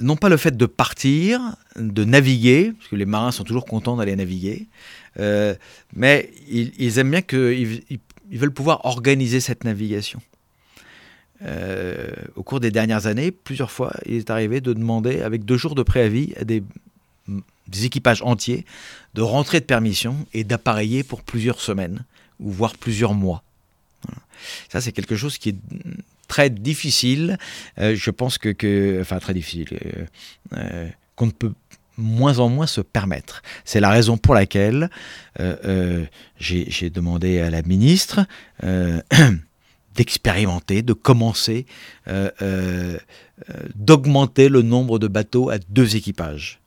non 0.00 0.16
pas 0.16 0.28
le 0.28 0.36
fait 0.36 0.56
de 0.56 0.66
partir, 0.66 1.40
de 1.76 2.04
naviguer, 2.04 2.72
parce 2.72 2.88
que 2.88 2.96
les 2.96 3.04
marins 3.04 3.32
sont 3.32 3.44
toujours 3.44 3.66
contents 3.66 3.96
d'aller 3.96 4.16
naviguer, 4.16 4.66
euh, 5.18 5.54
mais 5.94 6.30
ils, 6.48 6.98
aiment 6.98 7.10
bien 7.10 7.22
qu'ils 7.22 7.82
ils, 7.90 8.38
veulent 8.38 8.52
pouvoir 8.52 8.84
organiser 8.84 9.40
cette 9.40 9.64
navigation. 9.64 10.20
Euh, 11.42 12.10
au 12.36 12.42
cours 12.42 12.60
des 12.60 12.70
dernières 12.70 13.06
années, 13.06 13.30
plusieurs 13.30 13.70
fois, 13.70 13.92
il 14.06 14.16
est 14.16 14.30
arrivé 14.30 14.60
de 14.60 14.72
demander, 14.72 15.20
avec 15.22 15.44
deux 15.44 15.56
jours 15.56 15.74
de 15.74 15.82
préavis, 15.82 16.32
à 16.38 16.44
des, 16.44 16.62
équipages 17.82 18.20
entiers 18.22 18.64
de 19.14 19.22
rentrer 19.22 19.60
de 19.60 19.64
permission 19.64 20.26
et 20.34 20.42
d'appareiller 20.42 21.04
pour 21.04 21.22
plusieurs 21.22 21.60
semaines, 21.60 22.04
ou 22.40 22.50
voire 22.50 22.76
plusieurs 22.76 23.14
mois. 23.14 23.42
Ça, 24.68 24.80
c'est 24.80 24.92
quelque 24.92 25.14
chose 25.14 25.38
qui 25.38 25.50
est 25.50 25.56
très 26.30 26.48
difficile. 26.48 27.36
Euh, 27.78 27.94
je 27.96 28.10
pense 28.10 28.38
que, 28.38 29.00
enfin 29.00 29.18
très 29.18 29.34
difficile, 29.34 29.66
euh, 29.72 30.06
euh, 30.56 30.88
qu'on 31.16 31.26
ne 31.26 31.32
peut 31.32 31.52
moins 31.98 32.38
en 32.38 32.48
moins 32.48 32.68
se 32.68 32.80
permettre. 32.80 33.42
C'est 33.64 33.80
la 33.80 33.90
raison 33.90 34.16
pour 34.16 34.34
laquelle 34.34 34.88
j'ai 36.38 36.88
demandé 36.88 37.40
à 37.40 37.50
la 37.50 37.60
ministre 37.60 38.24
d'expérimenter, 39.94 40.80
de 40.80 40.94
commencer, 40.94 41.66
d'augmenter 43.74 44.48
le 44.48 44.62
nombre 44.62 44.98
de 44.98 45.08
bateaux 45.08 45.50
à 45.50 45.58
deux 45.58 45.94
équipages. 45.94 46.60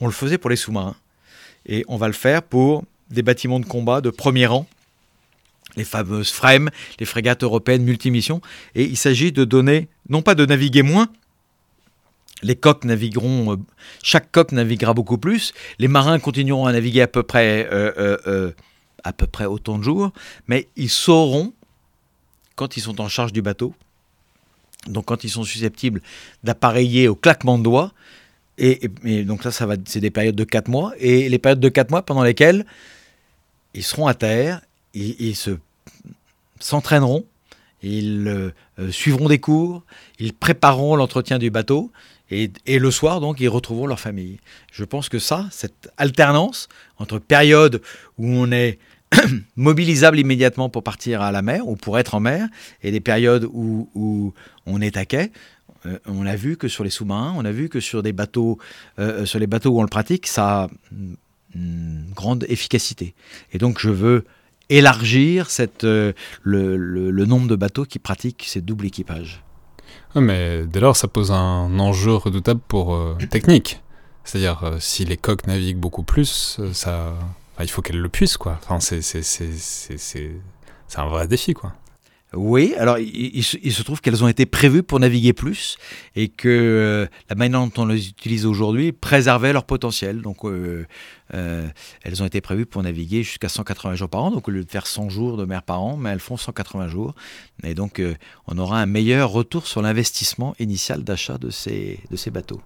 On 0.00 0.06
le 0.06 0.12
faisait 0.12 0.38
pour 0.38 0.50
les 0.50 0.56
sous-marins 0.56 0.96
et 1.66 1.84
on 1.86 1.96
va 1.96 2.08
le 2.08 2.12
faire 2.12 2.42
pour 2.42 2.82
des 3.08 3.22
bâtiments 3.22 3.60
de 3.60 3.66
combat 3.66 4.00
de 4.00 4.10
premier 4.10 4.46
rang 4.46 4.66
les 5.76 5.84
fameuses 5.84 6.30
FREM, 6.30 6.70
les 6.98 7.06
frégates 7.06 7.42
européennes 7.42 7.84
multimissions. 7.84 8.40
Et 8.74 8.84
il 8.84 8.96
s'agit 8.96 9.32
de 9.32 9.44
donner, 9.44 9.88
non 10.08 10.22
pas 10.22 10.34
de 10.34 10.44
naviguer 10.44 10.82
moins, 10.82 11.08
les 12.42 12.56
coques 12.56 12.84
navigueront, 12.84 13.52
euh, 13.52 13.56
chaque 14.02 14.30
coque 14.32 14.52
naviguera 14.52 14.94
beaucoup 14.94 15.18
plus, 15.18 15.52
les 15.78 15.88
marins 15.88 16.18
continueront 16.18 16.66
à 16.66 16.72
naviguer 16.72 17.02
à 17.02 17.08
peu 17.08 17.22
près, 17.22 17.68
euh, 17.72 18.16
euh, 18.26 18.52
à 19.04 19.12
peu 19.12 19.26
près 19.26 19.46
autant 19.46 19.78
de 19.78 19.84
jours, 19.84 20.12
mais 20.48 20.68
ils 20.76 20.90
sauront, 20.90 21.52
quand 22.56 22.76
ils 22.76 22.80
sont 22.80 23.00
en 23.00 23.08
charge 23.08 23.32
du 23.32 23.42
bateau, 23.42 23.74
donc 24.86 25.06
quand 25.06 25.24
ils 25.24 25.30
sont 25.30 25.44
susceptibles 25.44 26.02
d'appareiller 26.42 27.08
au 27.08 27.14
claquement 27.14 27.58
de 27.58 27.62
doigts, 27.62 27.92
et, 28.58 28.88
donc 29.24 29.42
ça, 29.42 29.50
ça 29.50 29.66
va, 29.66 29.76
c'est 29.86 30.00
des 30.00 30.10
périodes 30.10 30.36
de 30.36 30.44
4 30.44 30.68
mois, 30.68 30.92
et 30.98 31.28
les 31.28 31.38
périodes 31.38 31.60
de 31.60 31.68
4 31.68 31.90
mois 31.90 32.02
pendant 32.02 32.22
lesquelles 32.22 32.66
ils 33.74 33.82
seront 33.82 34.06
à 34.06 34.14
terre 34.14 34.60
ils, 34.94 35.36
se 35.36 35.50
s'entraîneront, 36.60 37.24
ils 37.82 38.28
euh, 38.78 38.90
suivront 38.90 39.28
des 39.28 39.38
cours, 39.38 39.82
ils 40.18 40.32
prépareront 40.32 40.96
l'entretien 40.96 41.38
du 41.38 41.50
bateau 41.50 41.90
et, 42.30 42.78
le 42.78 42.90
soir 42.90 43.20
donc 43.20 43.40
ils 43.40 43.48
retrouveront 43.48 43.86
leur 43.86 44.00
famille. 44.00 44.38
Je 44.72 44.84
pense 44.84 45.08
que 45.08 45.18
ça, 45.18 45.46
cette 45.50 45.90
alternance 45.96 46.68
entre 46.98 47.18
période 47.18 47.82
où 48.18 48.26
on 48.26 48.50
est 48.52 48.78
mobilisable 49.56 50.18
immédiatement 50.18 50.70
pour 50.70 50.82
partir 50.82 51.20
à 51.20 51.32
la 51.32 51.42
mer 51.42 51.68
ou 51.68 51.76
pour 51.76 51.98
être 51.98 52.14
en 52.14 52.20
mer 52.20 52.48
et 52.82 52.90
des 52.90 53.00
périodes 53.00 53.46
où, 53.52 54.32
on 54.64 54.80
est 54.80 54.96
à 54.96 55.04
quai, 55.04 55.30
euh, 55.84 55.98
on 56.06 56.24
a 56.24 56.36
vu 56.36 56.56
que 56.56 56.68
sur 56.68 56.84
les 56.84 56.90
sous-marins, 56.90 57.34
on 57.36 57.44
a 57.44 57.52
vu 57.52 57.68
que 57.68 57.80
sur 57.80 58.02
des 58.02 58.12
bateaux, 58.12 58.58
euh, 58.98 59.26
sur 59.26 59.38
les 59.38 59.46
bateaux 59.46 59.70
où 59.70 59.80
on 59.80 59.82
le 59.82 59.88
pratique, 59.88 60.26
ça 60.26 60.62
a 60.62 60.68
une 61.54 62.06
grande 62.14 62.46
efficacité. 62.48 63.14
Et 63.52 63.58
donc 63.58 63.78
je 63.78 63.90
veux 63.90 64.24
élargir 64.72 65.50
cette, 65.50 65.84
euh, 65.84 66.12
le, 66.42 67.24
nombre 67.24 67.48
de 67.48 67.56
bateaux 67.56 67.84
qui 67.84 67.98
pratiquent 67.98 68.44
ces 68.46 68.60
doubles 68.60 68.86
équipages. 68.86 69.44
mais 70.14 70.64
dès 70.66 70.80
lors, 70.80 70.96
ça 70.96 71.08
pose 71.08 71.30
un 71.30 71.78
enjeu 71.78 72.14
redoutable 72.14 72.60
pour 72.66 72.94
euh, 72.94 73.16
technique. 73.30 73.80
C'est-à-dire, 74.24 74.62
euh, 74.64 74.76
si 74.78 75.04
les 75.04 75.16
coques 75.16 75.46
naviguent 75.46 75.78
beaucoup 75.78 76.04
plus, 76.04 76.60
ça, 76.72 77.14
il 77.60 77.68
faut 77.68 77.82
qu'elles 77.82 78.00
le 78.00 78.08
puissent, 78.08 78.36
quoi. 78.36 78.58
Enfin, 78.62 78.78
c'est 78.80 80.30
un 80.96 81.06
vrai 81.06 81.26
défi, 81.26 81.54
quoi. 81.54 81.74
Oui, 82.34 82.74
alors 82.78 82.98
il, 82.98 83.42
se 83.42 83.82
trouve 83.82 84.00
qu'elles 84.00 84.24
ont 84.24 84.28
été 84.28 84.46
prévues 84.46 84.82
pour 84.82 84.98
naviguer 84.98 85.34
plus 85.34 85.76
et 86.16 86.28
que 86.28 86.48
euh, 86.48 87.06
la 87.28 87.36
manière 87.36 87.60
dont 87.60 87.82
on 87.82 87.84
les 87.84 88.08
utilise 88.08 88.46
aujourd'hui 88.46 88.92
préservait 88.92 89.52
leur 89.52 89.64
potentiel. 89.64 90.22
Donc 90.22 90.44
euh, 90.44 90.86
euh, 91.34 91.68
elles 92.02 92.22
ont 92.22 92.26
été 92.26 92.40
prévues 92.40 92.64
pour 92.64 92.82
naviguer 92.82 93.22
jusqu'à 93.22 93.50
180 93.50 93.96
jours 93.96 94.08
par 94.08 94.24
an, 94.24 94.30
donc 94.30 94.48
au 94.48 94.50
lieu 94.50 94.64
de 94.64 94.70
faire 94.70 94.86
100 94.86 95.10
jours 95.10 95.36
de 95.36 95.44
mer 95.44 95.62
par 95.62 95.82
an, 95.82 95.98
mais 95.98 96.08
elles 96.08 96.20
font 96.20 96.38
180 96.38 96.88
jours. 96.88 97.14
Et 97.64 97.74
donc 97.74 98.00
on 98.46 98.56
aura 98.56 98.80
un 98.80 98.86
meilleur 98.86 99.30
retour 99.30 99.66
sur 99.66 99.82
l'investissement 99.82 100.54
initial 100.58 101.04
d'achat 101.04 101.36
de 101.36 101.50
ces, 101.50 102.00
bateaux. 102.32 102.62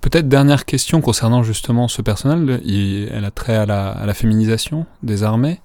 Peut-être 0.00 0.28
dernière 0.28 0.64
question 0.64 1.02
concernant 1.02 1.42
justement 1.42 1.88
ce 1.88 2.00
personnel, 2.00 2.62
elle 2.64 3.24
a 3.24 3.30
trait 3.30 3.56
à 3.56 3.66
la 3.66 4.14
féminisation 4.14 4.86
des 5.02 5.24
armées. 5.24 5.60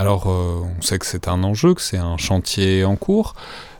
Alors, 0.00 0.30
euh, 0.30 0.62
on 0.78 0.80
sait 0.80 0.98
que 0.98 1.04
c'est 1.04 1.28
un 1.28 1.44
enjeu, 1.44 1.74
que 1.74 1.82
c'est 1.82 1.98
un 1.98 2.16
chantier 2.16 2.86
en 2.86 2.96
cours. 2.96 3.34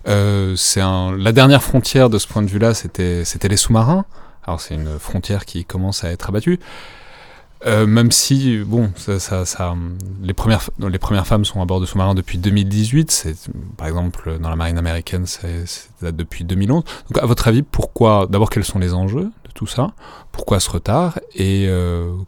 Euh, 0.07 0.55
c'est 0.55 0.83
la 0.83 1.33
dernière 1.33 1.62
frontière 1.62 2.11
de 2.11 2.18
ce 2.18 2.27
point 2.27 2.43
de 2.43 2.47
vue-là, 2.47 2.75
c'était, 2.75 3.25
les 3.49 3.57
sous-marins. 3.57 4.05
Alors, 4.47 4.61
c'est 4.61 4.75
une 4.75 4.99
frontière 4.99 5.47
qui 5.47 5.64
commence 5.64 6.05
à 6.05 6.11
être 6.11 6.29
abattue. 6.29 6.61
Euh, 7.64 7.87
même 7.87 8.12
si, 8.12 8.59
bon, 8.59 8.93
les, 10.23 10.35
premières, 10.35 11.27
femmes 11.27 11.47
sont 11.47 11.62
à 11.62 11.64
bord 11.64 11.81
de 11.81 11.87
sous-marins 11.87 12.14
depuis 12.14 12.37
2018, 12.37 13.11
c'est, 13.11 13.35
par 13.79 13.87
exemple, 13.89 14.39
dans 14.41 14.51
la 14.51 14.57
marine 14.57 14.77
américaine, 14.77 15.25
c'est, 15.25 15.64
date 16.03 16.16
depuis 16.16 16.45
2011. 16.45 16.85
Donc, 16.85 17.23
à 17.23 17.25
votre 17.25 17.49
avis, 17.49 17.62
pourquoi, 17.62 18.27
d'abord, 18.29 18.51
quels 18.51 18.64
sont 18.64 18.79
les 18.79 18.93
enjeux 18.93 19.31
de 19.47 19.53
tout 19.55 19.66
ça? 19.66 19.93
Pourquoi 20.33 20.61
ce 20.61 20.68
retard? 20.68 21.18
Et 21.35 21.66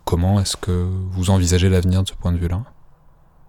comment 0.06 0.40
est-ce 0.40 0.56
que 0.56 0.88
vous 1.10 1.28
envisagez 1.28 1.68
l'avenir 1.68 2.02
de 2.02 2.08
ce 2.08 2.14
point 2.14 2.32
de 2.32 2.38
vue-là? 2.38 2.62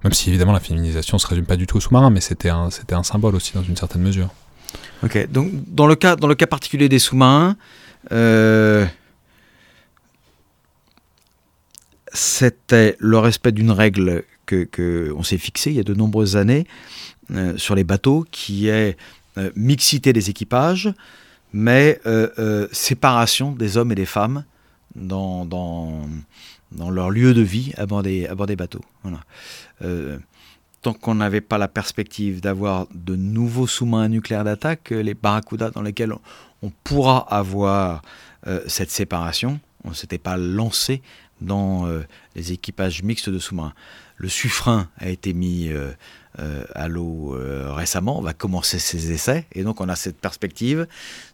Même 0.03 0.13
si 0.13 0.29
évidemment 0.29 0.51
la 0.51 0.59
féminisation 0.59 1.17
ne 1.17 1.19
se 1.19 1.27
résume 1.27 1.45
pas 1.45 1.55
du 1.55 1.67
tout 1.67 1.77
au 1.77 1.79
sous-marin, 1.79 2.09
mais 2.09 2.21
c'était 2.21 2.49
un, 2.49 2.69
c'était 2.69 2.95
un 2.95 3.03
symbole 3.03 3.35
aussi 3.35 3.53
dans 3.53 3.63
une 3.63 3.77
certaine 3.77 4.01
mesure. 4.01 4.29
Ok, 5.03 5.29
donc 5.31 5.51
dans 5.67 5.87
le 5.87 5.95
cas, 5.95 6.15
dans 6.15 6.27
le 6.27 6.35
cas 6.35 6.47
particulier 6.47 6.89
des 6.89 6.99
sous-marins, 6.99 7.55
c'était 12.11 12.95
le 12.99 13.17
respect 13.17 13.51
d'une 13.51 13.71
règle 13.71 14.23
que, 14.45 14.63
que 14.65 15.13
s'est 15.23 15.37
fixée 15.37 15.71
il 15.71 15.77
y 15.77 15.79
a 15.79 15.83
de 15.83 15.93
nombreuses 15.93 16.37
années 16.37 16.67
sur 17.57 17.75
les 17.75 17.83
bateaux, 17.83 18.25
qui 18.31 18.67
est 18.67 18.97
mixité 19.55 20.13
des 20.13 20.29
équipages, 20.29 20.93
mais 21.53 21.99
séparation 22.71 23.51
des 23.51 23.77
hommes 23.77 23.91
et 23.91 23.95
des 23.95 24.05
femmes 24.05 24.43
dans, 24.95 25.45
dans, 25.45 26.01
dans 26.73 26.89
leur 26.89 27.09
lieu 27.09 27.33
de 27.33 27.41
vie 27.41 27.71
à 27.77 27.85
bord 27.85 28.03
des, 28.03 28.27
bateaux. 28.55 28.83
Euh, 29.81 30.17
tant 30.81 30.93
qu'on 30.93 31.15
n'avait 31.15 31.41
pas 31.41 31.57
la 31.57 31.67
perspective 31.67 32.41
d'avoir 32.41 32.87
de 32.93 33.15
nouveaux 33.15 33.67
sous-marins 33.67 34.09
nucléaires 34.09 34.43
d'attaque, 34.43 34.91
euh, 34.91 35.01
les 35.01 35.13
barracudas 35.13 35.71
dans 35.71 35.81
lesquels 35.81 36.13
on, 36.61 36.71
pourra 36.83 37.19
avoir 37.33 38.01
euh, 38.47 38.61
cette 38.67 38.91
séparation, 38.91 39.59
on 39.83 39.89
ne 39.89 39.93
s'était 39.93 40.17
pas 40.17 40.37
lancé 40.37 41.01
dans 41.41 41.89
les 42.35 42.53
équipages 42.53 43.03
mixtes 43.03 43.29
de 43.29 43.37
sous-marins. 43.37 43.73
Le 44.15 44.29
suffrain 44.29 44.87
a 44.97 45.09
été 45.09 45.33
mis 45.33 45.69
à 46.37 46.87
l'eau 46.87 47.37
récemment, 47.67 48.17
on 48.17 48.21
va 48.21 48.33
commencer 48.33 48.79
ses 48.79 49.11
essais, 49.11 49.45
et 49.51 49.63
donc 49.63 49.81
on 49.81 49.89
a 49.89 49.97
cette 49.97 50.15
perspective 50.15 50.87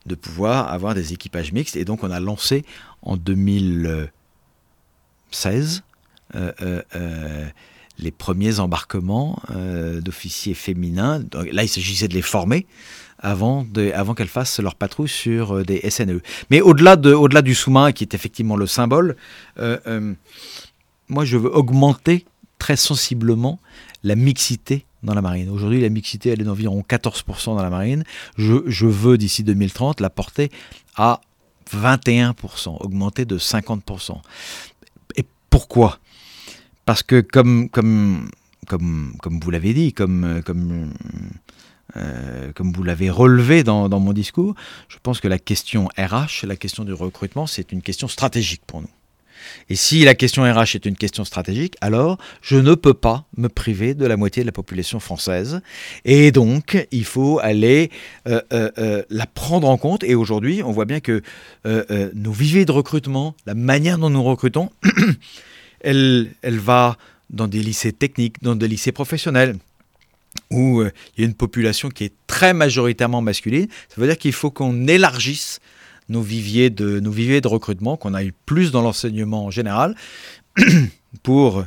de 0.07 0.15
pouvoir 0.15 0.73
avoir 0.73 0.95
des 0.95 1.13
équipages 1.13 1.51
mixtes, 1.51 1.75
et 1.75 1.85
donc 1.85 2.03
on 2.03 2.09
a 2.09 2.19
lancé 2.19 2.65
en 3.03 3.17
2000 3.17 4.09
16, 5.31 5.83
euh, 6.35 6.51
euh, 6.61 6.81
euh, 6.95 7.47
les 7.97 8.11
premiers 8.11 8.59
embarquements 8.61 9.41
d'officiers 10.01 10.53
féminins. 10.53 11.21
Là, 11.51 11.63
il 11.63 11.67
s'agissait 11.67 12.07
de 12.07 12.13
les 12.13 12.21
former 12.21 12.65
avant, 13.17 13.67
avant 13.93 14.13
qu'elles 14.13 14.29
fassent 14.29 14.61
leur 14.61 14.75
patrouille 14.75 15.09
sur 15.09 15.65
des 15.65 15.81
SNE. 15.89 16.21
Mais 16.49 16.61
au-delà 16.61 16.95
de, 16.95 17.11
au 17.11 17.27
du 17.27 17.53
sous-marin, 17.53 17.91
qui 17.91 18.05
est 18.05 18.13
effectivement 18.13 18.55
le 18.55 18.67
symbole, 18.67 19.17
moi, 19.57 21.25
je 21.25 21.35
veux 21.35 21.53
augmenter 21.53 22.25
très 22.57 22.77
sensiblement 22.77 23.59
la 24.03 24.15
mixité 24.15 24.85
dans 25.03 25.13
la 25.13 25.21
marine. 25.21 25.49
Aujourd'hui, 25.49 25.81
la 25.81 25.89
mixité, 25.89 26.29
elle 26.29 26.39
est 26.39 26.45
d'environ 26.45 26.81
14% 26.87 27.55
dans 27.55 27.61
la 27.61 27.69
marine. 27.69 28.05
Je, 28.37 28.61
je 28.65 28.85
veux, 28.85 29.17
d'ici 29.17 29.43
2030, 29.43 29.99
la 29.99 30.09
porter 30.09 30.51
à 30.95 31.19
21%, 31.75 32.77
augmenter 32.79 33.25
de 33.25 33.37
50%. 33.37 34.17
Pourquoi? 35.49 35.99
Parce 36.85 37.03
que 37.03 37.21
comme, 37.21 37.69
vous 39.23 39.51
l'avez 39.51 39.73
dit, 39.73 39.93
comme, 39.93 40.41
euh, 41.95 42.51
vous 42.57 42.83
l'avez 42.83 43.09
relevé 43.09 43.63
dans 43.63 43.89
mon 43.99 44.13
discours, 44.13 44.55
je 44.87 44.97
pense 45.01 45.19
que 45.19 45.27
la 45.27 45.39
question 45.39 45.87
RH, 45.97 46.45
la 46.45 46.55
question 46.55 46.83
du 46.83 46.93
recrutement, 46.93 47.47
c'est 47.47 47.71
une 47.71 47.81
question 47.81 48.07
stratégique 48.07 48.61
pour 48.65 48.81
nous. 48.81 48.89
Et 49.69 49.75
si 49.75 50.03
la 50.03 50.15
question 50.15 50.43
RH 50.43 50.75
est 50.75 50.85
une 50.85 50.95
question 50.95 51.25
stratégique, 51.25 51.75
alors 51.81 52.17
je 52.41 52.57
ne 52.57 52.75
peux 52.75 52.93
pas 52.93 53.25
me 53.37 53.49
priver 53.49 53.93
de 53.93 54.05
la 54.05 54.17
moitié 54.17 54.43
de 54.43 54.47
la 54.47 54.51
population 54.51 54.99
française. 54.99 55.61
Et 56.05 56.31
donc, 56.31 56.87
il 56.91 57.05
faut 57.05 57.39
aller 57.39 57.91
euh, 58.27 58.41
euh, 58.53 58.71
euh, 58.77 59.03
la 59.09 59.25
prendre 59.25 59.67
en 59.67 59.77
compte. 59.77 60.03
Et 60.03 60.15
aujourd'hui, 60.15 60.63
on 60.63 60.71
voit 60.71 60.85
bien 60.85 60.99
que 60.99 61.21
nos 61.65 62.31
viviers 62.31 62.65
de 62.65 62.71
recrutement, 62.71 63.35
la 63.45 63.53
manière 63.53 63.97
dont 63.97 64.09
nous 64.09 64.23
recrutons, 64.23 64.71
elle, 65.81 66.31
elle 66.41 66.59
va 66.59 66.97
dans 67.29 67.47
des 67.47 67.59
lycées 67.59 67.93
techniques, 67.93 68.41
dans 68.41 68.55
des 68.55 68.67
lycées 68.67 68.91
professionnels 68.91 69.55
où 70.51 70.83
il 70.83 71.21
y 71.21 71.23
a 71.23 71.25
une 71.27 71.33
population 71.33 71.89
qui 71.89 72.05
est 72.05 72.13
très 72.27 72.53
majoritairement 72.53 73.21
masculine. 73.21 73.67
Ça 73.89 73.95
veut 73.97 74.07
dire 74.07 74.17
qu'il 74.17 74.33
faut 74.33 74.51
qu'on 74.51 74.87
élargisse 74.87 75.59
nos 76.09 76.21
viviers 76.21 76.69
de, 76.69 77.47
recrutement, 77.47 77.97
qu'on 77.97 78.13
aille 78.13 78.33
plus 78.45 78.71
dans 78.71 78.81
l'enseignement 78.81 79.45
en 79.45 79.51
général, 79.51 79.95
pour 81.23 81.63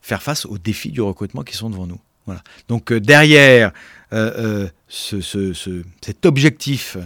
faire 0.00 0.22
face 0.22 0.46
aux 0.46 0.58
défis 0.58 0.90
du 0.90 1.00
recrutement 1.00 1.42
qui 1.42 1.56
sont 1.56 1.70
devant 1.70 1.86
nous. 1.86 2.00
Voilà. 2.26 2.42
Donc 2.68 2.90
euh, 2.90 3.00
derrière 3.00 3.72
euh, 4.12 4.68
euh, 4.88 5.80
cet 6.00 6.26
objectif 6.26 6.96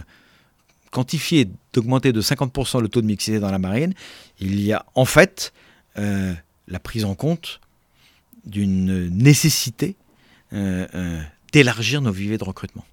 quantifié 0.91 1.49
d'augmenter 1.73 2.13
de 2.13 2.21
50% 2.21 2.81
le 2.81 2.87
taux 2.87 3.01
de 3.01 3.05
mixité 3.05 3.39
dans 3.39 3.51
la 3.51 3.59
marine, 3.59 3.93
il 4.39 4.59
y 4.61 4.73
a 4.73 4.85
en 4.95 5.05
fait 5.05 5.53
la 5.95 6.79
prise 6.81 7.03
en 7.03 7.13
compte 7.13 7.59
d'une 8.45 9.09
nécessité 9.09 9.97
d'élargir 11.51 12.01
nos 12.01 12.11
viviers 12.11 12.37
de 12.37 12.43
recrutement 12.45 12.85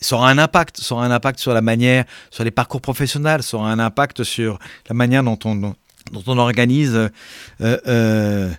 ça 0.00 0.16
aura 0.16 0.30
un 0.30 0.38
impact, 0.38 0.78
ça 0.80 0.94
aura 0.94 1.04
un 1.04 1.10
impact 1.10 1.38
sur 1.38 1.52
la 1.52 1.60
manière, 1.60 2.04
sur 2.30 2.42
les 2.42 2.50
parcours 2.50 2.80
professionnels, 2.80 3.42
ça 3.42 3.58
aura 3.58 3.70
un 3.70 3.78
impact 3.78 4.24
sur 4.24 4.58
la 4.88 4.94
manière 4.94 5.22
dont 5.22 5.38
on, 5.44 6.38
organise 6.38 6.94
euh, 6.94 7.08
euh, 7.60 8.50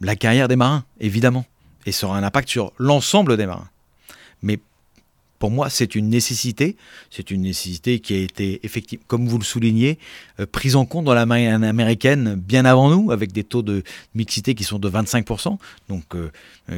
la 0.00 0.16
carrière 0.16 0.48
des 0.48 0.56
marins, 0.56 0.84
évidemment. 1.00 1.46
Et 1.86 1.92
ça 1.92 2.06
aura 2.06 2.18
un 2.18 2.24
impact 2.24 2.48
sur 2.48 2.72
l'ensemble 2.78 3.36
des 3.36 3.46
marins. 3.46 3.68
Mais 4.42 4.58
pour 5.38 5.50
moi, 5.50 5.70
c'est 5.70 5.94
une 5.94 6.08
nécessité. 6.08 6.76
C'est 7.10 7.30
une 7.30 7.42
nécessité 7.42 8.00
qui 8.00 8.14
a 8.14 8.18
été, 8.18 8.60
effectivement, 8.64 9.04
comme 9.08 9.28
vous 9.28 9.38
le 9.38 9.44
soulignez, 9.44 9.98
euh, 10.40 10.46
prise 10.46 10.74
en 10.74 10.86
compte 10.86 11.04
dans 11.04 11.14
la 11.14 11.26
marine 11.26 11.62
américaine 11.62 12.34
bien 12.34 12.64
avant 12.64 12.90
nous, 12.90 13.12
avec 13.12 13.30
des 13.30 13.44
taux 13.44 13.62
de 13.62 13.84
mixité 14.16 14.56
qui 14.56 14.64
sont 14.64 14.80
de 14.80 14.90
25%, 14.90 15.56
donc 15.88 16.16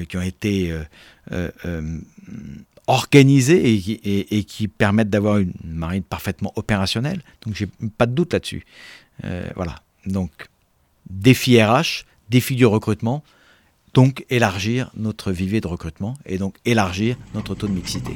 qui 0.09 0.17
ont 0.17 0.23
été 0.23 0.75
organisés 2.87 3.75
et, 4.31 4.45
qui 4.45 4.69
permettent 4.69 5.11
d'avoir 5.11 5.39
une 5.39 5.55
marine 5.65 6.03
parfaitement 6.03 6.53
opérationnelle. 6.57 7.23
Donc 7.45 7.55
j'ai 7.55 7.67
pas 7.97 8.07
de 8.07 8.13
doute 8.13 8.33
là-dessus. 8.33 8.65
Euh, 9.25 9.49
voilà. 9.57 9.77
Donc 10.07 10.31
défi 11.09 11.63
RH, 11.63 12.05
défi 12.31 12.57
du 12.57 12.67
recrutement, 12.67 13.23
donc 13.95 14.25
élargir 14.29 14.91
notre 14.97 15.33
vivier 15.33 15.61
de 15.61 15.69
recrutement 15.69 16.15
et 16.27 16.39
donc 16.39 16.57
élargir 16.65 17.17
notre 17.35 17.55
taux 17.55 17.69
de 17.69 17.73
mixité. 17.73 18.13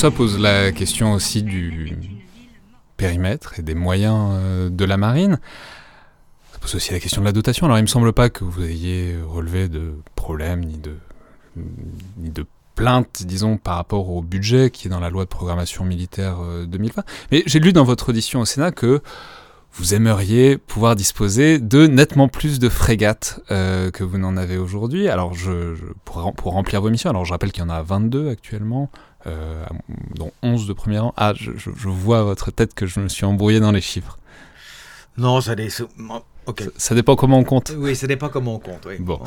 Ça 0.00 0.10
pose 0.10 0.38
la 0.38 0.72
question 0.72 1.12
aussi 1.12 1.42
du 1.42 1.94
périmètre 2.96 3.58
et 3.58 3.62
des 3.62 3.74
moyens 3.74 4.30
euh, 4.32 4.70
de 4.70 4.86
la 4.86 4.96
marine. 4.96 5.38
Ça 6.54 6.58
pose 6.58 6.74
aussi 6.74 6.92
la 6.94 7.00
question 7.00 7.20
de 7.20 7.26
la 7.26 7.32
dotation. 7.32 7.66
Alors, 7.66 7.76
il 7.76 7.82
me 7.82 7.86
semble 7.86 8.14
pas 8.14 8.30
que 8.30 8.42
vous 8.42 8.62
ayez 8.64 9.18
relevé 9.22 9.68
de 9.68 9.92
problèmes 10.14 10.64
ni 10.64 10.78
de, 10.78 10.96
ni 12.16 12.30
de 12.30 12.46
plaintes, 12.76 13.24
disons, 13.26 13.58
par 13.58 13.76
rapport 13.76 14.08
au 14.08 14.22
budget 14.22 14.70
qui 14.70 14.86
est 14.86 14.90
dans 14.90 15.00
la 15.00 15.10
loi 15.10 15.24
de 15.24 15.28
programmation 15.28 15.84
militaire 15.84 16.38
2020. 16.66 17.00
Euh, 17.00 17.02
Mais 17.30 17.42
j'ai 17.44 17.60
lu 17.60 17.74
dans 17.74 17.84
votre 17.84 18.08
audition 18.08 18.40
au 18.40 18.46
Sénat 18.46 18.72
que 18.72 19.02
vous 19.72 19.94
aimeriez 19.94 20.58
pouvoir 20.58 20.96
disposer 20.96 21.58
de 21.58 21.86
nettement 21.86 22.28
plus 22.28 22.58
de 22.58 22.68
frégates 22.68 23.40
euh, 23.50 23.90
que 23.90 24.02
vous 24.02 24.18
n'en 24.18 24.36
avez 24.36 24.58
aujourd'hui. 24.58 25.08
Alors, 25.08 25.34
je, 25.34 25.74
pour, 26.04 26.34
pour, 26.34 26.52
remplir 26.52 26.80
vos 26.80 26.90
missions, 26.90 27.10
alors 27.10 27.24
je 27.24 27.32
rappelle 27.32 27.52
qu'il 27.52 27.62
y 27.62 27.66
en 27.66 27.70
a 27.70 27.82
22 27.82 28.28
actuellement, 28.28 28.90
euh, 29.26 29.64
dont 30.14 30.32
11 30.42 30.66
de 30.66 30.72
premier 30.72 30.98
rang. 30.98 31.14
Ah, 31.16 31.34
je, 31.34 31.50
vois 31.88 32.20
à 32.20 32.22
votre 32.22 32.50
tête 32.50 32.74
que 32.74 32.86
je 32.86 33.00
me 33.00 33.08
suis 33.08 33.24
embrouillé 33.24 33.60
dans 33.60 33.72
les 33.72 33.80
chiffres. 33.80 34.18
Non, 35.16 35.40
ça, 35.40 35.54
dépend. 35.54 36.24
Ça, 36.76 36.94
dépend 36.94 37.14
comment 37.14 37.38
on 37.38 37.44
compte. 37.44 37.72
Oui, 37.76 37.94
ça 37.94 38.06
dépend 38.06 38.28
comment 38.28 38.54
on 38.54 38.58
compte. 38.58 38.86
Oui. 38.86 38.96
Bon. 38.98 39.20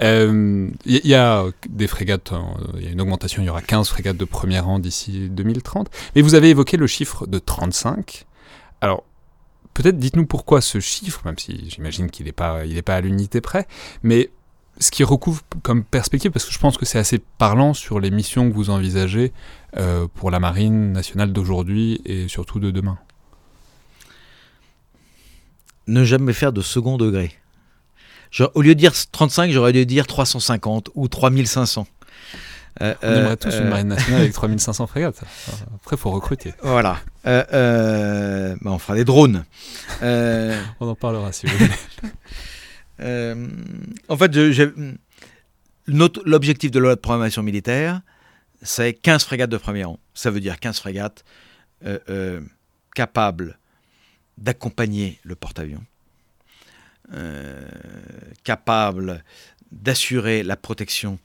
Il 0.00 0.06
euh, 0.06 0.68
y, 0.84 1.14
a 1.14 1.44
des 1.68 1.86
frégates, 1.86 2.32
il 2.76 2.84
y 2.84 2.88
a 2.88 2.90
une 2.90 3.00
augmentation, 3.00 3.42
il 3.42 3.46
y 3.46 3.48
aura 3.48 3.62
15 3.62 3.88
frégates 3.88 4.16
de 4.16 4.24
premier 4.24 4.58
rang 4.58 4.78
d'ici 4.78 5.28
2030. 5.30 5.90
Mais 6.14 6.22
vous 6.22 6.34
avez 6.34 6.50
évoqué 6.50 6.76
le 6.76 6.86
chiffre 6.86 7.26
de 7.26 7.38
35. 7.38 8.26
Alors, 8.80 9.04
peut-être 9.76 9.98
dites-nous 9.98 10.24
pourquoi 10.24 10.62
ce 10.62 10.80
chiffre, 10.80 11.20
même 11.26 11.38
si 11.38 11.68
j'imagine 11.68 12.10
qu'il 12.10 12.24
n'est 12.24 12.32
pas, 12.32 12.64
il 12.64 12.82
pas 12.82 12.96
à 12.96 13.00
l'unité 13.02 13.42
près, 13.42 13.66
mais 14.02 14.30
ce 14.78 14.90
qui 14.90 15.04
recouvre 15.04 15.42
comme 15.62 15.84
perspective, 15.84 16.30
parce 16.30 16.46
que 16.46 16.52
je 16.52 16.58
pense 16.58 16.78
que 16.78 16.86
c'est 16.86 16.98
assez 16.98 17.18
parlant 17.18 17.74
sur 17.74 18.00
les 18.00 18.10
missions 18.10 18.48
que 18.48 18.54
vous 18.54 18.70
envisagez 18.70 19.34
euh, 19.76 20.06
pour 20.14 20.30
la 20.30 20.40
marine 20.40 20.92
nationale 20.92 21.30
d'aujourd'hui 21.30 22.00
et 22.06 22.26
surtout 22.26 22.58
de 22.58 22.70
demain. 22.70 22.98
Ne 25.86 26.04
jamais 26.04 26.32
faire 26.32 26.54
de 26.54 26.62
second 26.62 26.96
degré. 26.96 27.34
au 28.54 28.62
lieu 28.62 28.74
de 28.74 28.80
dire 28.80 28.92
35, 29.12 29.50
j'aurais 29.50 29.74
dû 29.74 29.84
dire 29.84 30.06
350 30.06 30.88
ou 30.94 31.08
3500. 31.08 31.86
Euh, 32.82 32.94
on 33.02 33.06
aimerait 33.06 33.32
euh, 33.32 33.36
tous 33.36 33.54
une 33.54 33.68
marine 33.68 33.88
nationale 33.88 34.20
avec 34.20 34.32
3500 34.32 34.86
frégates. 34.86 35.22
Après, 35.74 35.96
il 35.96 35.98
faut 35.98 36.10
recruter. 36.10 36.54
Voilà. 36.62 36.98
Bah, 37.24 37.46
on 38.64 38.78
fera 38.78 38.94
des 38.94 39.04
drones. 39.04 39.44
on 40.02 40.56
en 40.80 40.94
parlera 40.94 41.32
si 41.32 41.46
vous 41.46 41.56
voulez. 41.56 41.70
Euh, 43.00 43.48
en 44.08 44.16
fait, 44.16 44.34
l'objectif 45.86 46.70
de 46.70 46.78
la 46.78 46.82
loi 46.82 46.94
de 46.94 47.00
programmation 47.00 47.42
militaire, 47.42 48.00
c'est 48.62 48.94
15 48.94 49.24
frégates 49.24 49.50
de 49.50 49.58
premier 49.58 49.84
rang. 49.84 49.98
Ça 50.14 50.30
veut 50.30 50.40
dire 50.40 50.58
15 50.58 50.78
frégates 50.78 51.24
euh, 51.84 51.98
euh, 52.08 52.40
capables 52.94 53.58
d'accompagner 54.38 55.18
le 55.24 55.34
porte-avions, 55.34 55.84
capables 58.44 59.24
d'assurer 59.72 60.42
la 60.42 60.56
protection 60.56 61.18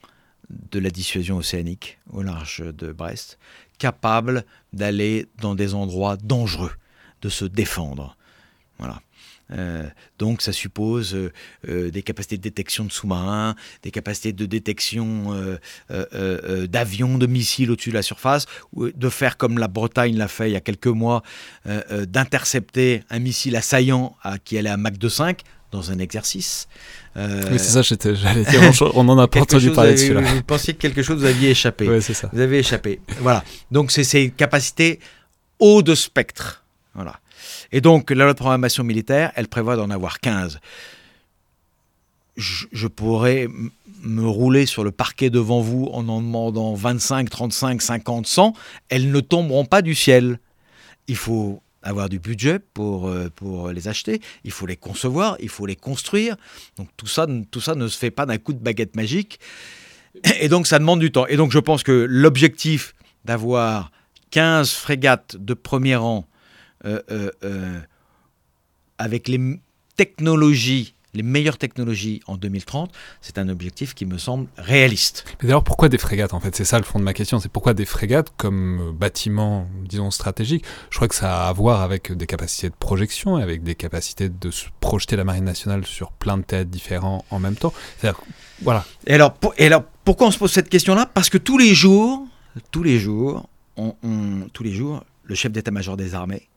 de 0.72 0.80
la 0.80 0.90
dissuasion 0.90 1.38
océanique 1.38 2.00
au 2.12 2.22
large 2.22 2.64
de 2.64 2.92
Brest, 2.92 3.38
capables 3.78 4.46
d'aller 4.74 5.28
dans 5.40 5.56
des 5.56 5.74
endroits 5.74 6.18
dangereux, 6.18 6.72
de 7.22 7.30
se 7.30 7.46
défendre. 7.46 8.18
Voilà. 8.78 9.02
Euh, 9.54 9.86
donc 10.18 10.42
ça 10.42 10.54
suppose 10.54 11.14
euh, 11.14 11.32
euh, 11.68 11.90
des 11.92 12.04
capacités 12.04 12.38
de 12.38 12.42
détection 12.42 12.86
de 12.86 12.92
sous-marins, 12.92 13.56
des 13.84 13.92
capacités 13.92 14.34
de 14.34 14.46
détection 14.46 15.58
d'avions, 15.90 17.18
de 17.18 17.28
missiles 17.28 17.72
au-dessus 17.72 17.90
de 17.90 17.96
la 17.96 18.02
surface, 18.02 18.46
ou 18.74 18.90
de 18.90 19.10
faire 19.10 19.38
comme 19.38 19.58
la 19.58 19.68
Bretagne 19.68 20.16
l'a 20.18 20.28
fait 20.28 20.50
il 20.50 20.54
y 20.54 20.56
a 20.56 20.62
quelques 20.62 20.88
mois, 20.88 21.24
d'intercepter 21.66 23.04
un 23.10 23.20
missile 23.20 23.56
assaillant 23.56 24.16
à, 24.24 24.40
qui 24.40 24.58
allait 24.58 24.70
à 24.70 24.78
Mach 24.78 24.94
2.5 24.94 25.40
dans 25.72 25.92
un 25.92 26.00
exercice. 26.00 26.68
Oui, 27.16 27.58
c'est 27.58 27.82
ça, 27.82 27.82
j'allais 27.82 28.46
dire, 28.46 28.62
on 28.96 29.04
n'en 29.04 29.18
a 29.18 29.28
pas 29.28 29.42
entendu 29.42 29.72
parler 29.72 29.94
de 29.94 29.98
celui-là. 29.98 30.22
Vous 30.22 30.44
pensiez 30.44 30.74
que 30.74 30.80
quelque 30.80 31.04
chose 31.04 31.20
vous 31.20 31.26
aviez 31.26 31.50
échappé. 31.50 31.90
Oui, 31.90 32.02
c'est 32.02 32.14
ça. 32.14 32.30
Vous 32.32 32.40
avez 32.40 32.60
échappé. 32.60 33.02
Voilà. 33.20 33.44
Donc 33.70 33.92
c'est 33.92 34.04
ces 34.04 34.30
capacités 34.30 35.00
haut 35.60 35.82
de 35.82 35.96
spectre. 35.96 36.64
Voilà. 36.94 37.20
Et 37.72 37.80
donc, 37.80 38.12
la 38.12 38.26
loi 38.26 38.34
de 38.34 38.38
programmation 38.38 38.84
militaire, 38.84 39.32
elle 39.36 39.48
prévoit 39.48 39.78
d'en 39.78 39.90
avoir 39.90 40.20
15. 40.20 40.60
Je, 42.36 42.88
pourrais 42.88 43.48
me 44.04 44.28
rouler 44.28 44.66
sur 44.66 44.84
le 44.84 44.92
parquet 44.92 45.30
devant 45.30 45.62
vous 45.62 45.90
en 45.94 46.08
en 46.10 46.22
demandant 46.22 46.74
25, 46.74 47.30
35, 47.30 47.82
50, 47.82 48.28
100. 48.28 48.54
Elles 48.90 49.12
ne 49.12 49.20
tomberont 49.20 49.66
pas 49.66 49.82
du 49.82 49.96
ciel. 49.96 50.40
Il 51.08 51.16
faut 51.16 51.62
avoir 51.84 52.10
du 52.10 52.20
budget 52.20 52.60
pour, 52.60 53.08
euh, 53.08 53.30
pour 53.36 53.70
les 53.70 53.88
acheter, 53.88 54.22
il 54.44 54.52
faut 54.52 54.66
les 54.66 54.78
concevoir, 54.78 55.36
il 55.40 55.50
faut 55.50 55.66
les 55.66 55.76
construire. 55.76 56.36
Donc 56.78 56.90
tout 56.98 57.08
ça, 57.08 57.26
ne 57.28 57.88
se 57.88 57.98
fait 57.98 58.12
pas 58.12 58.26
d'un 58.26 58.38
coup 58.38 58.54
de 58.54 58.60
baguette 58.60 58.96
magique. 58.96 59.40
Et 60.40 60.50
donc 60.50 60.68
ça 60.68 60.80
demande 60.80 61.00
du 61.00 61.12
temps. 61.12 61.28
Et 61.28 61.38
donc 61.38 61.52
je 61.52 61.60
pense 61.60 61.84
que 61.84 62.06
l'objectif 62.10 62.94
d'avoir 63.26 63.92
15 64.32 64.72
frégates 64.72 65.36
de 65.38 65.54
premier 65.54 65.96
rang 65.96 66.28
euh, 66.86 67.02
euh, 67.44 67.80
avec 68.98 69.28
les 69.28 69.60
technologies 69.96 70.96
les 71.14 71.24
meilleures 71.24 71.58
technologies 71.58 72.22
en 72.28 72.38
2030, 72.38 72.92
c'est 73.22 73.38
un 73.38 73.50
objectif 73.50 73.94
qui 73.94 74.06
me 74.06 74.18
semble 74.18 74.48
réaliste. 74.58 75.26
Mais 75.42 75.48
d'ailleurs, 75.48 75.64
pourquoi 75.64 75.90
des 75.90 75.98
frégates 75.98 76.34
En 76.34 76.40
fait, 76.40 76.56
c'est 76.56 76.66
ça 76.66 76.78
le 76.78 76.86
fond 76.86 77.00
de 77.00 77.04
ma 77.04 77.14
question. 77.14 77.40
C'est 77.40 77.52
pourquoi 77.52 77.74
des 77.74 77.86
frégates 77.86 78.32
comme 78.38 78.96
bâtiment, 78.98 79.68
disons, 79.84 80.12
stratégique 80.12 80.64
Je 80.90 80.96
crois 80.96 81.08
que 81.08 81.16
ça 81.16 81.46
a 81.46 81.50
à 81.50 81.54
voir 81.54 81.82
avec 81.82 82.12
des 82.12 82.28
capacités 82.28 82.70
de 82.70 82.76
projection, 82.76 83.36
avec 83.36 83.64
des 83.64 83.76
capacités 83.76 84.30
de 84.30 84.52
se 84.52 84.66
projeter 84.80 85.16
la 85.16 85.24
marine 85.24 85.46
nationale 85.46 85.86
sur 85.86 86.12
plein 86.12 86.38
de 86.38 86.44
têtes 86.44 86.70
différents 86.70 87.26
en 87.30 87.40
même 87.40 87.56
temps. 87.56 87.74
Voilà. 88.62 88.86
Et 89.08 89.14
alors, 89.14 89.36
et 89.58 89.66
alors, 89.66 89.84
pourquoi 90.06 90.28
on 90.28 90.32
se 90.32 90.38
pose 90.38 90.52
cette 90.52 90.70
question-là? 90.70 91.10
Parce 91.14 91.30
que 91.30 91.38
tous 91.38 91.58
les 91.58 91.74
jours, 91.74 92.26
tous 92.72 92.84
les 92.84 93.00
jours, 93.00 93.50
on, 93.78 93.96
tous 94.54 94.64
les 94.64 94.74
jours, 94.74 95.04
le 95.24 95.36
chef 95.36 95.52
d'état-major 95.52 95.98
des 95.98 96.14
armées 96.14 96.48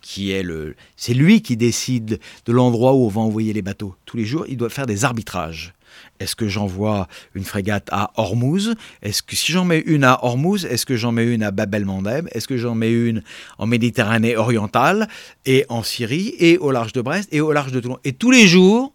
qui 0.00 0.30
est 0.30 0.42
le, 0.42 0.76
c'est 0.96 1.14
lui 1.14 1.42
qui 1.42 1.56
décide 1.56 2.20
de 2.44 2.52
l'endroit 2.52 2.94
où 2.94 3.04
on 3.04 3.08
va 3.08 3.20
envoyer 3.20 3.52
les 3.52 3.62
bateaux. 3.62 3.94
Tous 4.04 4.16
les 4.16 4.24
jours, 4.24 4.44
il 4.48 4.56
doit 4.56 4.70
faire 4.70 4.86
des 4.86 5.04
arbitrages. 5.04 5.74
Est-ce 6.20 6.36
que 6.36 6.48
j'envoie 6.48 7.08
une 7.34 7.44
frégate 7.44 7.88
à 7.90 8.10
Hormuz? 8.16 8.74
Est-ce 9.02 9.22
que 9.22 9.36
si 9.36 9.52
j'en 9.52 9.64
mets 9.64 9.80
une 9.80 10.04
à 10.04 10.24
Hormuz, 10.24 10.64
est-ce 10.64 10.86
que 10.86 10.96
j'en 10.96 11.12
mets 11.12 11.24
une 11.24 11.42
à 11.42 11.50
Bab 11.50 11.74
el-Mandeb 11.74 12.28
Est-ce 12.32 12.48
que 12.48 12.56
j'en 12.56 12.74
mets 12.74 12.92
une 12.92 13.22
en 13.58 13.66
Méditerranée 13.66 14.36
orientale 14.36 15.08
et 15.44 15.64
en 15.68 15.82
Syrie 15.82 16.34
et 16.38 16.58
au 16.58 16.70
large 16.70 16.92
de 16.92 17.00
Brest 17.00 17.28
et 17.32 17.40
au 17.40 17.52
large 17.52 17.72
de 17.72 17.80
Toulon? 17.80 17.98
Et 18.04 18.12
tous 18.12 18.30
les 18.30 18.46
jours, 18.46 18.92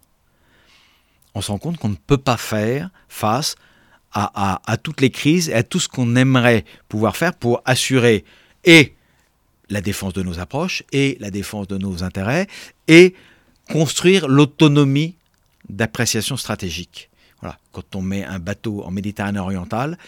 on 1.34 1.40
se 1.40 1.50
rend 1.50 1.58
compte 1.58 1.78
qu'on 1.78 1.88
ne 1.88 1.96
peut 2.06 2.18
pas 2.18 2.36
faire 2.36 2.90
face 3.08 3.56
à, 4.12 4.30
à, 4.34 4.62
à 4.70 4.76
toutes 4.76 5.00
les 5.00 5.10
crises 5.10 5.48
et 5.48 5.54
à 5.54 5.62
tout 5.62 5.80
ce 5.80 5.88
qu'on 5.88 6.16
aimerait 6.16 6.64
pouvoir 6.88 7.16
faire 7.16 7.34
pour 7.34 7.62
assurer 7.64 8.24
et 8.64 8.94
la 9.70 9.80
défense 9.80 10.12
de 10.12 10.22
nos 10.22 10.38
approches 10.38 10.82
et 10.92 11.16
la 11.20 11.30
défense 11.30 11.68
de 11.68 11.78
nos 11.78 12.02
intérêts 12.02 12.46
et 12.88 13.14
construire 13.70 14.28
l'autonomie 14.28 15.16
d'appréciation 15.68 16.36
stratégique. 16.36 17.10
Voilà. 17.40 17.58
Quand 17.72 17.96
on 17.96 18.02
met 18.02 18.24
un 18.24 18.38
bateau 18.38 18.82
en 18.82 18.90
Méditerranée 18.90 19.40
orientale, 19.40 19.98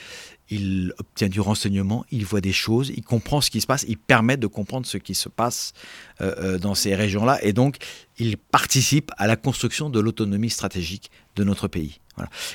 il 0.50 0.92
obtient 0.98 1.28
du 1.28 1.40
renseignement, 1.40 2.04
il 2.10 2.24
voit 2.24 2.40
des 2.40 2.52
choses, 2.52 2.92
il 2.94 3.02
comprend 3.02 3.40
ce 3.40 3.50
qui 3.50 3.60
se 3.60 3.66
passe, 3.66 3.84
il 3.88 3.96
permet 3.96 4.36
de 4.36 4.46
comprendre 4.46 4.86
ce 4.86 4.98
qui 4.98 5.14
se 5.14 5.28
passe 5.28 5.72
euh, 6.20 6.34
euh, 6.38 6.58
dans 6.58 6.74
ces 6.74 6.94
régions-là, 6.94 7.42
et 7.42 7.52
donc 7.52 7.78
il 8.18 8.36
participe 8.36 9.10
à 9.16 9.26
la 9.26 9.36
construction 9.36 9.90
de 9.90 10.00
l'autonomie 10.00 10.50
stratégique 10.50 11.10
de 11.36 11.44
notre 11.44 11.66
pays. 11.66 12.00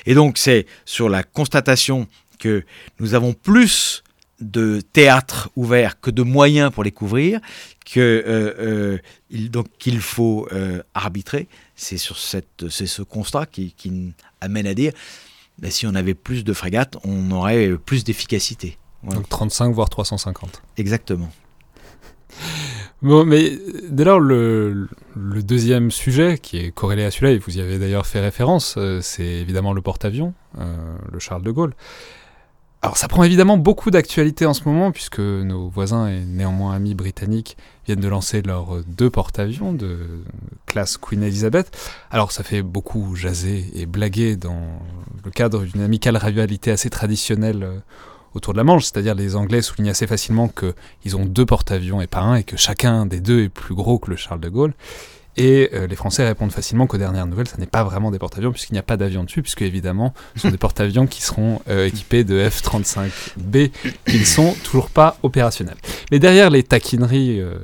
Et 0.06 0.14
donc 0.14 0.38
c'est 0.38 0.66
sur 0.84 1.08
la 1.08 1.22
constatation 1.22 2.06
que 2.38 2.64
nous 2.98 3.14
avons 3.14 3.34
plus 3.34 4.02
de 4.40 4.80
théâtre 4.80 5.50
ouvert 5.56 6.00
que 6.00 6.10
de 6.10 6.22
moyens 6.22 6.72
pour 6.72 6.82
les 6.82 6.92
couvrir, 6.92 7.40
que 7.84 8.00
euh, 8.00 8.54
euh, 8.58 9.48
donc 9.48 9.66
qu'il 9.78 10.00
faut 10.00 10.48
euh, 10.52 10.82
arbitrer. 10.94 11.48
C'est 11.76 11.98
sur 11.98 12.18
cette, 12.18 12.68
c'est 12.68 12.86
ce 12.86 13.02
constat 13.02 13.46
qui, 13.46 13.74
amène 14.40 14.66
à 14.66 14.74
dire, 14.74 14.92
ben, 15.58 15.70
si 15.70 15.86
on 15.86 15.94
avait 15.94 16.14
plus 16.14 16.44
de 16.44 16.52
frégates, 16.52 16.96
on 17.04 17.30
aurait 17.30 17.70
plus 17.76 18.04
d'efficacité. 18.04 18.78
Donc 19.02 19.28
35 19.28 19.72
voire 19.74 19.88
350. 19.88 20.62
Exactement. 20.76 21.30
Bon, 23.02 23.24
mais 23.24 23.58
dès 23.88 24.04
lors, 24.04 24.20
le, 24.20 24.86
le, 25.16 25.42
deuxième 25.42 25.90
sujet 25.90 26.36
qui 26.36 26.58
est 26.58 26.70
corrélé 26.70 27.04
à 27.04 27.10
celui-là, 27.10 27.32
et 27.32 27.38
vous 27.38 27.56
y 27.56 27.60
avez 27.60 27.78
d'ailleurs 27.78 28.06
fait 28.06 28.20
référence, 28.20 28.78
c'est 29.00 29.24
évidemment 29.24 29.72
le 29.72 29.80
porte-avions, 29.80 30.34
le 30.58 31.18
Charles 31.18 31.42
de 31.42 31.50
Gaulle. 31.50 31.74
Alors 32.82 32.96
ça 32.96 33.08
prend 33.08 33.24
évidemment 33.24 33.58
beaucoup 33.58 33.90
d'actualité 33.90 34.46
en 34.46 34.54
ce 34.54 34.64
moment 34.64 34.90
puisque 34.90 35.20
nos 35.20 35.68
voisins 35.68 36.06
et 36.06 36.20
néanmoins 36.20 36.74
amis 36.74 36.94
britanniques 36.94 37.58
viennent 37.84 38.00
de 38.00 38.08
lancer 38.08 38.40
leurs 38.40 38.82
deux 38.86 39.10
porte-avions 39.10 39.74
de 39.74 39.98
classe 40.64 40.96
Queen 40.96 41.22
Elizabeth. 41.22 41.76
Alors 42.10 42.32
ça 42.32 42.42
fait 42.42 42.62
beaucoup 42.62 43.14
jaser 43.14 43.70
et 43.74 43.84
blaguer 43.84 44.36
dans 44.36 44.80
le 45.22 45.30
cadre 45.30 45.64
d'une 45.64 45.82
amicale 45.82 46.16
rivalité 46.16 46.70
assez 46.70 46.88
traditionnelle 46.88 47.64
euh, 47.64 47.78
autour 48.34 48.54
de 48.54 48.58
la 48.58 48.64
Manche, 48.64 48.84
c'est-à-dire 48.84 49.14
les 49.14 49.36
Anglais 49.36 49.60
soulignent 49.60 49.90
assez 49.90 50.06
facilement 50.06 50.48
qu'ils 50.48 51.16
ont 51.16 51.26
deux 51.26 51.44
porte-avions 51.44 52.00
et 52.00 52.06
pas 52.06 52.20
un 52.20 52.36
et 52.36 52.44
que 52.44 52.56
chacun 52.56 53.04
des 53.04 53.20
deux 53.20 53.42
est 53.42 53.48
plus 53.50 53.74
gros 53.74 53.98
que 53.98 54.08
le 54.08 54.16
Charles 54.16 54.40
de 54.40 54.48
Gaulle. 54.48 54.72
Et 55.42 55.70
euh, 55.72 55.86
les 55.86 55.96
Français 55.96 56.22
répondent 56.26 56.52
facilement 56.52 56.86
qu'aux 56.86 56.98
dernières 56.98 57.26
nouvelles, 57.26 57.48
ça 57.48 57.56
n'est 57.56 57.64
pas 57.64 57.82
vraiment 57.82 58.10
des 58.10 58.18
porte-avions, 58.18 58.52
puisqu'il 58.52 58.74
n'y 58.74 58.78
a 58.78 58.82
pas 58.82 58.98
d'avion 58.98 59.24
dessus, 59.24 59.40
puisque 59.40 59.62
évidemment, 59.62 60.12
ce 60.34 60.42
sont 60.42 60.50
des 60.50 60.58
porte-avions 60.58 61.06
qui 61.06 61.22
seront 61.22 61.62
euh, 61.70 61.86
équipés 61.86 62.24
de 62.24 62.46
F-35B, 62.46 63.70
qui 64.06 64.18
ne 64.18 64.24
sont 64.26 64.54
toujours 64.64 64.90
pas 64.90 65.16
opérationnels. 65.22 65.78
Mais 66.12 66.18
derrière 66.18 66.50
les 66.50 66.62
taquineries, 66.62 67.40
euh, 67.40 67.54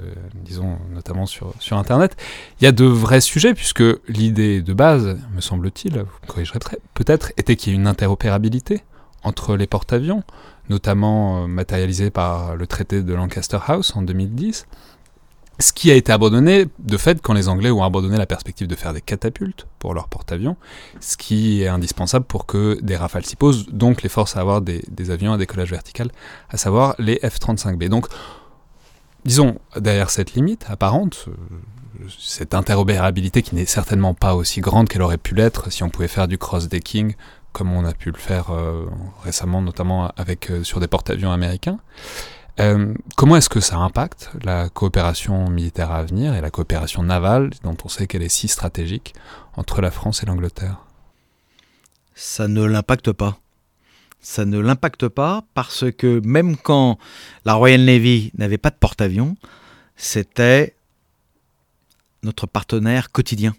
disons 0.42 0.78
notamment 0.94 1.26
sur, 1.26 1.52
sur 1.60 1.76
Internet, 1.76 2.16
il 2.62 2.64
y 2.64 2.66
a 2.66 2.72
de 2.72 2.86
vrais 2.86 3.20
sujets, 3.20 3.52
puisque 3.52 3.84
l'idée 4.08 4.62
de 4.62 4.72
base, 4.72 5.18
me 5.34 5.42
semble-t-il, 5.42 5.98
vous 5.98 6.18
me 6.22 6.26
corrigerez 6.28 6.60
peut-être, 6.94 7.34
était 7.36 7.56
qu'il 7.56 7.74
y 7.74 7.76
ait 7.76 7.78
une 7.78 7.88
interopérabilité 7.88 8.84
entre 9.22 9.54
les 9.54 9.66
porte-avions, 9.66 10.22
notamment 10.70 11.46
matérialisée 11.46 12.08
par 12.08 12.56
le 12.56 12.66
traité 12.66 13.02
de 13.02 13.12
Lancaster 13.12 13.58
House 13.66 13.94
en 13.96 14.00
2010 14.00 14.66
ce 15.58 15.72
qui 15.72 15.90
a 15.90 15.94
été 15.94 16.12
abandonné, 16.12 16.66
de 16.78 16.96
fait, 16.96 17.22
quand 17.22 17.32
les 17.32 17.48
Anglais 17.48 17.70
ont 17.70 17.82
abandonné 17.82 18.18
la 18.18 18.26
perspective 18.26 18.66
de 18.66 18.74
faire 18.74 18.92
des 18.92 19.00
catapultes 19.00 19.66
pour 19.78 19.94
leur 19.94 20.08
porte-avions, 20.08 20.56
ce 21.00 21.16
qui 21.16 21.62
est 21.62 21.68
indispensable 21.68 22.26
pour 22.26 22.44
que 22.44 22.78
des 22.82 22.96
rafales 22.96 23.24
s'y 23.24 23.36
posent, 23.36 23.66
donc 23.68 24.02
les 24.02 24.10
forces 24.10 24.36
à 24.36 24.40
avoir 24.40 24.60
des, 24.60 24.82
avions 25.10 25.32
à 25.32 25.38
décollage 25.38 25.70
vertical, 25.70 26.10
à 26.50 26.58
savoir 26.58 26.94
les 26.98 27.16
F-35B. 27.16 27.88
Donc, 27.88 28.06
disons, 29.24 29.58
derrière 29.76 30.10
cette 30.10 30.34
limite 30.34 30.66
apparente, 30.68 31.26
euh, 31.28 32.06
cette 32.18 32.52
interopérabilité 32.52 33.40
qui 33.40 33.54
n'est 33.54 33.64
certainement 33.64 34.12
pas 34.12 34.34
aussi 34.34 34.60
grande 34.60 34.88
qu'elle 34.88 35.02
aurait 35.02 35.16
pu 35.16 35.34
l'être 35.34 35.72
si 35.72 35.82
on 35.82 35.88
pouvait 35.88 36.08
faire 36.08 36.28
du 36.28 36.36
cross-decking 36.36 37.14
comme 37.52 37.72
on 37.72 37.86
a 37.86 37.94
pu 37.94 38.10
le 38.10 38.18
faire 38.18 38.48
récemment, 39.24 39.62
notamment 39.62 40.12
avec, 40.18 40.52
sur 40.62 40.78
des 40.78 40.88
porte-avions 40.88 41.32
américains. 41.32 41.78
Comment 43.16 43.36
est-ce 43.36 43.48
que 43.48 43.60
ça 43.60 43.76
impacte 43.76 44.30
la 44.42 44.68
coopération 44.68 45.50
militaire 45.50 45.90
à 45.92 46.02
venir 46.02 46.34
et 46.34 46.40
la 46.40 46.50
coopération 46.50 47.02
navale, 47.02 47.50
dont 47.62 47.76
on 47.84 47.88
sait 47.88 48.06
qu'elle 48.06 48.22
est 48.22 48.28
si 48.28 48.48
stratégique, 48.48 49.14
entre 49.56 49.80
la 49.80 49.90
France 49.90 50.22
et 50.22 50.26
l'Angleterre? 50.26 50.78
Ça 52.14 52.48
ne 52.48 52.64
l'impacte 52.64 53.12
pas 53.12 53.38
ça 54.26 54.44
ne 54.44 54.58
l'impacte 54.58 55.06
pas 55.06 55.44
parce 55.54 55.84
que 55.92 56.20
même 56.24 56.56
quand 56.56 56.98
la 57.44 57.54
Royal 57.54 57.84
Navy 57.84 58.32
n'avait 58.36 58.58
pas 58.58 58.70
de 58.70 58.74
porte-avions, 58.74 59.36
c'était 59.94 60.74
notre 62.24 62.48
partenaire 62.48 63.12
quotidien. 63.12 63.54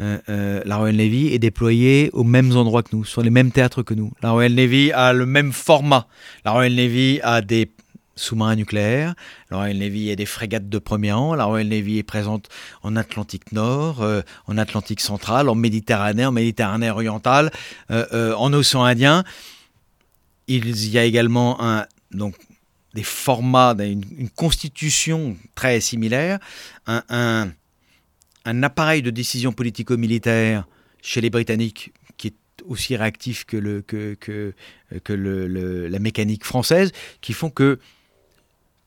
Euh, 0.00 0.18
euh, 0.28 0.62
la 0.64 0.76
Royal 0.76 0.96
Navy 0.96 1.28
est 1.28 1.38
déployée 1.38 2.10
aux 2.12 2.24
mêmes 2.24 2.56
endroits 2.56 2.82
que 2.82 2.94
nous, 2.94 3.04
sur 3.04 3.22
les 3.22 3.30
mêmes 3.30 3.50
théâtres 3.50 3.82
que 3.82 3.94
nous. 3.94 4.12
La 4.22 4.30
Royal 4.30 4.52
Navy 4.52 4.92
a 4.92 5.12
le 5.12 5.26
même 5.26 5.52
format. 5.52 6.06
La 6.44 6.52
Royal 6.52 6.74
Navy 6.74 7.20
a 7.22 7.42
des 7.42 7.70
sous-marins 8.16 8.56
nucléaires. 8.56 9.14
La 9.50 9.58
Royal 9.58 9.76
Navy 9.76 10.10
a 10.10 10.16
des 10.16 10.26
frégates 10.26 10.68
de 10.68 10.78
premier 10.78 11.12
rang. 11.12 11.34
La 11.34 11.44
Royal 11.44 11.68
Navy 11.68 11.98
est 11.98 12.02
présente 12.02 12.48
en 12.82 12.96
Atlantique 12.96 13.52
Nord, 13.52 14.02
euh, 14.02 14.22
en 14.46 14.58
Atlantique 14.58 15.00
central, 15.00 15.48
en 15.48 15.54
Méditerranée, 15.54 16.24
en 16.24 16.32
Méditerranée 16.32 16.90
orientale, 16.90 17.50
en 17.90 18.52
océan 18.52 18.84
Indien. 18.84 19.24
Il 20.48 20.88
y 20.88 20.98
a 20.98 21.04
également 21.04 21.58
donc, 22.10 22.34
des 22.94 23.02
formats, 23.02 23.74
une, 23.78 24.28
constitution 24.30 25.36
très 25.54 25.80
similaire, 25.80 26.38
un, 26.86 27.52
appareil 28.44 29.02
de 29.02 29.10
décision 29.10 29.52
politico-militaire 29.52 30.66
chez 31.00 31.20
les 31.20 31.30
Britanniques 31.30 31.92
qui 32.16 32.28
est 32.28 32.34
aussi 32.66 32.96
réactif 32.96 33.44
que, 33.44 33.56
le, 35.08 35.88
la 35.88 35.98
mécanique 35.98 36.44
française, 36.44 36.92
qui 37.20 37.32
font 37.32 37.50
que 37.50 37.78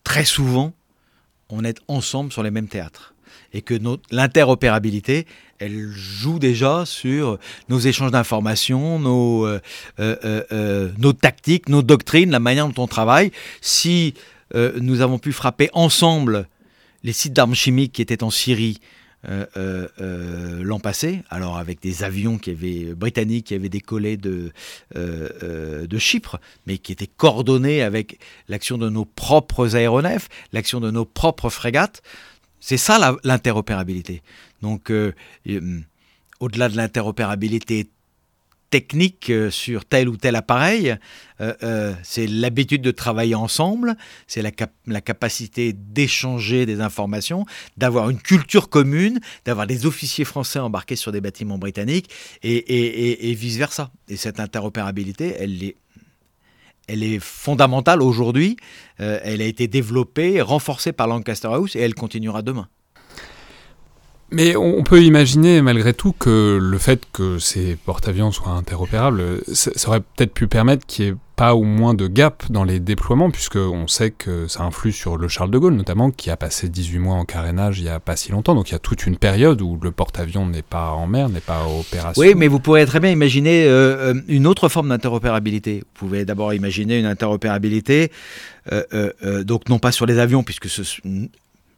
très 0.03 0.25
souvent, 0.25 0.73
on 1.49 1.63
est 1.63 1.79
ensemble 1.87 2.31
sur 2.31 2.43
les 2.43 2.51
mêmes 2.51 2.67
théâtres. 2.67 3.13
Et 3.53 3.61
que 3.61 3.75
l'interopérabilité, 4.11 5.25
elle 5.59 5.89
joue 5.89 6.39
déjà 6.39 6.85
sur 6.85 7.37
nos 7.69 7.79
échanges 7.79 8.11
d'informations, 8.11 9.01
euh, 9.05 9.59
euh, 9.99 10.43
euh, 10.51 10.91
nos 10.97 11.13
tactiques, 11.13 11.69
nos 11.69 11.81
doctrines, 11.81 12.31
la 12.31 12.39
manière 12.39 12.67
dont 12.67 12.83
on 12.83 12.87
travaille. 12.87 13.31
Si 13.61 14.13
nous 14.53 15.01
avons 15.01 15.19
pu 15.19 15.33
frapper 15.33 15.69
ensemble 15.73 16.47
les 17.03 17.11
sites 17.11 17.33
d'armes 17.33 17.55
chimiques 17.55 17.91
qui 17.91 18.01
étaient 18.01 18.23
en 18.23 18.29
Syrie 18.29 18.79
euh, 19.27 19.45
euh, 19.57 19.87
euh, 19.99 20.63
l'an 20.63 20.79
passé, 20.79 21.23
alors 21.29 21.57
avec 21.57 21.81
des 21.81 22.03
avions 22.03 22.37
qui 22.37 22.51
avaient, 22.51 22.93
britanniques 22.93 23.47
qui 23.47 23.55
avaient 23.55 23.69
décollé 23.69 24.17
de, 24.17 24.51
de 24.93 25.97
Chypre, 25.97 26.39
mais 26.67 26.77
qui 26.77 26.91
étaient 26.91 27.07
coordonnés 27.07 27.81
avec 27.81 28.19
l'action 28.47 28.77
de 28.77 28.89
nos 28.89 29.05
propres 29.05 29.75
aéronefs, 29.75 30.29
l'action 30.53 30.79
de 30.79 30.91
nos 30.91 31.05
propres 31.05 31.49
frégates. 31.49 32.01
C'est 32.59 32.77
ça 32.77 33.15
l'interopérabilité. 33.23 34.21
Donc, 34.61 34.91
au-delà 36.39 36.69
de 36.69 36.77
l'interopérabilité 36.77 37.89
technique 38.69 39.29
euh, 39.29 39.49
sur 39.49 39.85
tel 39.85 40.09
ou 40.09 40.17
tel 40.17 40.35
appareil, 40.35 40.97
euh, 41.41 41.53
euh, 41.63 41.93
c'est 42.03 42.27
l'habitude 42.27 42.81
de 42.81 42.91
travailler 42.91 43.35
ensemble, 43.35 43.95
c'est 44.27 44.41
la, 44.41 45.01
capacité 45.01 45.73
d'échanger 45.73 46.65
des 46.65 46.81
informations, 46.81 47.45
d'avoir 47.77 48.09
une 48.09 48.19
culture 48.19 48.69
commune, 48.69 49.19
d'avoir 49.45 49.67
des 49.67 49.85
officiers 49.85 50.25
français 50.25 50.59
embarqués 50.59 50.95
sur 50.95 51.11
des 51.11 51.21
bâtiments 51.21 51.57
britanniques 51.57 52.09
et, 52.43 53.33
vice-versa. 53.37 53.91
Et 54.07 54.17
cette 54.17 54.39
interopérabilité, 54.39 55.35
elle 56.87 57.03
est 57.03 57.19
fondamentale 57.19 58.01
aujourd'hui, 58.01 58.57
elle 58.97 59.41
a 59.41 59.45
été 59.45 59.67
développée, 59.67 60.41
renforcée 60.41 60.93
par 60.93 61.07
Lancaster 61.07 61.49
House 61.49 61.75
et 61.75 61.79
elle 61.79 61.95
continuera 61.95 62.41
demain. 62.41 62.69
Mais 64.31 64.55
on 64.55 64.83
peut 64.83 65.03
imaginer 65.03 65.61
malgré 65.61 65.93
tout 65.93 66.13
que 66.17 66.57
le 66.61 66.77
fait 66.77 67.03
que 67.13 67.37
ces 67.37 67.75
porte-avions 67.75 68.31
soient 68.31 68.53
interopérables, 68.53 69.41
ça, 69.53 69.71
aurait 69.87 70.01
peut-être 70.01 70.33
pu 70.33 70.47
permettre 70.47 70.85
qu'il 70.87 71.05
n'y 71.05 71.11
ait 71.11 71.15
pas 71.35 71.53
ou 71.53 71.63
moins 71.63 71.93
de 71.93 72.07
gap 72.07 72.43
dans 72.49 72.63
les 72.63 72.79
déploiements, 72.79 73.29
puisqu'on 73.29 73.87
sait 73.87 74.11
que 74.11 74.47
ça 74.47 74.63
influe 74.63 74.93
sur 74.93 75.17
le 75.17 75.27
Charles 75.27 75.51
de 75.51 75.57
Gaulle, 75.57 75.75
notamment, 75.75 76.09
qui 76.09 76.29
a 76.31 76.37
passé 76.37 76.69
18 76.69 76.99
mois 76.99 77.15
en 77.15 77.25
carénage 77.25 77.79
il 77.79 77.83
n'y 77.83 77.89
a 77.89 77.99
pas 77.99 78.15
si 78.15 78.31
longtemps. 78.31 78.55
Donc 78.55 78.69
il 78.69 78.71
y 78.71 78.75
a 78.75 78.79
toute 78.79 79.05
une 79.05 79.17
période 79.17 79.61
où 79.61 79.77
le 79.81 79.91
porte-avions 79.91 80.45
n'est 80.47 80.61
pas 80.61 80.91
en 80.91 81.07
mer, 81.07 81.29
n'est 81.29 81.41
pas 81.41 81.65
opération. 81.67 82.19
Oui, 82.19 82.33
mais 82.35 82.47
vous 82.47 82.59
pourrez 82.59 82.85
très 82.85 82.99
bien 82.99 83.11
imaginer 83.11 83.65
euh, 83.65 84.13
euh, 84.13 84.21
une 84.27 84.47
autre 84.47 84.69
forme 84.69 84.89
d'interopérabilité. 84.89 85.79
Vous 85.79 86.07
pouvez 86.07 86.25
d'abord 86.25 86.53
imaginer 86.53 86.99
une 86.99 87.05
interopérabilité, 87.05 88.11
euh, 88.71 89.43
donc 89.43 89.69
non 89.69 89.77
pas 89.77 89.91
sur 89.91 90.05
les 90.05 90.19
avions, 90.19 90.43
puisque 90.43 90.69
ce, 90.69 90.81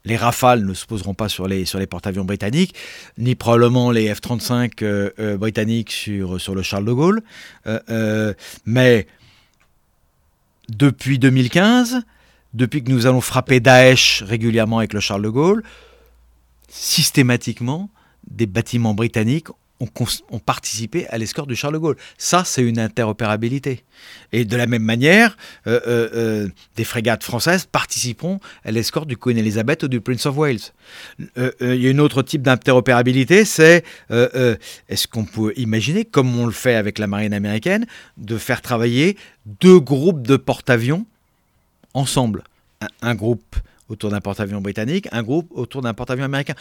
les 0.08 0.16
Rafales 0.16 0.66
ne 0.66 0.74
se 0.74 0.86
poseront 0.86 1.14
pas 1.14 1.28
sur 1.28 1.48
les, 1.48 1.66
porte-avions 1.90 2.24
britanniques, 2.24 2.74
ni 3.18 3.36
probablement 3.36 3.92
les 3.92 4.14
F-35 4.14 4.72
euh, 4.82 5.10
euh, 5.20 5.38
britanniques 5.38 5.92
sur, 5.92 6.40
sur 6.40 6.56
le 6.56 6.62
Charles 6.62 6.86
de 6.86 6.94
Gaulle. 6.94 7.22
Euh, 7.68 8.34
mais 8.66 9.06
depuis 10.70 11.20
2015, 11.20 12.02
depuis 12.54 12.84
que 12.84 12.90
nous 12.90 13.06
allons 13.06 13.22
frapper 13.22 13.60
Daesh 13.60 14.24
régulièrement 14.26 14.78
avec 14.80 14.94
le 14.94 15.02
Charles 15.02 15.24
de 15.24 15.30
Gaulle, 15.30 15.64
systématiquement, 16.70 17.90
des 18.30 18.46
bâtiments 18.46 18.94
britanniques 18.94 19.48
ont, 19.80 20.40
participé 20.40 21.08
à 21.08 21.18
l'escorte 21.18 21.48
du 21.48 21.56
Charles 21.56 21.76
de 21.76 21.80
Gaulle. 21.80 21.98
Ça, 22.18 22.44
c'est 22.46 22.64
une 22.64 22.80
interopérabilité. 22.80 23.84
Et 24.32 24.46
de 24.46 24.58
la 24.58 24.66
même 24.66 24.84
manière, 24.84 25.38
euh, 25.68 25.80
euh, 25.88 26.10
euh, 26.14 26.48
des 26.76 26.84
frégates 26.84 27.24
françaises 27.24 27.66
participeront 27.66 28.40
à 28.64 28.72
l'escorte 28.72 29.08
du 29.08 29.18
Queen 29.18 29.38
Elizabeth 29.38 29.84
ou 29.84 29.88
du 29.88 30.02
Prince 30.02 30.26
of 30.26 30.38
Wales. 30.38 30.60
Il 31.20 31.76
y 31.76 31.88
a 31.88 31.92
un 31.92 32.00
autre 32.00 32.22
type 32.22 32.42
d'interopérabilité, 32.42 33.46
c'est 33.46 33.84
est-ce 34.10 35.08
qu'on 35.08 35.26
peut 35.26 35.54
imaginer, 35.58 36.06
comme 36.06 36.38
on 36.40 36.46
le 36.46 36.52
fait 36.52 36.76
avec 36.76 37.00
la 37.00 37.08
marine 37.08 37.34
américaine, 37.34 37.86
de 38.18 38.38
faire 38.38 38.62
travailler 38.62 39.18
deux 39.46 39.80
groupes 39.80 40.26
de 40.26 40.38
porte-avions 40.38 41.06
ensemble? 41.94 42.44
Un 43.02 43.16
groupe 43.16 43.56
autour 43.90 44.10
d'un 44.12 44.22
porte-avions 44.22 44.62
britannique, 44.62 45.08
un 45.12 45.24
groupe 45.24 45.50
autour 45.52 45.82
d'un 45.82 45.94
porte-avions 45.94 46.26
américain. 46.26 46.54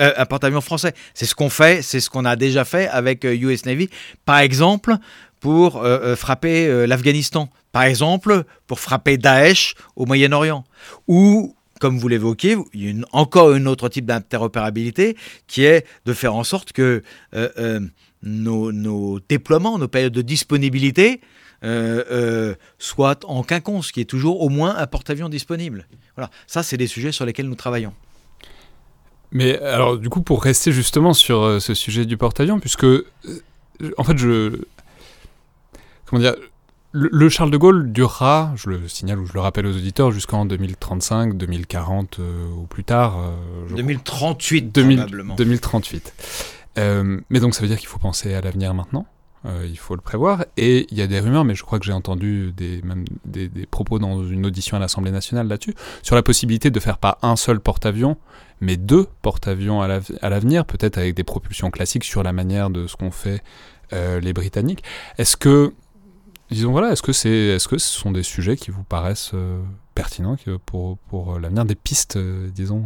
Euh, 0.00 0.12
un 0.16 0.26
porte-avions 0.26 0.60
français. 0.60 0.94
C'est 1.14 1.26
ce 1.26 1.34
qu'on 1.34 1.50
fait, 1.50 1.82
c'est 1.82 2.00
ce 2.00 2.10
qu'on 2.10 2.24
a 2.24 2.36
déjà 2.36 2.64
fait 2.64 2.88
avec 2.88 3.24
US 3.24 3.62
euh, 3.62 3.70
Navy, 3.70 3.88
par 4.24 4.38
exemple 4.38 4.96
pour 5.40 5.84
euh, 5.84 6.16
frapper 6.16 6.86
l'Afghanistan, 6.86 7.50
par 7.70 7.82
exemple 7.82 8.44
pour 8.66 8.80
frapper 8.80 9.18
Daesh 9.18 9.74
au 9.94 10.06
Moyen-Orient, 10.06 10.64
ou 11.06 11.54
comme 11.78 11.98
vous 11.98 12.08
l'évoquez, 12.08 12.56
il 12.72 12.98
y 12.98 13.02
a 13.02 13.04
encore 13.12 13.52
un 13.52 13.66
autre 13.66 13.90
type 13.90 14.06
d'interopérabilité 14.06 15.14
qui 15.46 15.64
est 15.64 15.86
de 16.06 16.14
faire 16.14 16.34
en 16.34 16.42
sorte 16.42 16.72
que 16.72 17.02
nos, 18.22 19.20
déploiements, 19.28 19.78
nos 19.78 19.88
périodes 19.88 20.14
de 20.14 20.22
disponibilité 20.22 21.20
soit 22.78 23.24
en 23.24 23.42
quinconce, 23.42 23.92
qui 23.92 24.00
est 24.00 24.04
toujours 24.04 24.40
au 24.40 24.48
moins 24.48 24.76
un 24.76 24.86
porte-avions 24.86 25.28
disponible. 25.28 25.86
Voilà, 26.16 26.30
ça 26.46 26.62
c'est 26.62 26.76
des 26.76 26.86
sujets 26.86 27.12
sur 27.12 27.26
lesquels 27.26 27.48
nous 27.48 27.54
travaillons. 27.54 27.92
Mais 29.32 29.58
alors 29.58 29.98
du 29.98 30.08
coup, 30.08 30.22
pour 30.22 30.42
rester 30.42 30.72
justement 30.72 31.12
sur 31.12 31.42
euh, 31.42 31.60
ce 31.60 31.74
sujet 31.74 32.06
du 32.06 32.16
porte-avions, 32.16 32.60
puisque 32.60 32.86
en 33.96 34.04
fait 34.04 34.16
je... 34.16 34.62
Comment 36.06 36.20
dire 36.20 36.34
le, 36.92 37.28
Charles 37.28 37.50
de 37.50 37.58
Gaulle 37.58 37.92
durera, 37.92 38.52
je 38.56 38.70
le 38.70 38.88
signale 38.88 39.18
ou 39.18 39.26
je 39.26 39.34
le 39.34 39.40
rappelle 39.40 39.66
aux 39.66 39.76
auditeurs, 39.76 40.12
jusqu'en 40.12 40.46
2035, 40.46 41.36
2040 41.36 42.20
ou 42.56 42.62
plus 42.62 42.84
tard. 42.84 43.34
2038 43.76 44.72
probablement. 44.72 45.34
2038. 45.34 46.14
mais 47.28 47.40
donc 47.40 47.54
ça 47.54 47.60
veut 47.60 47.68
dire 47.68 47.76
qu'il 47.76 47.88
faut 47.88 47.98
penser 47.98 48.32
à 48.32 48.40
l'avenir 48.40 48.72
maintenant? 48.72 49.04
Euh, 49.46 49.66
il 49.68 49.78
faut 49.78 49.94
le 49.94 50.00
prévoir. 50.00 50.44
Et 50.56 50.86
il 50.90 50.98
y 50.98 51.02
a 51.02 51.06
des 51.06 51.20
rumeurs, 51.20 51.44
mais 51.44 51.54
je 51.54 51.62
crois 51.62 51.78
que 51.78 51.84
j'ai 51.84 51.92
entendu 51.92 52.52
des, 52.56 52.80
même 52.82 53.04
des, 53.24 53.48
propos 53.66 53.98
dans 53.98 54.24
une 54.24 54.44
audition 54.46 54.76
à 54.76 54.80
l'Assemblée 54.80 55.10
nationale 55.10 55.48
là-dessus, 55.48 55.74
sur 56.02 56.16
la 56.16 56.22
possibilité 56.22 56.70
de 56.70 56.80
faire 56.80 56.98
pas 56.98 57.18
un 57.22 57.36
seul 57.36 57.60
porte-avions, 57.60 58.16
mais 58.60 58.76
deux 58.76 59.06
porte-avions 59.22 59.82
à 59.82 59.88
l'avenir, 60.28 60.64
peut-être 60.64 60.98
avec 60.98 61.14
des 61.14 61.24
propulsions 61.24 61.70
classiques 61.70 62.04
sur 62.04 62.22
la 62.22 62.32
manière 62.32 62.70
de 62.70 62.86
ce 62.86 62.96
qu'ont 62.96 63.10
fait 63.10 63.42
euh, 63.92 64.20
les 64.20 64.32
Britanniques. 64.32 64.82
Est-ce 65.18 65.36
que, 65.36 65.74
disons 66.50 66.72
voilà, 66.72 66.92
est-ce 66.92 67.02
que, 67.02 67.12
c'est, 67.12 67.30
est-ce 67.30 67.68
que 67.68 67.78
ce 67.78 67.88
sont 67.88 68.10
des 68.10 68.22
sujets 68.22 68.56
qui 68.56 68.70
vous 68.70 68.84
paraissent 68.84 69.32
euh, 69.34 69.60
pertinents 69.94 70.36
pour, 70.64 70.98
pour 70.98 71.38
l'avenir, 71.38 71.64
des 71.64 71.76
pistes, 71.76 72.18
disons 72.18 72.84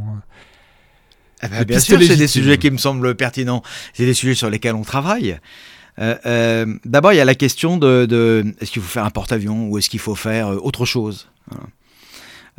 ah 1.43 1.49
bah, 1.49 1.65
bien 1.65 1.81
sûr, 1.81 1.99
c'est 2.03 2.17
des 2.17 2.29
sujets 2.29 2.59
qui 2.59 2.71
me 2.71 2.77
semblent 2.77 3.15
pertinents. 3.15 3.63
C'est 3.95 4.05
des 4.05 4.13
sujets 4.13 4.35
sur 4.35 4.51
lesquels 4.51 4.75
on 4.75 4.83
travaille. 4.83 5.39
Euh, 5.99 6.17
euh, 6.27 6.79
d'abord, 6.85 7.13
il 7.13 7.17
y 7.17 7.21
a 7.21 7.25
la 7.25 7.35
question 7.35 7.77
de, 7.77 8.55
est-ce 8.61 8.71
qu'il 8.71 8.83
faut 8.83 8.89
faire 8.89 9.05
un 9.05 9.11
porte-avions 9.11 9.69
ou 9.69 9.79
est-ce 9.79 9.91
qu'il 9.91 10.01
faut 10.01 10.15
faire 10.15 10.49
euh, 10.49 10.57
autre 10.57 10.85
chose 10.85 11.29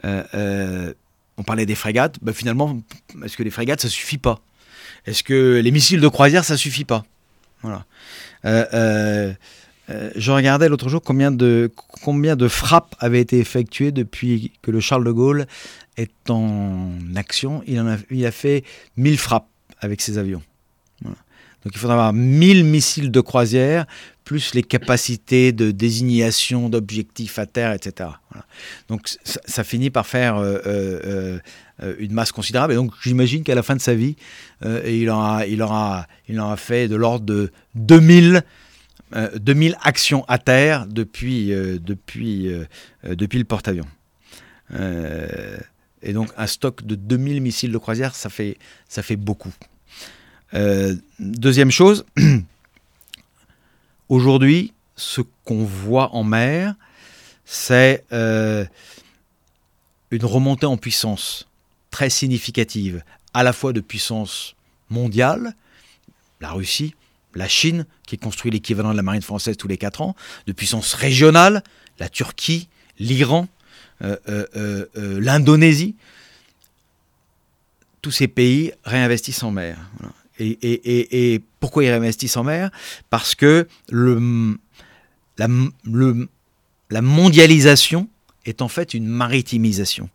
on 0.03 1.43
parlait 1.43 1.65
des 1.65 1.75
frégates. 1.75 2.17
Ben, 2.21 2.33
finalement, 2.33 2.81
est-ce 3.23 3.37
que 3.37 3.43
les 3.43 3.49
frégates, 3.49 3.81
ça 3.81 3.89
suffit 3.89 4.17
pas? 4.17 4.41
Est-ce 5.05 5.23
que 5.23 5.59
les 5.63 5.71
missiles 5.71 6.01
de 6.01 6.07
croisière, 6.07 6.43
ça 6.43 6.57
suffit 6.57 6.85
pas? 6.85 7.03
Voilà. 7.61 7.85
Je 8.43 10.31
regardais 10.31 10.69
l'autre 10.69 10.89
jour 10.89 11.01
combien 11.01 11.31
de, 11.31 11.71
combien 12.03 12.35
de 12.35 12.47
frappes 12.47 12.95
avaient 12.99 13.21
été 13.21 13.39
effectuées 13.39 13.91
depuis 13.91 14.51
que 14.61 14.71
le 14.71 14.79
Charles 14.79 15.03
de 15.03 15.11
Gaulle 15.11 15.45
est 15.97 16.29
en 16.29 16.91
action. 17.15 17.63
Il, 17.65 17.79
en 17.79 17.87
a, 17.87 17.97
il 18.09 18.25
a 18.25 18.31
fait 18.31 18.63
1000 18.97 19.17
frappes 19.17 19.47
avec 19.79 20.01
ses 20.01 20.17
avions. 20.17 20.43
Donc 21.63 21.73
il 21.73 21.77
faudra 21.77 21.93
avoir 21.93 22.13
1000 22.13 22.63
missiles 22.65 23.11
de 23.11 23.21
croisière, 23.21 23.85
plus 24.23 24.53
les 24.53 24.63
capacités 24.63 25.51
de 25.51 25.71
désignation 25.71 26.69
d'objectifs 26.69 27.37
à 27.37 27.45
terre, 27.45 27.73
etc. 27.73 28.09
Donc 28.87 29.09
ça, 29.23 29.63
finit 29.63 29.89
par 29.89 30.07
faire 30.07 30.37
euh, 30.37 30.59
euh, 30.65 31.95
une 31.99 32.13
masse 32.13 32.31
considérable. 32.31 32.73
Et 32.73 32.75
donc 32.75 32.93
j'imagine 33.03 33.43
qu'à 33.43 33.55
la 33.55 33.63
fin 33.63 33.75
de 33.75 33.81
sa 33.81 33.93
vie, 33.93 34.15
il, 34.63 35.09
aura, 35.09 35.45
il, 35.45 35.61
aura, 35.61 36.07
fait 36.57 36.87
de 36.87 36.95
l'ordre 36.95 37.25
de 37.25 37.51
2000 37.75 38.43
2000 39.35 39.71
euh, 39.71 39.75
actions 39.81 40.25
à 40.27 40.37
terre 40.37 40.85
depuis, 40.87 41.53
euh, 41.53 41.79
euh, 43.05 43.15
le 43.19 43.43
porte-avions. 43.43 43.87
et 46.01 46.13
donc 46.13 46.29
un 46.37 46.47
stock 46.47 46.85
de 46.85 46.95
2000 46.95 47.41
missiles 47.41 47.71
de 47.71 47.77
croisière, 47.77 48.15
ça 48.15 48.29
fait 48.29 49.15
beaucoup. 49.15 49.53
Deuxième 51.19 51.71
chose, 51.71 52.05
aujourd'hui, 54.09 54.73
ce 54.95 55.21
qu'on 55.45 55.63
voit 55.63 56.13
en 56.13 56.23
mer, 56.23 56.75
c'est 57.45 58.03
une 58.11 58.65
remontée 60.25 60.65
en 60.65 60.77
puissance 60.77 61.47
très 61.89 62.09
significative, 62.09 63.03
à 63.33 63.43
la 63.43 63.53
fois 63.53 63.73
de 63.73 63.81
puissance 63.81 64.55
mondiale, 64.89 65.55
la 66.41 66.51
Russie, 66.51 66.95
la 67.35 67.47
Chine, 67.47 67.85
qui 68.07 68.17
construit 68.17 68.51
l'équivalent 68.51 68.91
de 68.91 68.97
la 68.97 69.03
marine 69.03 69.21
française 69.21 69.57
tous 69.57 69.67
les 69.67 69.77
4 69.77 70.01
ans, 70.01 70.15
de 70.47 70.51
puissance 70.51 70.93
régionale, 70.93 71.63
la 71.99 72.09
Turquie, 72.09 72.67
l'Iran, 72.99 73.47
euh, 74.03 74.17
euh, 74.27 74.85
euh, 74.97 75.19
l'Indonésie, 75.19 75.95
tous 78.01 78.11
ces 78.11 78.27
pays 78.27 78.73
réinvestissent 78.83 79.43
en 79.43 79.51
mer. 79.51 79.77
Et, 80.41 81.41
pourquoi 81.59 81.83
ils 81.83 81.89
réinvestissent 81.89 82.37
en 82.37 82.43
mer? 82.43 82.71
Parce 83.09 83.35
que 83.35 83.67
la 85.37 85.47
mondialisation 87.01 88.07
est 88.45 88.61
en 88.61 88.67
fait 88.67 88.93
une 88.93 89.07
maritimisation. 89.07 90.09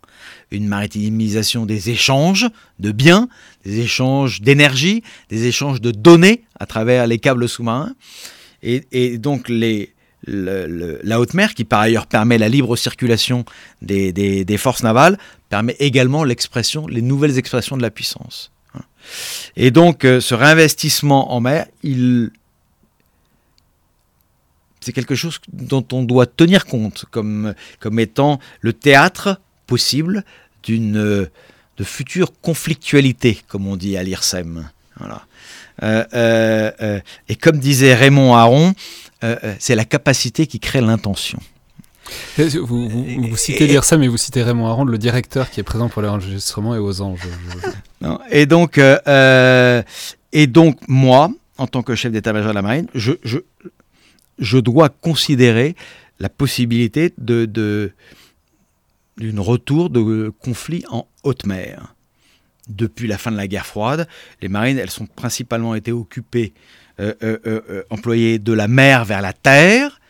Une 0.50 0.66
maritimisation 0.66 1.66
des 1.66 1.90
échanges 1.90 2.46
de 2.80 2.90
biens, 2.90 3.28
des 3.64 3.80
échanges 3.80 4.40
d'énergie, 4.40 5.02
des 5.30 5.46
échanges 5.46 5.80
de 5.80 5.92
données 5.92 6.42
à 6.58 6.66
travers 6.66 7.06
les 7.06 7.18
câbles 7.18 7.48
sous-marins. 7.48 7.94
Et, 8.62 9.18
donc 9.18 9.48
la 9.48 11.20
haute 11.20 11.34
mer, 11.34 11.54
qui 11.54 11.64
par 11.64 11.80
ailleurs 11.80 12.08
permet 12.08 12.38
la 12.38 12.48
libre 12.48 12.74
circulation 12.76 13.44
des, 13.80 14.12
des 14.12 14.58
forces 14.58 14.82
navales, 14.82 15.18
permet 15.48 15.76
également 15.78 16.24
l'expression, 16.24 16.88
les 16.88 17.02
nouvelles 17.02 17.38
expressions 17.38 17.76
de 17.76 17.82
la 17.82 17.90
puissance. 17.90 18.50
Et 19.56 19.70
donc 19.70 20.04
euh, 20.04 20.20
ce 20.20 20.34
réinvestissement 20.34 21.32
en 21.32 21.40
mer, 21.40 21.66
c'est 24.80 24.92
quelque 24.92 25.14
chose 25.14 25.40
dont 25.52 25.86
on 25.92 26.02
doit 26.02 26.26
tenir 26.26 26.66
compte 26.66 27.04
comme, 27.10 27.54
comme 27.80 27.98
étant 27.98 28.38
le 28.60 28.72
théâtre 28.72 29.40
possible 29.66 30.24
d'une 30.62 31.28
de 31.76 31.84
future 31.84 32.32
conflictualité, 32.40 33.38
comme 33.48 33.66
on 33.66 33.76
dit 33.76 33.96
à 33.96 34.02
l'IRSEM. 34.02 34.70
Euh, 35.82 36.04
euh, 36.14 37.00
et 37.28 37.36
comme 37.36 37.58
disait 37.58 37.94
Raymond 37.94 38.34
Aron, 38.34 38.74
c'est 39.58 39.74
la 39.74 39.84
capacité 39.84 40.46
qui 40.46 40.60
crée 40.60 40.80
l'intention. 40.80 41.38
Vous, 42.38 42.88
vous, 42.88 43.36
citez 43.36 43.66
l'IRSEM 43.66 44.02
et 44.02 44.08
vous 44.08 44.16
citez 44.16 44.42
Raymond 44.42 44.66
Aron, 44.66 44.84
le 44.84 44.98
directeur 44.98 45.50
qui 45.50 45.60
est 45.60 45.64
présent 45.64 45.88
pour 45.88 46.02
l'enregistrement 46.02 46.74
et 46.74 46.78
aux 46.78 47.00
anges. 47.00 47.20
et, 48.30 48.46
donc, 48.46 48.78
et 48.78 50.46
donc, 50.46 50.78
moi, 50.88 51.30
en 51.58 51.66
tant 51.66 51.82
que 51.82 51.94
chef 51.94 52.12
d'état-major 52.12 52.50
de 52.50 52.54
la 52.54 52.62
marine, 52.62 52.86
je, 52.94 53.12
je, 53.24 53.38
je 54.38 54.58
dois 54.58 54.88
considérer 54.88 55.74
la 56.18 56.28
possibilité 56.28 57.12
de, 57.18 57.92
d'une 59.16 59.40
retour 59.40 59.90
de 59.90 60.32
conflit 60.40 60.84
en 60.90 61.06
haute 61.22 61.46
mer. 61.46 61.94
Depuis 62.68 63.06
la 63.06 63.16
fin 63.16 63.30
de 63.30 63.36
la 63.36 63.46
guerre 63.46 63.66
froide, 63.66 64.08
les 64.42 64.48
marines, 64.48 64.78
elles 64.78 64.90
sont 64.90 65.06
principalement 65.06 65.74
été 65.74 65.92
occupées, 65.92 66.52
euh, 66.98 67.14
euh, 67.22 67.38
euh, 67.46 67.82
employées 67.90 68.38
de 68.38 68.52
la 68.52 68.66
mer 68.66 69.04
vers 69.04 69.22
la 69.22 69.32
terre 69.32 70.00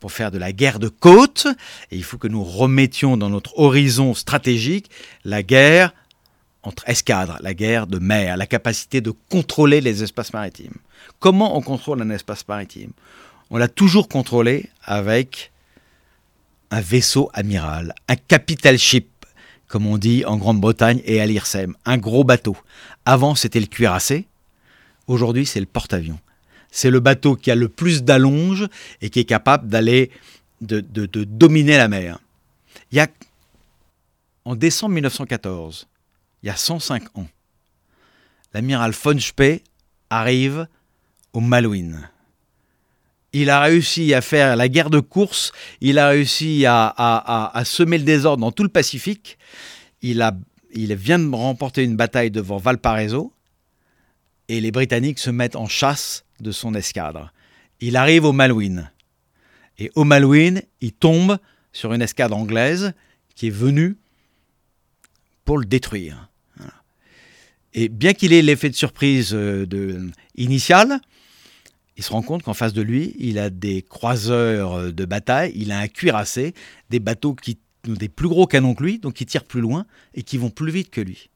pour 0.00 0.12
faire 0.12 0.30
de 0.30 0.38
la 0.38 0.52
guerre 0.52 0.78
de 0.78 0.88
côte. 0.88 1.46
Il 1.90 2.04
faut 2.04 2.18
que 2.18 2.28
nous 2.28 2.44
remettions 2.44 3.16
dans 3.16 3.30
notre 3.30 3.58
horizon 3.58 4.14
stratégique 4.14 4.90
la 5.24 5.42
guerre 5.42 5.92
entre 6.62 6.88
escadres, 6.88 7.38
la 7.40 7.54
guerre 7.54 7.86
de 7.86 7.98
mer, 7.98 8.36
la 8.36 8.46
capacité 8.46 9.00
de 9.00 9.12
contrôler 9.30 9.80
les 9.80 10.02
espaces 10.02 10.32
maritimes. 10.32 10.74
Comment 11.20 11.56
on 11.56 11.62
contrôle 11.62 12.02
un 12.02 12.10
espace 12.10 12.46
maritime? 12.48 12.90
On 13.50 13.56
l'a 13.56 13.68
toujours 13.68 14.08
contrôlé 14.08 14.68
avec 14.82 15.52
un 16.72 16.80
vaisseau 16.80 17.30
amiral, 17.32 17.94
un 18.08 18.16
capital 18.16 18.78
ship, 18.78 19.08
comme 19.68 19.86
on 19.86 19.98
dit 19.98 20.24
en 20.24 20.36
Grande-Bretagne 20.36 21.00
et 21.04 21.20
à 21.20 21.26
l'IRSEM, 21.26 21.76
un 21.84 21.98
gros 21.98 22.24
bateau. 22.24 22.56
Avant, 23.04 23.36
c'était 23.36 23.60
le 23.60 23.66
cuirassé, 23.66 24.26
aujourd'hui, 25.06 25.46
c'est 25.46 25.60
le 25.60 25.66
porte-avions. 25.66 26.18
C'est 26.70 26.90
le 26.90 27.00
bateau 27.00 27.36
qui 27.36 27.50
a 27.50 27.54
le 27.54 27.68
plus 27.68 28.02
d'allonge 28.02 28.66
et 29.00 29.10
qui 29.10 29.20
est 29.20 29.24
capable 29.24 29.68
d'aller, 29.68 30.10
de, 30.60 30.80
dominer 31.24 31.76
la 31.76 31.88
mer. 31.88 32.18
Il 32.92 32.98
y 32.98 33.00
a, 33.00 33.08
en 34.44 34.54
décembre 34.54 34.94
1914, 34.94 35.86
il 36.42 36.46
y 36.46 36.50
a 36.50 36.56
105 36.56 37.16
ans, 37.18 37.28
l'amiral 38.52 38.92
von 38.92 39.18
Spee 39.18 39.62
arrive 40.10 40.68
au 41.32 41.40
Malouines 41.40 42.08
il 43.36 43.50
a 43.50 43.60
réussi 43.60 44.14
à 44.14 44.22
faire 44.22 44.56
la 44.56 44.68
guerre 44.68 44.88
de 44.88 45.00
course, 45.00 45.52
il 45.82 45.98
a 45.98 46.08
réussi 46.08 46.64
à, 46.66 47.62
semer 47.64 47.98
le 47.98 48.04
désordre 48.04 48.40
dans 48.40 48.52
tout 48.52 48.62
le 48.62 48.70
Pacifique. 48.70 49.36
Il, 50.00 50.26
il 50.74 50.94
vient 50.94 51.18
de 51.18 51.34
remporter 51.34 51.84
une 51.84 51.96
bataille 51.96 52.30
devant 52.30 52.56
Valparaiso 52.56 53.32
et 54.48 54.60
les 54.60 54.70
Britanniques 54.70 55.18
se 55.18 55.30
mettent 55.30 55.56
en 55.56 55.68
chasse 55.68 56.24
de 56.40 56.50
son 56.50 56.74
escadre. 56.74 57.32
Il 57.80 57.96
arrive 57.96 58.24
au 58.24 58.32
Malouines. 58.32 58.90
Et 59.78 59.90
au 59.94 60.04
Malouines, 60.04 60.62
il 60.80 60.92
tombe 60.92 61.38
sur 61.72 61.92
une 61.92 62.02
escadre 62.02 62.36
anglaise 62.36 62.94
qui 63.34 63.48
est 63.48 63.50
venue 63.50 63.96
pour 65.44 65.58
le 65.58 65.66
détruire. 65.66 66.30
Et 67.74 67.90
bien 67.90 68.14
qu'il 68.14 68.32
ait 68.32 68.40
l'effet 68.40 68.70
de 68.70 68.74
surprise 68.74 69.34
euh, 69.34 69.66
de, 69.66 70.10
initial, 70.34 70.98
il 71.98 72.02
se 72.02 72.10
rend 72.10 72.22
compte 72.22 72.42
qu'en 72.42 72.54
face 72.54 72.72
de 72.72 72.80
lui, 72.80 73.14
il 73.18 73.38
a 73.38 73.50
des 73.50 73.82
croiseurs 73.82 74.74
euh, 74.74 74.92
de 74.92 75.04
bataille, 75.04 75.52
il 75.54 75.70
a 75.72 75.78
un 75.78 75.88
cuirassé, 75.88 76.54
des 76.88 77.00
bateaux 77.00 77.34
qui 77.34 77.58
ont 77.86 77.92
des 77.92 78.08
plus 78.08 78.28
gros 78.28 78.46
canons 78.46 78.74
que 78.74 78.82
lui, 78.82 78.98
donc 78.98 79.14
qui 79.14 79.26
tirent 79.26 79.44
plus 79.44 79.60
loin 79.60 79.84
et 80.14 80.22
qui 80.22 80.38
vont 80.38 80.48
plus 80.48 80.72
vite 80.72 80.90
que 80.90 81.02
lui. 81.02 81.28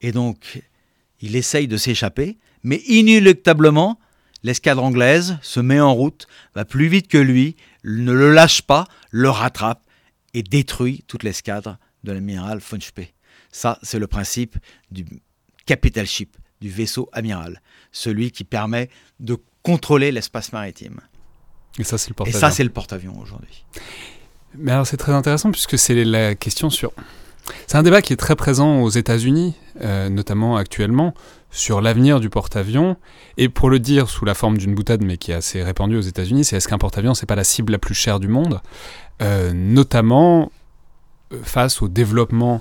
Et 0.00 0.12
donc, 0.12 0.62
il 1.20 1.34
essaye 1.34 1.66
de 1.66 1.76
s'échapper, 1.76 2.38
mais 2.64 2.82
inéluctablement, 2.86 3.98
l'escadre 4.42 4.82
anglaise 4.82 5.38
se 5.42 5.60
met 5.60 5.80
en 5.80 5.94
route, 5.94 6.26
va 6.54 6.64
plus 6.64 6.88
vite 6.88 7.08
que 7.08 7.18
lui, 7.18 7.56
ne 7.84 8.12
le 8.12 8.32
lâche 8.32 8.62
pas, 8.62 8.86
le 9.10 9.30
rattrape 9.30 9.82
et 10.32 10.42
détruit 10.42 11.04
toute 11.06 11.22
l'escadre 11.22 11.78
de 12.02 12.12
l'amiral 12.12 12.58
von 12.58 12.80
Spee. 12.80 13.12
Ça, 13.52 13.78
c'est 13.82 13.98
le 13.98 14.06
principe 14.06 14.56
du 14.90 15.04
capital 15.66 16.06
ship, 16.06 16.36
du 16.60 16.68
vaisseau 16.68 17.08
amiral, 17.12 17.60
celui 17.92 18.32
qui 18.32 18.44
permet 18.44 18.90
de 19.20 19.36
contrôler 19.62 20.10
l'espace 20.10 20.52
maritime. 20.52 21.00
Et 21.78 21.84
ça, 21.84 21.98
c'est 21.98 22.08
le 22.08 22.14
porte-avions. 22.14 22.38
Et 22.38 22.40
ça, 22.40 22.50
c'est 22.50 22.64
le 22.64 22.70
porte-avions 22.70 23.18
aujourd'hui. 23.18 23.64
Mais 24.56 24.72
alors, 24.72 24.86
c'est 24.86 24.96
très 24.96 25.12
intéressant 25.12 25.50
puisque 25.50 25.78
c'est 25.78 26.04
la 26.04 26.34
question 26.34 26.70
sur. 26.70 26.92
C'est 27.66 27.76
un 27.76 27.82
débat 27.82 28.00
qui 28.00 28.12
est 28.12 28.16
très 28.16 28.36
présent 28.36 28.80
aux 28.80 28.88
États-Unis, 28.88 29.54
euh, 29.80 30.08
notamment 30.08 30.56
actuellement, 30.56 31.14
sur 31.54 31.80
l'avenir 31.80 32.20
du 32.20 32.28
porte-avions. 32.28 32.96
Et 33.38 33.48
pour 33.48 33.70
le 33.70 33.78
dire 33.78 34.10
sous 34.10 34.24
la 34.24 34.34
forme 34.34 34.58
d'une 34.58 34.74
boutade, 34.74 35.02
mais 35.02 35.16
qui 35.16 35.30
est 35.30 35.34
assez 35.34 35.62
répandue 35.62 35.96
aux 35.96 36.02
États-Unis, 36.02 36.44
c'est 36.44 36.56
est-ce 36.56 36.68
qu'un 36.68 36.78
porte-avions, 36.78 37.14
c'est 37.14 37.26
pas 37.26 37.36
la 37.36 37.44
cible 37.44 37.72
la 37.72 37.78
plus 37.78 37.94
chère 37.94 38.20
du 38.20 38.28
monde, 38.28 38.60
euh, 39.22 39.52
notamment 39.54 40.50
euh, 41.32 41.38
face 41.42 41.80
au 41.80 41.88
développement 41.88 42.60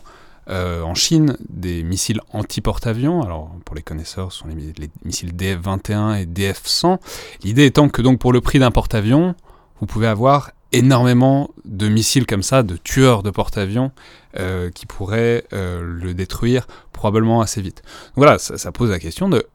euh, 0.50 0.84
en 0.84 0.94
Chine, 0.94 1.38
des 1.50 1.84
missiles 1.84 2.22
anti-porte-avions. 2.32 3.24
Alors, 3.24 3.56
pour 3.66 3.76
les 3.76 3.82
connaisseurs, 3.82 4.32
ce 4.32 4.40
sont 4.40 4.48
les, 4.48 4.90
missiles 5.04 5.34
DF-21 5.36 6.22
et 6.22 6.26
DF-100. 6.26 7.00
L'idée 7.44 7.66
étant 7.66 7.90
que, 7.90 8.02
donc, 8.02 8.20
pour 8.20 8.32
le 8.32 8.42
prix 8.42 8.60
d'un 8.60 8.72
porte-avions, 8.72 9.36
vous 9.80 9.88
pouvez 9.88 10.08
avoir 10.08 10.52
énormément 10.74 11.52
de 11.64 11.88
missiles 11.88 12.26
comme 12.26 12.44
ça, 12.44 12.64
de 12.64 12.76
tueurs 12.76 13.24
de 13.24 13.30
porte-avions 13.30 13.92
euh, 14.38 14.70
qui 14.72 14.86
pourraient 14.86 15.46
euh, 15.54 15.82
le 15.82 16.14
détruire 16.14 16.68
probablement 16.92 17.42
assez 17.42 17.62
vite. 17.62 17.84
Donc 18.08 18.18
voilà, 18.18 18.38
ça, 18.40 18.72
pose 18.72 18.90
la 18.90 19.00
question 19.00 19.30
de... 19.30 19.46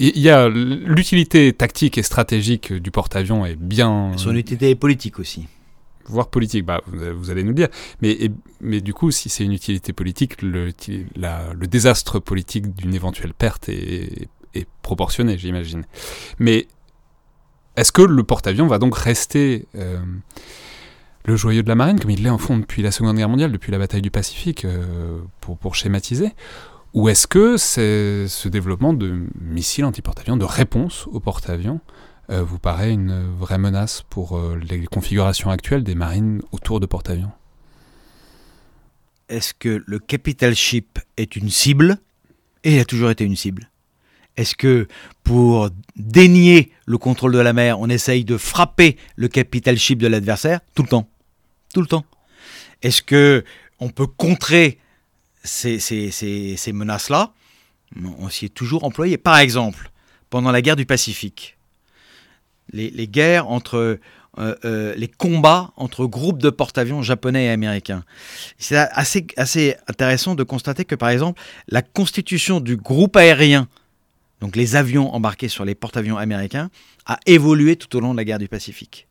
Il 0.00 0.18
y 0.18 0.28
a 0.28 0.48
l'utilité 0.48 1.52
tactique 1.52 1.98
et 1.98 2.02
stratégique 2.02 2.72
du 2.72 2.90
porte-avions 2.90 3.46
est 3.46 3.56
bien... 3.56 4.12
Son 4.16 4.34
utilité 4.34 4.74
politique 4.74 5.18
aussi. 5.18 5.46
Voire 6.06 6.28
politique, 6.28 6.66
bah, 6.66 6.82
vous, 6.86 7.30
allez 7.30 7.42
nous 7.42 7.50
le 7.50 7.54
dire. 7.54 7.68
Mais, 8.02 8.30
mais 8.60 8.80
du 8.80 8.92
coup, 8.92 9.10
si 9.10 9.28
c'est 9.28 9.44
une 9.44 9.52
utilité 9.52 9.92
politique, 9.92 10.42
le, 10.42 10.72
le 11.16 11.66
désastre 11.66 12.18
politique 12.18 12.74
d'une 12.74 12.92
éventuelle 12.92 13.32
perte 13.32 13.68
est, 13.68 14.28
est 14.54 14.66
proportionné, 14.82 15.38
j'imagine. 15.38 15.84
Mais 16.38 16.66
est-ce 17.76 17.92
que 17.92 18.02
le 18.02 18.22
porte-avions 18.22 18.66
va 18.66 18.78
donc 18.78 18.96
rester 18.96 19.66
euh, 19.74 19.98
le 21.24 21.36
joyau 21.36 21.62
de 21.62 21.68
la 21.68 21.74
marine, 21.74 21.98
comme 21.98 22.10
il 22.10 22.22
l'est 22.22 22.30
en 22.30 22.38
fond 22.38 22.58
depuis 22.58 22.82
la 22.82 22.92
Seconde 22.92 23.16
Guerre 23.16 23.28
mondiale, 23.28 23.50
depuis 23.50 23.72
la 23.72 23.78
bataille 23.78 24.02
du 24.02 24.10
Pacifique, 24.10 24.64
euh, 24.64 25.20
pour, 25.40 25.74
schématiser? 25.74 26.32
Ou 26.92 27.08
est-ce 27.08 27.26
que 27.26 27.56
ce 27.56 28.48
développement 28.48 28.92
de 28.92 29.26
missiles 29.40 29.84
anti-porte-avions, 29.84 30.36
de 30.36 30.44
réponse 30.44 31.08
au 31.08 31.18
porte-avions, 31.18 31.80
euh, 32.30 32.42
vous 32.42 32.60
paraît 32.60 32.92
une 32.92 33.34
vraie 33.36 33.58
menace 33.58 34.04
pour 34.08 34.40
les 34.70 34.86
configurations 34.86 35.50
actuelles 35.50 35.82
des 35.82 35.96
marines 35.96 36.42
autour 36.52 36.78
de 36.78 36.86
porte-avions? 36.86 37.32
Est-ce 39.28 39.54
que 39.54 39.82
le 39.84 39.98
capital 39.98 40.54
ship 40.54 41.00
est 41.16 41.34
une 41.34 41.50
cible? 41.50 41.98
Et 42.62 42.76
il 42.76 42.78
a 42.78 42.84
toujours 42.84 43.10
été 43.10 43.24
une 43.24 43.36
cible? 43.36 43.68
Est-ce 44.36 44.54
que 44.54 44.88
pour 45.22 45.70
dénier 45.96 46.72
le 46.86 46.98
contrôle 46.98 47.32
de 47.32 47.38
la 47.38 47.52
mer, 47.52 47.78
on 47.80 47.88
essaye 47.88 48.24
de 48.24 48.36
frapper 48.36 48.96
le 49.16 49.28
capital 49.28 49.78
ship 49.78 49.98
de 49.98 50.06
l'adversaire 50.06 50.60
Tout 50.74 50.82
le 50.82 50.88
temps? 50.88 51.08
Tout 51.72 51.80
le 51.80 51.86
temps. 51.86 52.04
Est-ce 52.82 53.02
que 53.02 53.44
on 53.80 53.90
peut 53.90 54.06
contrer 54.06 54.78
ces, 55.42 55.78
menaces-là? 56.72 57.32
On 58.18 58.28
s'y 58.28 58.46
est 58.46 58.54
toujours 58.54 58.84
employé. 58.84 59.18
Par 59.18 59.38
exemple, 59.38 59.90
pendant 60.30 60.50
la 60.50 60.62
guerre 60.62 60.76
du 60.76 60.86
Pacifique, 60.86 61.56
les, 62.72 63.06
guerres 63.06 63.48
entre 63.48 63.76
euh, 64.38 64.56
euh, 64.64 64.94
les 64.96 65.06
combats 65.06 65.72
entre 65.76 66.06
groupes 66.06 66.42
de 66.42 66.50
porte-avions 66.50 67.02
japonais 67.02 67.46
et 67.46 67.50
américains. 67.50 68.04
C'est 68.58 68.76
assez, 68.76 69.26
assez 69.36 69.76
intéressant 69.86 70.34
de 70.34 70.42
constater 70.42 70.84
que, 70.84 70.96
par 70.96 71.10
exemple, 71.10 71.40
la 71.68 71.82
constitution 71.82 72.58
du 72.58 72.76
groupe 72.76 73.16
aérien 73.16 73.68
donc 74.44 74.56
les 74.56 74.76
avions 74.76 75.14
embarqués 75.14 75.48
sur 75.48 75.64
les 75.64 75.74
porte-avions 75.74 76.18
américains, 76.18 76.68
a 77.06 77.18
évolué 77.24 77.76
tout 77.76 77.96
au 77.96 78.00
long 78.00 78.12
de 78.12 78.18
la 78.18 78.24
guerre 78.24 78.38
du 78.38 78.46
Pacifique. 78.46 79.08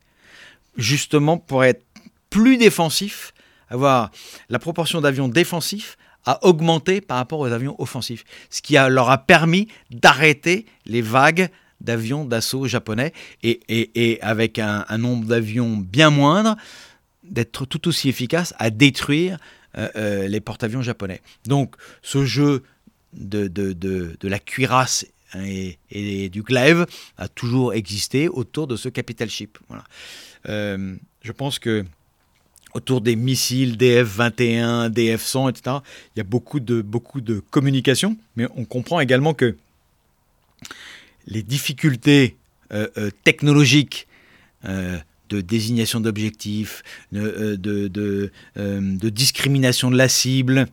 Justement 0.76 1.38
pour 1.38 1.64
être 1.64 1.84
plus 2.30 2.56
défensif, 2.56 3.34
avoir 3.68 4.12
la 4.48 4.60
proportion 4.60 5.00
d'avions 5.00 5.26
défensifs 5.26 5.98
a 6.24 6.38
augmenté 6.46 7.00
par 7.00 7.16
rapport 7.16 7.40
aux 7.40 7.50
avions 7.50 7.74
offensifs, 7.80 8.22
ce 8.48 8.62
qui 8.62 8.74
leur 8.74 9.10
a 9.10 9.18
permis 9.18 9.66
d'arrêter 9.90 10.66
les 10.86 11.02
vagues 11.02 11.48
d'avions 11.80 12.24
d'assaut 12.24 12.68
japonais 12.68 13.12
et, 13.42 14.20
avec 14.22 14.60
un, 14.60 14.86
nombre 14.98 15.26
d'avions 15.26 15.76
bien 15.76 16.10
moindre, 16.10 16.54
d'être 17.24 17.66
tout 17.66 17.88
aussi 17.88 18.08
efficace 18.08 18.54
à 18.60 18.70
détruire 18.70 19.38
euh, 19.78 19.88
euh, 19.96 20.28
les 20.28 20.40
porte-avions 20.40 20.82
japonais. 20.82 21.22
Donc 21.44 21.74
ce 22.02 22.24
jeu 22.24 22.62
de, 23.14 23.48
de 23.48 24.28
la 24.28 24.38
cuirasse 24.38 25.04
et, 25.42 26.28
du 26.28 26.42
glaive 26.42 26.86
a 27.18 27.28
toujours 27.28 27.74
existé 27.74 28.28
autour 28.28 28.66
de 28.66 28.76
ce 28.76 28.88
capital 28.88 29.28
ship. 29.28 29.58
Voilà. 29.68 29.84
Euh, 30.48 30.96
je 31.22 31.32
pense 31.32 31.58
que 31.58 31.84
autour 32.74 33.00
des 33.00 33.16
missiles 33.16 33.76
DF-21, 33.76 34.90
DF-100, 34.90 35.50
etc., 35.50 35.76
il 36.14 36.18
y 36.18 36.20
a 36.20 36.24
beaucoup 36.24 36.60
de, 36.60 36.82
communication, 37.50 38.16
mais 38.36 38.46
on 38.56 38.64
comprend 38.64 39.00
également 39.00 39.32
que 39.32 39.56
les 41.26 41.42
difficultés 41.42 42.36
euh, 42.72 42.88
euh, 42.98 43.10
technologiques 43.22 44.06
de 45.28 45.42
désignation 45.42 46.00
d'objectifs, 46.00 46.82
de, 47.12 48.30
discrimination 49.10 49.90
de 49.90 49.96
la 49.96 50.08
cible, 50.08 50.68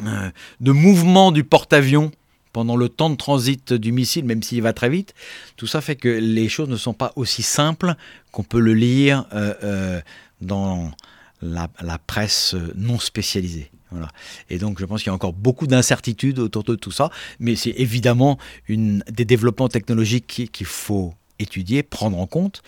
de 0.00 0.72
mouvement 0.72 1.30
du 1.30 1.44
porte-avions, 1.44 2.10
pendant 2.52 2.76
le 2.76 2.88
temps 2.88 3.10
de 3.10 3.16
transit 3.16 3.72
du 3.72 3.92
missile, 3.92 4.24
même 4.24 4.42
s'il 4.42 4.62
va 4.62 4.72
très 4.72 4.88
vite, 4.88 5.14
tout 5.56 5.66
ça 5.66 5.80
fait 5.80 5.96
que 5.96 6.08
les 6.08 6.48
choses 6.48 6.68
ne 6.68 6.76
sont 6.76 6.94
pas 6.94 7.12
aussi 7.16 7.42
simples 7.42 7.94
qu'on 8.32 8.42
peut 8.42 8.60
le 8.60 8.74
lire 8.74 9.26
euh, 9.32 9.54
euh, 9.62 10.00
dans 10.40 10.90
la, 11.42 11.68
presse 12.06 12.54
non 12.74 12.98
spécialisée. 12.98 13.70
Et 14.50 14.58
donc 14.58 14.80
je 14.80 14.84
pense 14.84 15.02
qu'il 15.02 15.08
y 15.08 15.10
a 15.10 15.14
encore 15.14 15.32
beaucoup 15.32 15.66
d'incertitudes 15.66 16.38
autour 16.38 16.64
de 16.64 16.74
tout 16.74 16.90
ça, 16.90 17.10
mais 17.38 17.56
c'est 17.56 17.70
évidemment 17.70 18.38
des 18.68 19.24
développements 19.24 19.68
technologiques 19.68 20.50
qu'il 20.52 20.66
faut 20.66 21.14
étudier, 21.38 21.82
prendre 21.82 22.18
en 22.18 22.26
compte, 22.26 22.62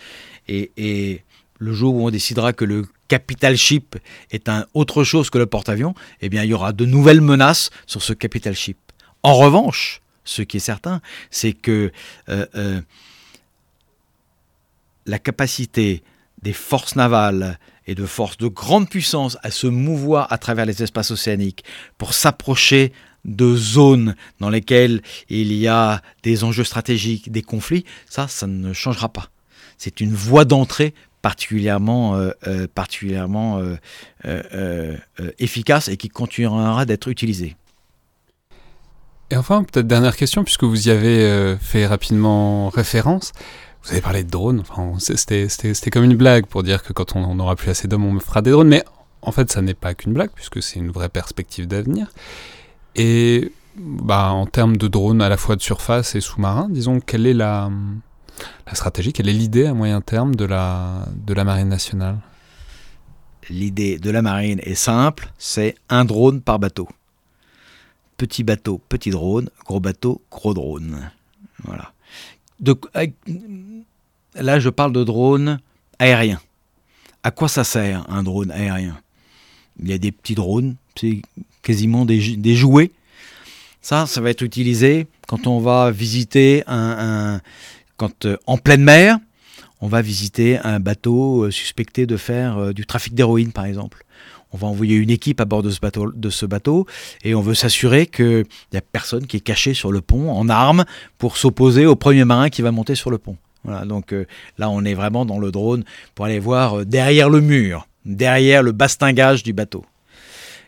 et, 0.47 1.23
le 1.57 1.73
jour 1.73 1.93
où 1.93 2.07
on 2.07 2.09
décidera 2.09 2.53
que 2.53 2.65
le 2.65 2.87
capital 3.07 3.55
ship 3.55 3.95
est 4.31 4.49
un 4.49 4.65
autre 4.73 5.03
chose 5.03 5.29
que 5.29 5.37
le 5.37 5.45
porte-avions, 5.45 5.93
eh 6.19 6.27
bien 6.27 6.43
il 6.43 6.49
y 6.49 6.55
aura 6.55 6.73
de 6.73 6.85
nouvelles 6.87 7.21
menaces 7.21 7.69
sur 7.85 8.01
ce 8.01 8.13
capital 8.13 8.55
ship. 8.55 8.79
En 9.23 9.35
revanche, 9.35 10.01
ce 10.23 10.41
qui 10.41 10.57
est 10.57 10.61
certain, 10.61 11.01
c'est 11.29 11.53
que 11.53 11.91
euh, 12.29 12.45
euh, 12.55 12.81
la 15.05 15.19
capacité 15.19 16.03
des 16.41 16.53
forces 16.53 16.95
navales 16.95 17.59
et 17.87 17.95
de 17.95 18.05
forces 18.05 18.37
de 18.37 18.47
grande 18.47 18.89
puissance 18.89 19.37
à 19.43 19.51
se 19.51 19.67
mouvoir 19.67 20.31
à 20.31 20.37
travers 20.37 20.65
les 20.65 20.81
espaces 20.81 21.11
océaniques 21.11 21.63
pour 21.97 22.13
s'approcher 22.13 22.93
de 23.25 23.55
zones 23.55 24.15
dans 24.39 24.49
lesquelles 24.49 25.01
il 25.29 25.53
y 25.53 25.67
a 25.67 26.01
des 26.23 26.43
enjeux 26.43 26.63
stratégiques, 26.63 27.31
des 27.31 27.43
conflits, 27.43 27.85
ça, 28.09 28.27
ça 28.27 28.47
ne 28.47 28.73
changera 28.73 29.09
pas. 29.09 29.29
C'est 29.77 30.01
une 30.01 30.13
voie 30.13 30.45
d'entrée 30.45 30.95
particulièrement, 31.21 32.15
euh, 32.15 32.67
particulièrement 32.73 33.61
efficace 35.37 35.87
et 35.87 35.97
qui 35.97 36.09
continuera 36.09 36.85
d'être 36.85 37.09
utilisée. 37.09 37.55
Et 39.31 39.37
enfin, 39.37 39.63
peut-être 39.63 39.87
dernière 39.87 40.17
question, 40.17 40.43
puisque 40.43 40.65
vous 40.65 40.89
y 40.89 40.91
avez 40.91 41.23
euh, 41.23 41.55
fait 41.55 41.87
rapidement 41.87 42.67
référence. 42.67 43.31
Vous 43.81 43.91
avez 43.91 44.01
parlé 44.01 44.25
de 44.25 44.29
drones. 44.29 44.59
Enfin, 44.59 44.93
c'était 44.99 45.89
comme 45.89 46.03
une 46.03 46.17
blague 46.17 46.45
pour 46.47 46.63
dire 46.63 46.83
que 46.83 46.91
quand 46.91 47.15
on 47.15 47.35
n'aura 47.35 47.55
plus 47.55 47.69
assez 47.69 47.87
d'hommes, 47.87 48.05
on 48.05 48.19
fera 48.19 48.41
des 48.41 48.51
drones. 48.51 48.67
Mais 48.67 48.83
en 49.21 49.31
fait, 49.31 49.49
ça 49.49 49.61
n'est 49.61 49.73
pas 49.73 49.93
qu'une 49.93 50.11
blague, 50.11 50.31
puisque 50.35 50.61
c'est 50.61 50.79
une 50.79 50.91
vraie 50.91 51.07
perspective 51.07 51.65
d'avenir. 51.65 52.07
Et 52.97 53.53
bah, 53.77 54.31
en 54.31 54.47
termes 54.47 54.75
de 54.75 54.89
drones 54.89 55.21
à 55.21 55.29
la 55.29 55.37
fois 55.37 55.55
de 55.55 55.61
surface 55.61 56.13
et 56.13 56.19
sous-marin, 56.19 56.67
disons, 56.69 56.99
quelle 56.99 57.25
est 57.25 57.33
la, 57.33 57.71
la 58.67 58.75
stratégie, 58.75 59.13
quelle 59.13 59.29
est 59.29 59.33
l'idée 59.33 59.65
à 59.65 59.73
moyen 59.73 60.01
terme 60.01 60.35
de 60.35 60.43
la, 60.43 61.05
de 61.15 61.33
la 61.33 61.45
Marine 61.45 61.69
nationale? 61.69 62.17
L'idée 63.49 63.97
de 63.97 64.11
la 64.11 64.21
Marine 64.21 64.59
est 64.63 64.75
simple, 64.75 65.31
c'est 65.37 65.75
un 65.87 66.03
drone 66.03 66.41
par 66.41 66.59
bateau 66.59 66.89
petit 68.21 68.43
bateau, 68.43 68.79
petit 68.87 69.09
drone, 69.09 69.49
gros 69.65 69.79
bateau, 69.79 70.21
gros 70.29 70.53
drone. 70.53 71.09
Voilà. 71.63 71.91
là, 74.35 74.59
je 74.59 74.69
parle 74.69 74.93
de 74.93 75.03
drone 75.03 75.59
aérien. 75.97 76.39
À 77.23 77.31
quoi 77.31 77.47
ça 77.47 77.63
sert 77.63 78.07
un 78.11 78.21
drone 78.21 78.51
aérien? 78.51 79.01
Il 79.79 79.89
y 79.89 79.93
a 79.93 79.97
des 79.97 80.11
petits 80.11 80.35
drones, 80.35 80.75
c'est 80.95 81.23
quasiment 81.63 82.05
des, 82.05 82.21
jouets. 82.55 82.91
Ça, 83.81 84.05
ça 84.05 84.21
va 84.21 84.29
être 84.29 84.43
utilisé 84.43 85.07
quand 85.27 85.47
on 85.47 85.59
va 85.59 85.89
visiter 85.89 86.63
un, 86.67 87.41
quand 87.97 88.25
euh, 88.25 88.37
en 88.45 88.59
pleine 88.59 88.83
mer, 88.83 89.17
on 89.79 89.87
va 89.87 90.03
visiter 90.03 90.59
un 90.59 90.79
bateau 90.79 91.45
euh, 91.45 91.49
suspecté 91.49 92.05
de 92.05 92.17
faire 92.17 92.59
euh, 92.59 92.71
du 92.71 92.85
trafic 92.85 93.15
d'héroïne, 93.15 93.51
par 93.51 93.65
exemple 93.65 94.05
on 94.51 94.57
va 94.57 94.67
envoyer 94.67 94.95
une 94.95 95.09
équipe 95.09 95.39
à 95.41 95.45
bord 95.45 95.63
de 95.63 95.69
ce 96.29 96.45
bateau, 96.45 96.85
et 97.23 97.35
on 97.35 97.41
veut 97.41 97.53
s'assurer 97.53 98.05
qu'il 98.05 98.45
n'y 98.71 98.77
a 98.77 98.81
personne 98.81 99.27
qui 99.27 99.37
est 99.37 99.41
caché 99.41 99.73
sur 99.73 99.91
le 99.91 100.01
pont 100.01 100.31
en 100.31 100.49
armes 100.49 100.85
pour 101.17 101.37
s'opposer 101.37 101.85
au 101.85 101.95
premier 101.95 102.25
marin 102.25 102.49
qui 102.49 102.61
va 102.61 102.71
monter 102.71 102.95
sur 102.95 103.11
le 103.11 103.17
pont. 103.17 103.37
Donc 103.85 104.13
euh, 104.13 104.25
là, 104.57 104.69
on 104.69 104.83
est 104.83 104.93
vraiment 104.93 105.25
dans 105.25 105.39
le 105.39 105.51
drone 105.51 105.83
pour 106.15 106.25
aller 106.25 106.39
voir 106.39 106.79
euh, 106.79 106.85
derrière 106.85 107.29
le 107.29 107.41
mur, 107.41 107.87
derrière 108.05 108.63
le 108.63 108.71
bastingage 108.71 109.43
du 109.43 109.53
bateau. 109.53 109.85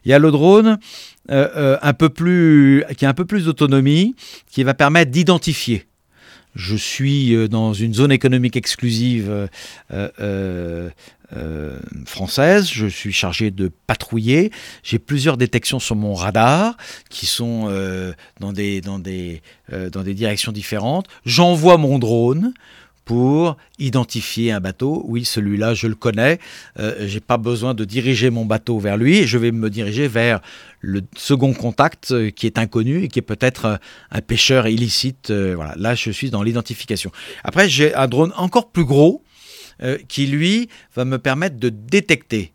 Il 0.05 0.11
y 0.11 0.13
a 0.13 0.19
le 0.19 0.31
drone 0.31 0.77
euh, 1.31 1.77
un 1.81 1.93
peu 1.93 2.09
plus, 2.09 2.83
qui 2.97 3.05
a 3.05 3.09
un 3.09 3.13
peu 3.13 3.25
plus 3.25 3.45
d'autonomie, 3.45 4.15
qui 4.51 4.63
va 4.63 4.73
permettre 4.73 5.11
d'identifier 5.11 5.87
je 6.55 6.75
suis 6.75 7.47
dans 7.49 7.73
une 7.73 7.93
zone 7.93 8.11
économique 8.11 8.55
exclusive 8.55 9.49
euh, 11.35 11.79
française. 12.05 12.69
Je 12.71 12.85
suis 12.85 13.11
chargé 13.11 13.49
de 13.49 13.71
patrouiller. 13.87 14.51
J'ai 14.83 14.99
plusieurs 14.99 15.37
détections 15.37 15.79
sur 15.79 15.95
mon 15.95 16.13
radar 16.13 16.77
qui 17.09 17.25
sont 17.25 17.69
euh, 17.69 18.11
euh, 18.41 19.89
dans 19.89 20.03
des 20.03 20.13
directions 20.13 20.51
différentes. 20.51 21.07
J'envoie 21.25 21.77
mon 21.77 21.97
drone 21.97 22.53
pour 23.05 23.57
identifier 23.79 24.51
un 24.51 24.59
bateau. 24.59 25.03
Oui, 25.07 25.25
celui-là, 25.25 25.73
je 25.73 25.87
le 25.87 25.95
connais. 25.95 26.39
Euh, 26.79 27.07
j'ai 27.07 27.19
pas 27.19 27.37
besoin 27.37 27.73
de 27.73 27.85
diriger 27.85 28.29
mon 28.29 28.45
bateau 28.45 28.79
vers 28.79 28.97
lui. 28.97 29.27
Je 29.27 29.37
vais 29.37 29.51
me 29.51 29.69
diriger 29.69 30.07
vers 30.07 30.41
le 30.83 31.01
second 31.15 31.53
contact 31.53 32.11
euh, 32.11 32.29
qui 32.29 32.45
est 32.45 32.59
inconnu 32.59 33.03
et 33.03 33.07
qui 33.07 33.17
est 33.17 33.23
peut-être 33.23 33.65
euh, 33.65 33.75
un 34.11 34.21
pêcheur 34.21 34.67
illicite. 34.67 35.31
Euh, 35.31 35.53
voilà, 35.55 35.73
là, 35.77 35.95
je 35.95 36.11
suis 36.11 36.29
dans 36.29 36.43
l'identification. 36.43 37.11
Après, 37.43 37.69
j'ai 37.69 37.95
un 37.95 38.07
drone 38.07 38.33
encore 38.35 38.69
plus 38.69 38.85
gros 38.85 39.23
qui, 40.07 40.27
lui, 40.27 40.69
va 40.95 41.03
me 41.03 41.17
permettre 41.17 41.57
de 41.57 41.67
détecter. 41.67 42.53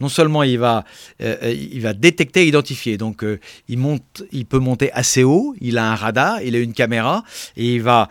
Non 0.00 0.08
seulement 0.08 0.42
il 0.42 0.58
va, 0.58 0.84
il 1.20 1.80
va 1.80 1.94
détecter 1.94 2.42
et 2.42 2.48
identifier, 2.48 2.98
donc 2.98 3.24
il, 3.68 3.78
monte, 3.78 4.24
il 4.32 4.44
peut 4.44 4.58
monter 4.58 4.92
assez 4.92 5.22
haut, 5.22 5.54
il 5.60 5.78
a 5.78 5.90
un 5.90 5.94
radar, 5.94 6.42
il 6.42 6.56
a 6.56 6.58
une 6.58 6.74
caméra, 6.74 7.22
et 7.56 7.76
il 7.76 7.82
va, 7.82 8.08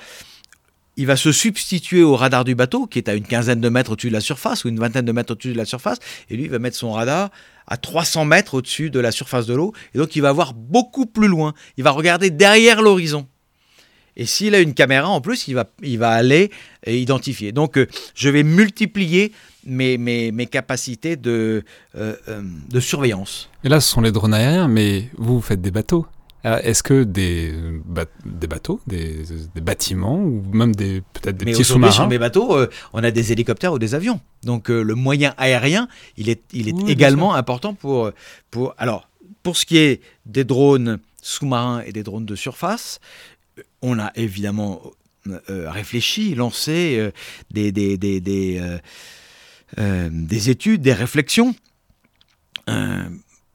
il 1.00 1.08
va 1.08 1.16
se 1.16 1.32
substituer 1.32 2.04
au 2.04 2.18
radar 2.18 2.44
du 2.44 2.56
bateau, 2.56 2.86
qui 2.86 3.00
est 3.00 3.08
à 3.08 3.14
une 3.14 3.24
quinzaine 3.24 3.62
de 3.62 3.70
mètres 3.70 3.94
au-dessus 3.94 4.10
de 4.10 4.14
la 4.14 4.20
surface, 4.20 4.66
ou 4.66 4.68
une 4.68 4.80
vingtaine 4.80 5.06
de 5.06 5.14
mètres 5.14 5.32
au-dessus 5.32 5.54
de 5.54 5.58
la 5.58 5.64
surface, 5.64 5.98
et 6.30 6.36
lui 6.36 6.44
il 6.44 6.50
va 6.50 6.60
mettre 6.60 6.76
son 6.76 6.92
radar 6.92 7.30
à 7.68 7.78
300 7.78 8.26
mètres 8.26 8.56
au-dessus 8.56 8.90
de 8.90 9.00
la 9.00 9.12
surface 9.12 9.46
de 9.46 9.54
l'eau, 9.54 9.74
et 9.96 9.98
donc 9.98 10.18
il 10.18 10.22
va 10.22 10.34
voir 10.34 10.54
beaucoup 10.54 11.06
plus 11.06 11.30
loin, 11.30 11.54
il 11.78 11.86
va 11.86 11.92
regarder 11.92 12.32
derrière 12.32 12.82
l'horizon. 12.82 13.28
Et 14.18 14.26
s'il 14.26 14.54
a 14.56 14.60
une 14.60 14.74
caméra 14.74 15.08
en 15.08 15.22
plus, 15.22 15.48
il 15.48 15.54
va, 15.54 15.70
il 15.82 15.98
va 16.00 16.10
aller 16.10 16.52
identifier. 16.86 17.54
Donc 17.54 17.78
euh, 17.78 17.88
je 18.14 18.28
vais 18.28 18.44
multiplier 18.44 19.32
mes, 19.66 19.98
mes, 19.98 20.34
mes 20.34 20.48
capacités 20.48 21.16
de, 21.16 21.64
euh, 21.96 22.16
euh, 22.28 22.42
de 22.70 22.80
surveillance. 22.82 23.50
Et 23.64 23.70
là, 23.70 23.80
ce 23.80 23.90
sont 23.90 24.02
les 24.02 24.12
drones 24.12 24.34
aériens, 24.34 24.68
mais 24.68 25.10
vous, 25.18 25.36
vous 25.36 25.42
faites 25.42 25.62
des 25.62 25.72
bateaux. 25.72 26.06
Alors, 26.44 26.60
Est-ce 26.64 26.84
que 26.84 27.04
des, 27.04 27.54
ba- 27.86 28.06
des 28.26 28.48
bateaux, 28.48 28.80
des, 28.88 29.24
des 29.56 29.62
bâtiments, 29.62 30.18
ou 30.24 30.42
même 30.54 30.74
des 30.74 31.02
peut-être 31.02 31.36
des 31.38 31.46
Mais 31.46 31.52
petits 31.52 31.62
aujourd'hui, 31.62 31.88
sur 31.88 31.94
sous-marins 31.96 32.08
mes 32.10 32.18
bateaux, 32.18 32.56
euh, 32.56 32.70
on 32.94 33.04
a 33.04 33.12
des 33.12 33.32
hélicoptères 33.34 33.74
ou 33.74 33.80
des 33.80 33.94
avions. 33.94 34.22
Donc 34.44 34.70
euh, 34.72 34.82
le 34.82 34.96
moyen 34.96 35.34
aérien, 35.38 35.90
il 36.16 36.30
est, 36.30 36.42
il 36.54 36.70
est 36.70 36.74
Oui, 36.74 36.90
également 36.92 37.34
important 37.36 37.74
pour, 37.74 38.12
pour... 38.52 38.74
Alors, 38.78 39.10
pour 39.44 39.58
ce 39.58 39.66
qui 39.66 39.78
est 39.78 40.02
des 40.26 40.46
drones 40.46 41.00
sous-marins 41.22 41.82
et 41.86 41.92
des 41.92 42.04
drones 42.04 42.26
de 42.26 42.36
surface, 42.36 43.02
euh, 43.58 43.64
on 43.82 44.00
a 44.00 44.12
évidemment 44.16 44.82
euh, 45.28 45.70
réfléchi, 45.70 46.36
lancé 46.36 46.96
euh, 47.00 47.12
des, 47.52 47.74
des, 47.74 47.98
des, 47.98 48.22
des, 48.22 48.60
euh, 48.62 48.78
euh, 49.78 50.10
des 50.10 50.50
études, 50.50 50.82
des 50.82 50.94
réflexions, 50.94 51.54
euh, 52.70 53.10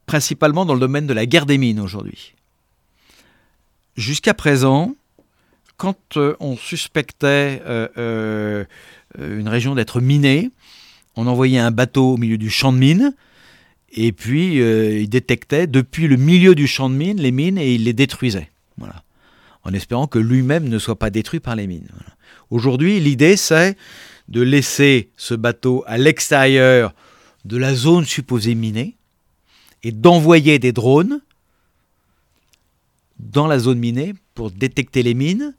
principalement 0.05 0.65
dans 0.65 0.75
le 0.75 0.79
domaine 0.79 1.07
de 1.07 1.13
la 1.13 1.25
guerre 1.25 1.47
des 1.47 1.57
mines 1.57 1.79
aujourd'hui. 1.79 2.34
Jusqu'à 3.95 4.33
présent, 4.33 4.93
quand 5.77 6.17
euh, 6.17 6.35
on 6.39 6.57
suspectait 6.57 7.61
euh, 7.65 7.87
euh, 7.97 8.65
une 9.17 9.47
région 9.47 9.73
d'être 9.73 10.01
minée, 10.01 10.51
on 11.15 11.27
envoyait 11.27 11.59
un 11.59 11.71
bateau 11.71 12.13
au 12.13 12.17
milieu 12.17 12.37
du 12.37 12.49
champ 12.49 12.73
de 12.73 12.77
mines, 12.77 13.15
et 13.97 14.11
puis 14.11 14.57
il 14.57 15.09
détectait 15.09 15.67
depuis 15.67 16.09
le 16.09 16.17
milieu 16.17 16.53
du 16.53 16.67
champ 16.67 16.89
de 16.89 16.95
mines 16.95 17.21
les 17.21 17.31
mines 17.31 17.57
et 17.57 17.75
il 17.75 17.85
les 17.85 17.93
détruisait. 17.93 18.49
Voilà. 18.77 19.03
En 19.63 19.73
espérant 19.73 20.07
que 20.07 20.19
lui-même 20.19 20.67
ne 20.67 20.79
soit 20.79 20.99
pas 20.99 21.09
détruit 21.09 21.39
par 21.39 21.55
les 21.55 21.65
mines. 21.65 21.87
Aujourd'hui, 22.49 22.99
l'idée 22.99 23.37
c'est 23.37 23.77
de 24.27 24.41
laisser 24.41 25.11
ce 25.15 25.33
bateau 25.33 25.85
à 25.87 25.97
l'extérieur 25.97 26.93
de 27.45 27.55
la 27.55 27.73
zone 27.73 28.03
supposée 28.03 28.55
minée 28.55 28.97
et 29.83 29.93
d'envoyer 29.93 30.59
des 30.59 30.73
drones 30.73 31.21
dans 33.19 33.47
la 33.47 33.59
zone 33.59 33.79
minée 33.79 34.13
pour 34.33 34.51
détecter 34.51 35.03
les 35.03 35.13
mines, 35.13 35.53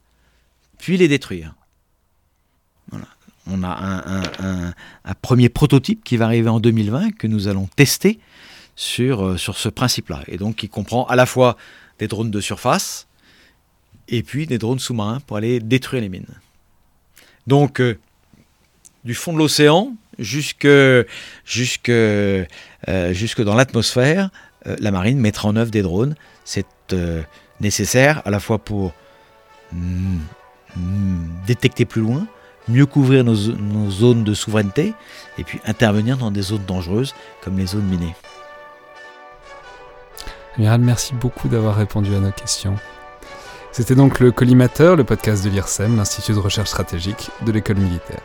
puis 0.77 0.97
les 0.97 1.07
détruire. 1.07 1.53
On 3.49 3.63
a 3.63 4.03
un, 5.05 5.13
premier 5.21 5.47
prototype 5.49 6.03
qui 6.03 6.17
va 6.17 6.25
arriver 6.25 6.49
en 6.49 6.59
2020 6.59 7.11
que 7.11 7.27
nous 7.27 7.47
allons 7.47 7.67
tester 7.75 8.19
sur, 8.75 9.25
euh, 9.25 9.37
sur 9.37 9.57
ce 9.57 9.69
principe-là. 9.69 10.21
Et 10.27 10.37
donc 10.37 10.57
qui 10.57 10.69
comprend 10.69 11.05
à 11.05 11.15
la 11.15 11.25
fois 11.25 11.55
des 11.99 12.07
drones 12.07 12.29
de 12.29 12.41
surface 12.41 13.07
et 14.09 14.21
puis 14.21 14.47
des 14.47 14.57
drones 14.57 14.79
sous-marins 14.79 15.21
pour 15.21 15.37
aller 15.37 15.59
détruire 15.59 16.01
les 16.01 16.09
mines. 16.09 16.25
Donc 17.47 17.79
euh, 17.79 17.97
du 19.05 19.15
fond 19.15 19.31
de 19.31 19.37
l'océan 19.37 19.93
jusque, 20.19 20.67
jusque, 21.45 21.89
euh, 21.89 22.45
jusque 23.11 23.41
dans 23.41 23.55
l'atmosphère, 23.55 24.29
la 24.65 24.91
marine 24.91 25.19
mettra 25.19 25.47
en 25.47 25.55
œuvre 25.55 25.71
des 25.71 25.81
drones. 25.81 26.15
C'est 26.43 26.93
euh, 27.59 27.63
nécessaire 27.63 28.21
à 28.25 28.29
la 28.29 28.39
fois 28.39 28.57
pour 28.59 28.93
mm, 29.71 30.17
mm, 30.75 31.25
détecter 31.45 31.85
plus 31.85 32.01
loin, 32.01 32.27
mieux 32.67 32.85
couvrir 32.85 33.23
nos 33.23 33.35
zones 33.89 34.23
de 34.23 34.33
souveraineté 34.33 34.93
et 35.37 35.43
puis 35.43 35.59
intervenir 35.65 36.17
dans 36.17 36.31
des 36.31 36.41
zones 36.41 36.65
dangereuses 36.65 37.15
comme 37.41 37.57
les 37.57 37.67
zones 37.67 37.87
minées. 37.87 38.15
Amiral, 40.57 40.81
merci 40.81 41.13
beaucoup 41.13 41.47
d'avoir 41.47 41.75
répondu 41.75 42.15
à 42.15 42.19
nos 42.19 42.31
questions. 42.31 42.75
C'était 43.77 43.93
donc 43.93 44.19
le 44.19 44.31
Collimateur, 44.31 44.95
le 44.95 45.03
podcast 45.03 45.43
de 45.43 45.51
l'IRSEM, 45.51 45.97
l'Institut 45.97 46.33
de 46.33 46.39
recherche 46.39 46.69
stratégique 46.69 47.29
de 47.45 47.51
l'école 47.51 47.77
militaire. 47.77 48.21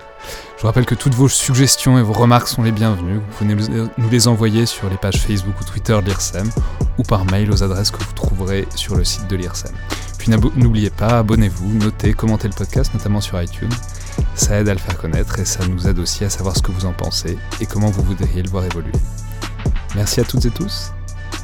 Je 0.56 0.62
vous 0.62 0.66
rappelle 0.66 0.86
que 0.86 0.94
toutes 0.94 1.12
vos 1.12 1.28
suggestions 1.28 1.98
et 1.98 2.02
vos 2.02 2.14
remarques 2.14 2.48
sont 2.48 2.62
les 2.62 2.72
bienvenues. 2.72 3.16
Vous 3.16 3.36
pouvez 3.36 3.54
nous 3.98 4.08
les 4.08 4.28
envoyer 4.28 4.64
sur 4.64 4.88
les 4.88 4.96
pages 4.96 5.20
Facebook 5.20 5.52
ou 5.60 5.64
Twitter 5.64 5.92
de 6.00 6.06
l'IRSEM 6.06 6.48
ou 6.96 7.02
par 7.02 7.26
mail 7.26 7.52
aux 7.52 7.62
adresses 7.62 7.90
que 7.90 8.02
vous 8.02 8.14
trouverez 8.14 8.66
sur 8.76 8.96
le 8.96 9.04
site 9.04 9.28
de 9.28 9.36
l'IRSEM. 9.36 9.72
Puis 10.16 10.30
n'oubliez 10.56 10.88
pas, 10.88 11.18
abonnez-vous, 11.18 11.74
notez, 11.80 12.14
commentez 12.14 12.48
le 12.48 12.54
podcast, 12.54 12.94
notamment 12.94 13.20
sur 13.20 13.38
iTunes. 13.42 13.68
Ça 14.34 14.58
aide 14.58 14.70
à 14.70 14.72
le 14.72 14.80
faire 14.80 14.96
connaître 14.96 15.38
et 15.38 15.44
ça 15.44 15.66
nous 15.66 15.86
aide 15.86 15.98
aussi 15.98 16.24
à 16.24 16.30
savoir 16.30 16.56
ce 16.56 16.62
que 16.62 16.72
vous 16.72 16.86
en 16.86 16.94
pensez 16.94 17.36
et 17.60 17.66
comment 17.66 17.90
vous 17.90 18.02
voudriez 18.02 18.42
le 18.42 18.48
voir 18.48 18.64
évoluer. 18.64 18.92
Merci 19.96 20.20
à 20.20 20.24
toutes 20.24 20.46
et 20.46 20.50
tous 20.50 20.92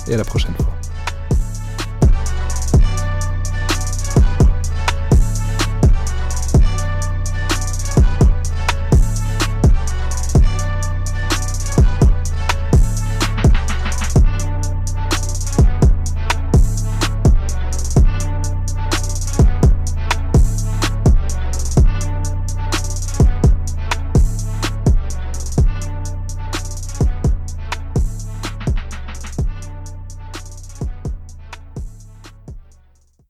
et 0.06 0.14
à 0.14 0.16
la 0.16 0.24
prochaine 0.24 0.54
fois. 0.54 0.72